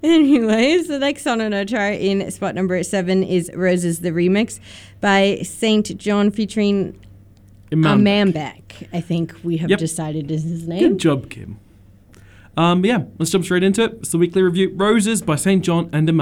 anyways, 0.03 0.87
the 0.87 0.99
next 0.99 1.23
song 1.23 1.41
on 1.41 1.53
our 1.53 1.65
chart 1.65 1.95
in 1.95 2.29
spot 2.31 2.55
number 2.55 2.81
seven 2.83 3.23
is 3.23 3.49
Roses 3.53 4.01
the 4.01 4.09
Remix 4.11 4.59
by 4.99 5.39
SAINt 5.43 5.97
JHN 5.97 6.33
featuring 6.33 6.99
Imanbek. 7.71 8.87
I 8.93 9.01
think 9.01 9.35
we 9.43 9.57
have 9.57 9.69
Yep. 9.69 9.79
decided 9.79 10.29
is 10.31 10.43
his 10.43 10.67
name. 10.67 10.79
Good 10.79 10.97
job, 10.99 11.29
Kim. 11.29 11.59
Um, 12.57 12.83
yeah, 12.83 13.03
let's 13.17 13.31
jump 13.31 13.45
straight 13.45 13.63
into 13.63 13.83
it. 13.85 13.93
It's 14.01 14.11
the 14.11 14.17
weekly 14.17 14.41
review 14.41 14.73
Roses 14.75 15.21
by 15.21 15.35
SAINt 15.35 15.63
JHN 15.63 15.89
and 15.93 16.09
a 16.09 16.13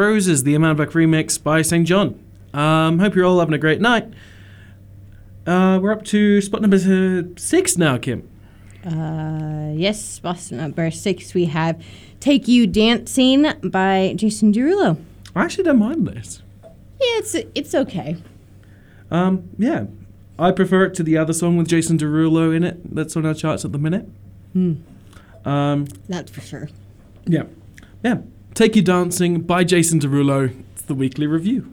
Roses, 0.00 0.44
the 0.44 0.54
Imanbek 0.54 0.92
remix 0.92 1.40
by 1.42 1.60
SAINt 1.60 1.86
JHN. 1.86 2.18
Um, 2.56 2.98
hope 3.00 3.14
you're 3.14 3.26
all 3.26 3.38
having 3.38 3.52
a 3.52 3.58
great 3.58 3.82
night. 3.82 4.10
Uh, 5.46 5.78
we're 5.82 5.92
up 5.92 6.04
to 6.06 6.40
spot 6.40 6.62
number 6.62 6.78
six 7.36 7.76
now, 7.76 7.98
Kim. 7.98 8.26
Uh, 8.82 9.72
yes, 9.74 10.02
spot 10.02 10.50
number 10.50 10.90
six, 10.90 11.34
we 11.34 11.44
have 11.44 11.84
Take 12.18 12.48
You 12.48 12.66
Dancing 12.66 13.46
by 13.62 14.14
Jason 14.16 14.54
Derulo. 14.54 14.96
I 15.36 15.44
actually 15.44 15.64
don't 15.64 15.78
mind 15.78 16.08
this. 16.08 16.42
Yeah, 16.64 17.18
it's 17.18 17.34
it's 17.54 17.74
okay. 17.74 18.16
Um, 19.10 19.50
yeah, 19.58 19.84
I 20.38 20.50
prefer 20.50 20.84
it 20.84 20.94
to 20.94 21.02
the 21.02 21.18
other 21.18 21.34
song 21.34 21.58
with 21.58 21.68
Jason 21.68 21.98
Derulo 21.98 22.56
in 22.56 22.64
it. 22.64 22.94
That's 22.94 23.16
on 23.16 23.26
our 23.26 23.34
charts 23.34 23.66
at 23.66 23.72
the 23.72 23.78
minute. 23.78 24.08
Hmm. 24.54 24.76
Um, 25.44 25.86
That's 26.08 26.30
for 26.30 26.40
sure. 26.40 26.70
yeah, 27.26 27.44
yeah. 28.02 28.18
Take 28.54 28.76
You 28.76 28.82
Dancing 28.82 29.40
by 29.40 29.64
Jason 29.64 30.00
Derulo. 30.00 30.54
It's 30.72 30.82
the 30.82 30.94
weekly 30.94 31.26
review. 31.26 31.72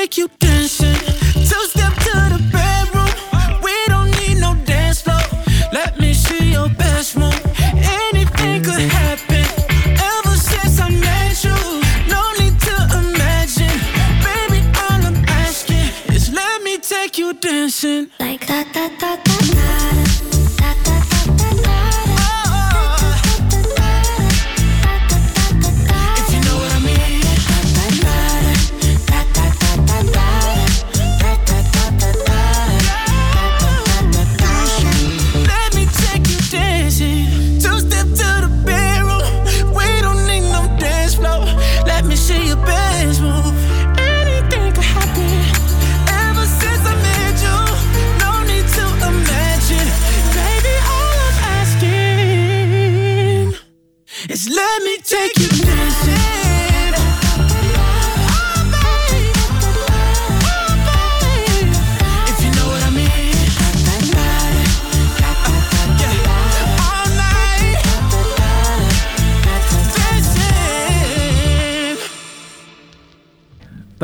take 0.00 0.16
you. 0.16 0.39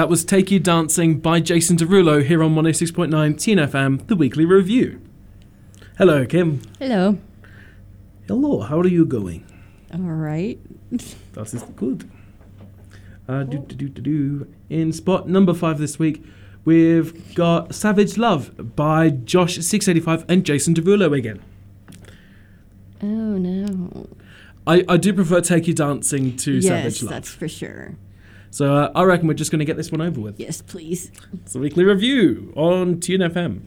That 0.06 0.10
was 0.10 0.24
Take 0.24 0.52
You 0.52 0.60
Dancing 0.60 1.18
by 1.18 1.40
Jason 1.40 1.76
Derulo 1.76 2.24
here 2.24 2.40
on 2.40 2.54
106.9 2.54 3.40
Tune 3.40 3.58
FM, 3.58 4.06
the 4.06 4.14
weekly 4.14 4.44
review. 4.44 5.00
Hello, 5.98 6.24
Kim. 6.24 6.62
Hello. 6.78 7.18
Hello, 8.28 8.60
how 8.60 8.78
are 8.78 8.86
you 8.86 9.04
going? 9.04 9.44
All 9.92 9.98
right. 10.02 10.60
that 11.32 11.52
is 11.52 11.64
good. 11.74 12.08
Uh, 13.28 13.42
do, 13.42 13.58
do, 13.58 13.88
do, 13.88 14.46
In 14.70 14.92
spot 14.92 15.28
number 15.28 15.52
five 15.52 15.78
this 15.78 15.98
week, 15.98 16.22
we've 16.64 17.34
got 17.34 17.74
Savage 17.74 18.16
Love 18.16 18.76
by 18.76 19.10
Jawsh 19.10 19.60
685 19.60 20.24
and 20.28 20.46
Jason 20.46 20.72
Derulo 20.72 21.18
again. 21.18 21.42
Oh, 23.02 23.06
no. 23.06 24.08
I, 24.68 24.84
I 24.88 24.98
do 24.98 25.12
prefer 25.12 25.40
Take 25.40 25.66
You 25.66 25.74
Dancing 25.74 26.36
to 26.36 26.52
yes, 26.52 26.64
Savage 26.64 27.02
Love. 27.02 27.10
Yes, 27.10 27.10
that's 27.10 27.30
for 27.34 27.48
sure. 27.48 27.96
So 28.51 28.74
uh, 28.74 28.93
I 28.94 29.02
reckon 29.05 29.28
we're 29.28 29.35
just 29.35 29.51
going 29.51 29.59
to 29.60 29.64
get 29.64 29.77
this 29.77 29.90
one 29.93 30.01
over 30.01 30.20
with. 30.20 30.39
Yes, 30.40 30.62
please. 30.62 31.10
It's 31.43 31.55
a 31.55 31.59
weekly 31.59 31.85
review 31.85 32.52
on 32.56 33.01
Tune 33.01 33.20
FM. 33.20 33.62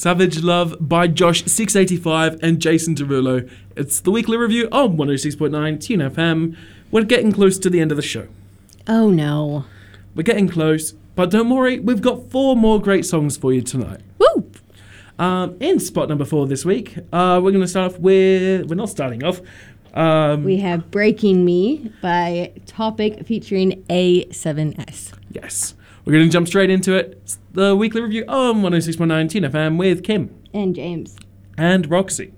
Savage 0.00 0.42
Love 0.42 0.76
by 0.80 1.08
Jawsh 1.08 1.46
685 1.46 2.42
and 2.42 2.58
Jason 2.58 2.94
Derulo. 2.94 3.46
It's 3.76 4.00
the 4.00 4.10
weekly 4.10 4.38
review 4.38 4.66
on 4.72 4.96
106.9 4.96 5.78
Tune 5.78 6.00
FM. 6.00 6.56
We're 6.90 7.04
getting 7.04 7.32
close 7.32 7.58
to 7.58 7.68
the 7.68 7.82
end 7.82 7.92
of 7.92 7.96
the 7.96 8.02
show. 8.02 8.26
Oh 8.88 9.10
no. 9.10 9.66
We're 10.14 10.22
getting 10.22 10.48
close, 10.48 10.92
but 11.16 11.30
don't 11.30 11.50
worry, 11.50 11.80
we've 11.80 12.00
got 12.00 12.30
four 12.30 12.56
more 12.56 12.80
great 12.80 13.04
songs 13.04 13.36
for 13.36 13.52
you 13.52 13.60
tonight. 13.60 14.00
Woo! 14.18 14.50
Um, 15.18 15.58
in 15.60 15.78
spot 15.78 16.08
number 16.08 16.24
four 16.24 16.46
this 16.46 16.64
week, 16.64 16.96
uh, 17.12 17.38
we're 17.44 17.50
going 17.52 17.60
to 17.60 17.68
start 17.68 17.92
off 17.92 17.98
with. 18.00 18.70
We're 18.70 18.76
not 18.76 18.88
starting 18.88 19.22
off. 19.22 19.42
Um, 19.92 20.44
We 20.44 20.56
have 20.60 20.90
Breaking 20.90 21.44
Me 21.44 21.92
by 22.00 22.52
Topic 22.64 23.26
featuring 23.26 23.84
A7S. 23.90 25.12
yes. 25.30 25.74
We're 26.06 26.14
going 26.14 26.24
to 26.24 26.32
jump 26.32 26.48
straight 26.48 26.70
into 26.70 26.94
it. 26.94 27.36
It's 27.50 27.56
the 27.56 27.74
weekly 27.74 28.00
review 28.00 28.24
on 28.28 28.62
106.9 28.62 29.28
Tune 29.28 29.42
FM 29.44 29.76
with 29.76 30.02
Kim 30.04 30.30
And 30.54 30.72
James. 30.74 31.16
and 31.58 31.90
Roxy. 31.90 32.32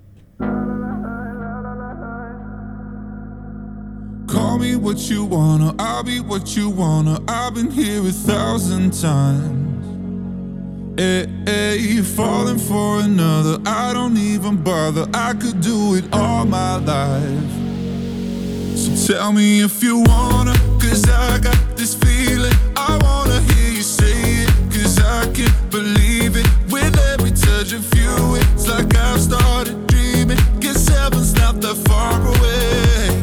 Call 4.27 4.59
me 4.59 4.77
what 4.77 5.11
you 5.11 5.25
wanna, 5.25 5.75
I'll 5.79 6.03
be 6.03 6.21
what 6.21 6.57
you 6.57 6.71
wanna. 6.71 7.21
I've 7.29 7.55
been 7.55 7.71
here 7.71 8.01
a 8.01 8.11
thousand 8.11 8.93
times. 8.99 9.69
Eh, 10.99 11.03
eh, 11.03 11.27
hey, 11.47 11.79
hey, 11.79 12.01
falling 12.03 12.59
for 12.59 13.01
another, 13.01 13.59
I 13.67 13.93
don't 13.93 14.17
even 14.17 14.57
bother. 14.63 15.07
I 15.13 15.35
could 15.35 15.61
do 15.61 15.95
it 15.95 16.05
all 16.13 16.45
my 16.47 16.77
life. 16.77 17.53
So 18.77 19.13
tell 19.15 19.33
me 19.33 19.61
if 19.63 19.83
you 19.83 20.01
wanna, 20.07 20.55
cause 20.81 21.05
I 21.09 21.39
got 21.39 21.77
this 21.77 21.95
feeling. 21.95 22.53
I 22.77 22.99
wanna 23.03 23.32
I 25.23 25.27
can't 25.33 25.71
believe 25.71 26.37
it. 26.37 26.49
With 26.73 26.99
every 27.13 27.31
touch 27.31 27.73
of 27.73 27.85
you, 27.95 28.35
it's 28.41 28.67
like 28.69 28.95
I've 28.97 29.21
started 29.21 29.87
dreaming. 29.87 30.39
Guess 30.59 30.89
heaven's 30.89 31.33
not 31.35 31.61
that 31.61 31.77
far 31.87 32.19
away. 32.35 33.23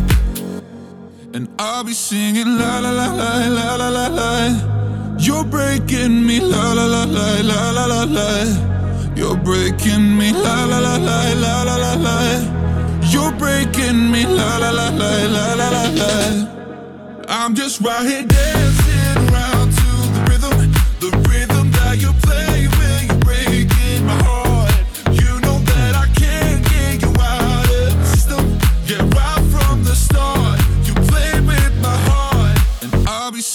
And 1.34 1.50
I'll 1.60 1.84
be 1.84 1.94
singing 1.94 2.58
la 2.58 2.80
la 2.80 2.92
la 2.92 3.08
la 3.22 3.32
la 3.58 3.76
la 3.76 3.90
la 3.90 4.08
la. 4.08 5.18
You're 5.20 5.44
breaking 5.44 6.26
me 6.26 6.40
la 6.40 6.72
la 6.72 6.86
la 6.86 7.04
la 7.04 7.42
la 7.42 7.72
la 7.72 7.86
la 7.86 8.04
la. 8.18 8.30
You're 9.16 9.36
breaking 9.36 10.18
me 10.18 10.32
la 10.32 10.66
la 10.72 10.80
la 10.80 10.96
la 10.96 11.34
la 11.44 11.64
la 11.64 11.76
la 11.76 11.94
la. 12.08 12.18
You're 13.12 13.34
breaking 13.34 14.10
me 14.10 14.26
la 14.26 14.58
la 14.58 14.72
la 14.72 14.88
la 15.02 15.12
la 15.36 15.54
la 15.60 15.70
la 15.70 15.86
la. 16.02 16.14
I'm 17.28 17.56
just 17.56 17.82
right 17.82 18.06
here 18.06 18.24
dancing 18.24 19.18
around 19.34 19.72
to 19.80 19.90
the 20.16 20.22
rhythm, 20.30 20.72
the 21.04 21.12
rhythm 21.28 21.49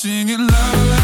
singing 0.04 0.38
la 0.38 0.72
la 0.72 0.84
la 0.90 1.03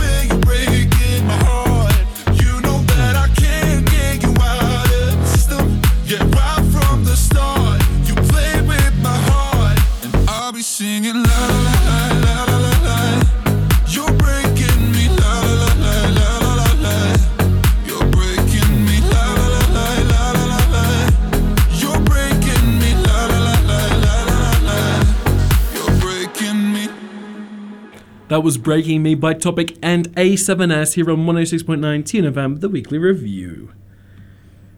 That 28.31 28.41
was 28.43 28.57
"Breaking 28.57 29.03
Me" 29.03 29.13
by 29.13 29.35
Topic 29.35 29.77
and 29.83 30.09
A7S 30.15 30.93
here 30.95 31.11
on 31.11 31.27
106.9 31.27 32.05
Tune 32.05 32.33
FM, 32.33 32.59
the 32.59 32.69
weekly 32.69 32.97
review. 32.97 33.71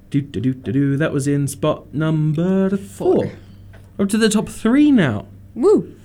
Do, 0.10 0.20
do, 0.20 0.42
do, 0.42 0.54
do, 0.54 0.72
do. 0.74 0.98
That 0.98 1.14
was 1.14 1.28
in 1.28 1.48
spot 1.48 1.94
number 1.94 2.76
four. 2.76 3.32
Up 3.98 4.10
to 4.10 4.18
the 4.18 4.28
top 4.28 4.50
three 4.50 4.92
now. 4.92 5.28
Woo! 5.56 5.96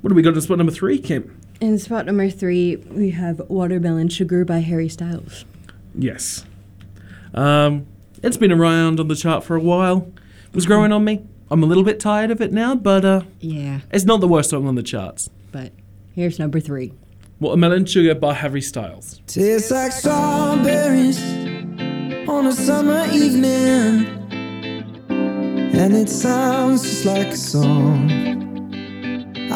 What 0.00 0.08
do 0.08 0.14
we 0.14 0.22
got 0.22 0.34
in 0.34 0.40
spot 0.40 0.58
number 0.58 0.72
three, 0.72 0.98
Kim? 0.98 1.40
In 1.60 1.78
spot 1.78 2.06
number 2.06 2.28
three, 2.30 2.76
we 2.76 3.10
have 3.10 3.40
Watermelon 3.48 4.08
Sugar 4.08 4.44
by 4.44 4.58
Harry 4.58 4.88
Styles. 4.88 5.44
Yes. 5.94 6.44
Um, 7.32 7.86
it's 8.22 8.36
been 8.36 8.52
around 8.52 9.00
on 9.00 9.08
the 9.08 9.14
chart 9.16 9.44
for 9.44 9.56
a 9.56 9.60
while. 9.60 10.10
It 10.48 10.54
was 10.54 10.66
growing 10.66 10.92
on 10.92 11.04
me. 11.04 11.24
I'm 11.50 11.62
a 11.62 11.66
little 11.66 11.84
bit 11.84 12.00
tired 12.00 12.30
of 12.30 12.40
it 12.40 12.52
now, 12.52 12.74
but 12.74 13.04
uh, 13.04 13.22
Yeah, 13.40 13.80
it's 13.92 14.04
not 14.04 14.20
the 14.20 14.28
worst 14.28 14.50
song 14.50 14.66
on 14.66 14.74
the 14.74 14.82
charts. 14.82 15.30
but 15.52 15.72
here's 16.14 16.38
number 16.38 16.58
three. 16.60 16.92
Watermelon 17.40 17.84
Sugar 17.86 18.14
by 18.14 18.34
Harry 18.34 18.60
Styles. 18.62 19.20
Tastes 19.26 19.70
like 19.70 19.92
strawberries 19.92 21.22
on 22.28 22.46
a 22.46 22.52
summer 22.52 23.06
evening, 23.12 24.06
and 25.10 25.94
it 25.94 26.08
sounds 26.08 26.82
just 26.82 27.04
like 27.04 27.28
a 27.28 27.36
song. 27.36 28.33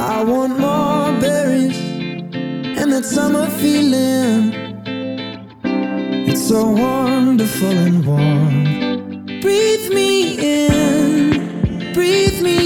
I 0.01 0.23
want 0.23 0.61
more 0.61 1.11
berries 1.21 1.77
and 2.81 2.93
that 2.93 3.05
summer 3.05 3.47
feeling. 3.59 4.55
It's 6.31 6.47
so 6.47 6.71
wonderful 6.71 7.77
and 7.87 8.07
warm. 8.07 9.41
Breathe 9.41 9.93
me 9.93 10.39
in, 10.39 11.93
breathe 11.95 12.41
me 12.41 12.58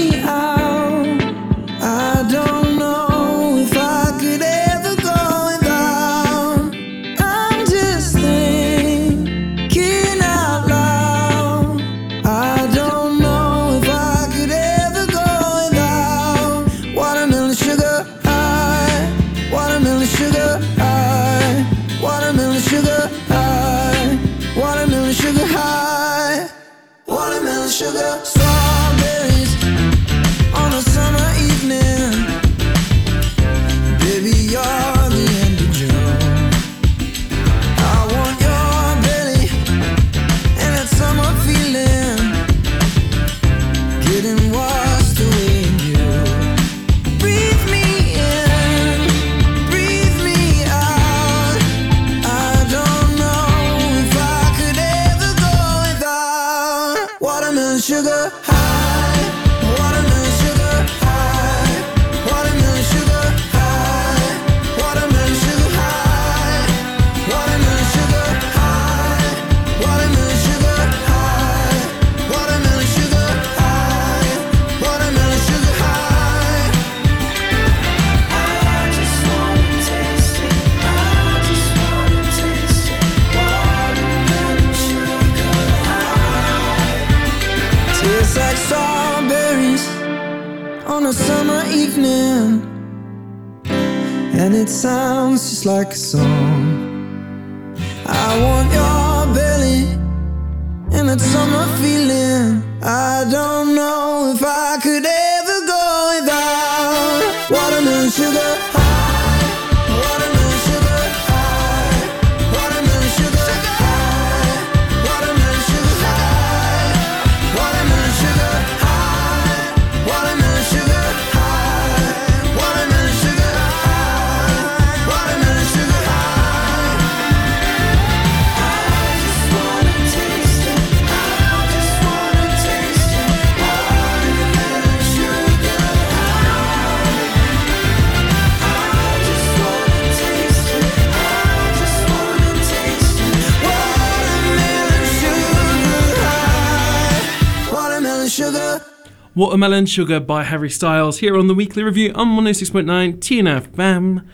Watermelon 149.63 149.85
Sugar 149.85 150.19
by 150.19 150.43
Harry 150.43 150.69
Styles 150.69 151.19
here 151.19 151.37
on 151.37 151.47
the 151.47 151.53
weekly 151.53 151.83
review 151.83 152.11
on 152.15 152.35
106.9 152.35 153.21
Tune 153.21 153.45
FM. 153.45 154.27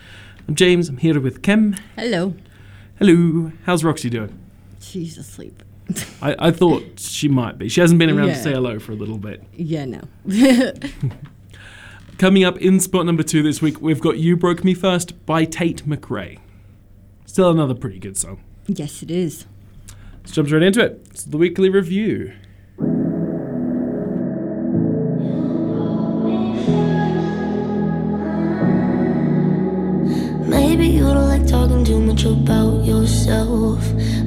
I'm 0.48 0.56
James, 0.56 0.90
I'm 0.90 0.98
here 0.98 1.20
with 1.20 1.44
Kim. 1.44 1.76
Hello. 1.96 2.34
Hello. 2.98 3.52
How's 3.68 3.84
Roxy 3.84 4.10
doing? 4.10 4.40
She's 4.82 5.20
asleep. 5.20 5.62
I, 6.24 6.36
I 6.48 6.50
thought 6.50 7.00
she 7.00 7.28
might 7.28 7.60
be. 7.60 7.70
She 7.70 7.80
hasn't 7.80 8.00
been 8.00 8.10
around 8.10 8.30
to 8.30 8.34
Yeah. 8.34 8.42
say 8.42 8.54
hello 8.54 8.80
for 8.80 8.92
a 8.92 8.96
little 8.96 9.20
bit. 9.20 9.44
Yeah, 9.54 9.86
no. 9.86 10.02
Coming 12.18 12.44
up 12.44 12.58
in 12.58 12.80
spot 12.80 13.06
number 13.06 13.22
two 13.22 13.44
this 13.44 13.62
week, 13.62 13.80
we've 13.80 14.02
got 14.02 14.18
You 14.18 14.36
Broke 14.36 14.64
Me 14.64 14.74
First 14.74 15.28
by 15.28 15.46
Tate 15.46 15.88
McRae. 15.88 16.40
Still 17.28 17.52
another 17.52 17.76
pretty 17.76 18.00
good 18.00 18.18
song. 18.18 18.42
yes, 18.66 19.04
it 19.04 19.12
is. 19.12 19.46
Let's 20.22 20.32
jump 20.32 20.52
right 20.52 20.64
into 20.64 20.84
it. 20.84 21.06
It's 21.12 21.24
the 21.24 21.38
weekly 21.38 21.70
review. 21.70 22.34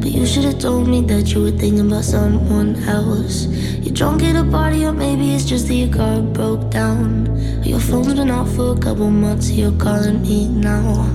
But 0.02 0.10
you 0.10 0.26
should 0.26 0.42
have 0.42 0.58
told 0.58 0.88
me 0.88 1.00
that 1.02 1.32
you 1.32 1.42
were 1.42 1.52
thinking 1.52 1.86
about 1.86 2.02
someone 2.02 2.74
else. 2.88 3.46
You're 3.46 3.94
drunk 3.94 4.24
at 4.24 4.34
a 4.34 4.42
party, 4.50 4.84
or 4.84 4.92
maybe 4.92 5.32
it's 5.32 5.44
just 5.44 5.68
that 5.68 5.74
your 5.74 5.94
car 5.94 6.20
broke 6.20 6.70
down. 6.70 7.30
Your 7.62 7.78
phone's 7.78 8.14
been 8.14 8.28
off 8.28 8.52
for 8.56 8.74
a 8.76 8.78
couple 8.80 9.08
months, 9.10 9.50
you're 9.50 9.78
calling 9.78 10.20
me 10.22 10.48
now. 10.48 11.08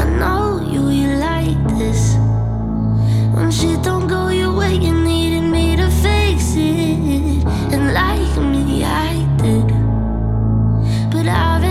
I 0.00 0.04
know 0.20 0.64
you, 0.70 0.90
you 0.90 1.08
like 1.16 1.58
this. 1.76 2.14
When 3.34 3.50
shit 3.50 3.82
don't 3.82 4.06
go 4.06 4.28
your 4.28 4.52
way, 4.56 4.74
you 4.74 4.94
needed 4.94 5.42
me 5.42 5.74
to 5.74 5.90
fix 5.90 6.54
it. 6.54 7.44
And 7.74 7.92
like 7.92 8.36
me, 8.40 8.84
I 8.84 9.26
did. 9.42 9.66
But 11.10 11.26
I've 11.26 11.67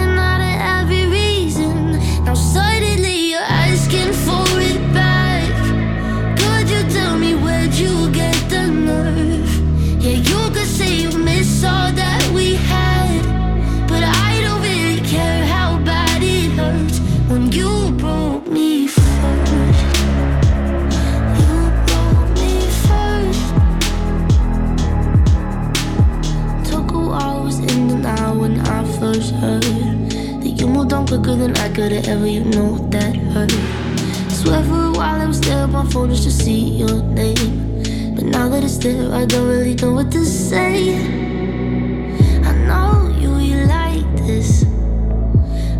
quicker 31.17 31.35
than 31.35 31.57
I 31.57 31.69
could 31.69 31.91
have 31.91 32.07
ever. 32.07 32.27
You 32.27 32.43
know 32.43 32.77
that 32.89 33.15
hurt. 33.15 33.51
Swear 34.31 34.63
for 34.63 34.85
a 34.85 34.91
while 34.91 35.21
I 35.21 35.25
was 35.25 35.41
there 35.41 35.63
on 35.63 35.71
my 35.71 35.85
phone 35.85 36.09
just 36.09 36.23
to 36.23 36.31
see 36.31 36.77
your 36.81 37.01
name. 37.03 37.81
But 38.15 38.25
now 38.25 38.49
that 38.49 38.63
it's 38.63 38.77
there, 38.77 39.11
I 39.11 39.25
don't 39.25 39.47
really 39.47 39.73
know 39.75 39.93
what 39.93 40.11
to 40.11 40.23
say. 40.25 40.95
I 42.43 42.51
know 42.67 43.09
you, 43.19 43.35
you 43.37 43.65
like 43.65 44.05
this. 44.27 44.63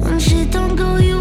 When 0.01 0.19
shit 0.19 0.51
don't 0.51 0.75
go 0.75 0.98
you 0.98 1.16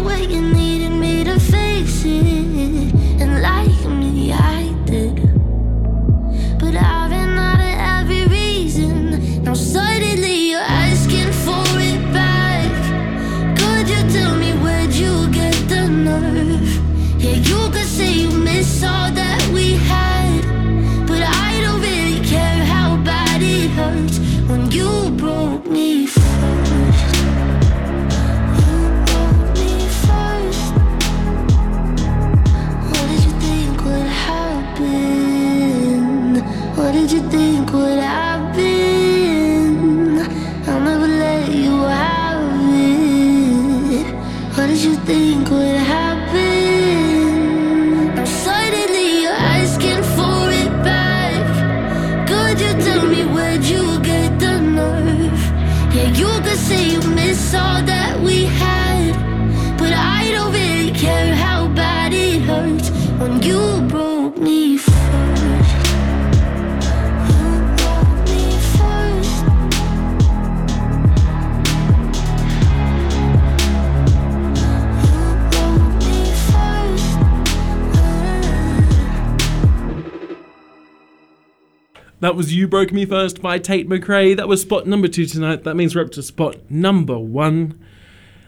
You 82.67 82.71
Broke 82.71 82.91
Me 82.91 83.05
First 83.05 83.41
by 83.41 83.59
Tate 83.59 83.87
McRae. 83.87 84.35
That 84.35 84.49
was 84.49 84.61
spot 84.61 84.85
number 84.85 85.07
two 85.07 85.25
tonight. 85.25 85.63
That 85.63 85.75
means 85.75 85.95
we're 85.95 86.01
up 86.01 86.11
to 86.11 86.21
spot 86.21 86.57
number 86.69 87.17
one. 87.17 87.79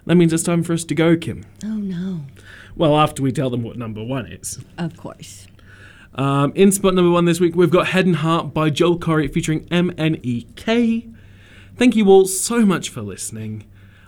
That 0.08 0.16
means 0.16 0.34
it's 0.34 0.44
time 0.44 0.62
for 0.62 0.74
us 0.74 0.84
to 0.84 0.94
go, 0.94 1.16
Kim. 1.16 1.46
Oh 1.64 1.78
no. 1.78 2.26
Well, 2.76 2.98
after 2.98 3.24
we 3.24 3.32
tell 3.32 3.50
them 3.50 3.64
what 3.64 3.78
number 3.78 4.04
one 4.04 4.26
is. 4.26 4.60
Of 4.78 4.98
course. 4.98 5.48
Um, 6.16 6.52
in 6.54 6.74
spot 6.74 6.96
number 6.96 7.10
one 7.10 7.24
this 7.24 7.40
week, 7.40 7.56
we've 7.56 7.70
got 7.72 7.88
Head 7.88 8.06
and 8.06 8.18
Heart 8.18 8.54
by 8.54 8.70
Joel 8.70 9.00
Corry 9.00 9.34
featuring 9.34 9.64
MNEK. 9.68 11.14
Thank 11.78 11.96
you 11.96 12.10
all 12.10 12.26
so 12.26 12.66
much 12.66 12.90
for 12.90 13.02
listening. 13.02 13.64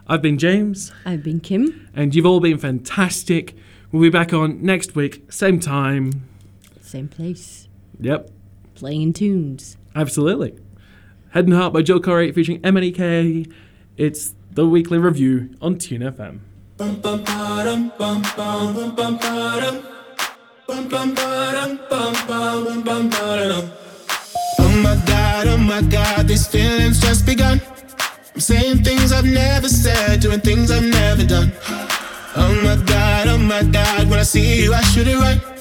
I've 0.08 0.22
been 0.22 0.38
James, 0.38 0.92
I've 1.06 1.24
been 1.24 1.40
Kim. 1.40 1.88
and 1.96 2.14
you've 2.14 2.26
all 2.26 2.42
been 2.42 2.58
fantastic. 2.58 3.56
We'll 3.94 4.02
be 4.02 4.10
back 4.10 4.34
on 4.34 4.62
next 4.62 4.94
week, 4.94 5.32
same 5.32 5.62
time. 5.62 6.28
Same 6.82 7.08
place. 7.08 7.70
Yep, 8.02 8.30
Playing 8.76 9.14
tunes. 9.14 9.78
Absolutely. 9.96 10.58
Head 11.32 11.46
and 11.46 11.54
Heart 11.54 11.74
by 11.74 11.82
Joe 11.82 12.00
Corry 12.00 12.34
featuring 12.34 12.62
MNEK. 12.62 13.52
It's 13.98 14.34
the 14.52 14.68
weekly 14.68 14.98
review 14.98 15.56
on 15.62 15.78
Tune 15.78 16.02
FM. 16.02 16.40
Oh 24.60 24.82
my 24.82 25.02
God, 25.06 25.48
oh 25.48 25.58
my 25.58 25.82
God, 25.82 26.28
these 26.28 26.48
feelings 26.48 27.00
just 27.00 27.26
begun. 27.26 27.62
I'm 28.34 28.40
saying 28.40 28.84
things 28.84 29.12
I've 29.12 29.26
never 29.26 29.68
said, 29.68 30.22
doing 30.22 30.40
things 30.40 30.72
I've 30.72 30.84
never 30.84 31.26
done. 31.26 31.52
Oh 32.36 32.62
my 32.64 32.82
god, 32.86 33.28
oh 33.28 33.38
my 33.38 33.64
god, 33.64 34.10
when 34.10 34.20
I 34.20 34.24
see 34.24 34.64
you, 34.64 34.74
I 34.74 34.82
shoot 34.82 35.08
it 35.08 35.18
right. 35.18 35.61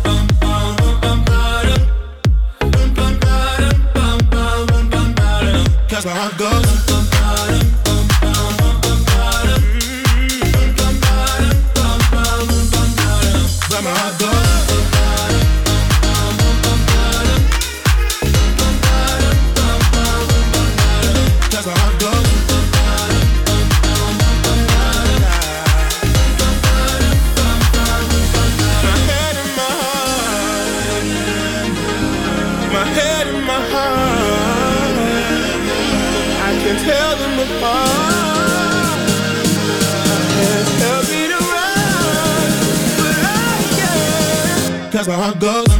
Cause 6.21 6.37
my 6.39 6.70
can't. 45.05 45.07
Cause 45.07 45.17
my 45.17 45.51
heart 45.55 45.70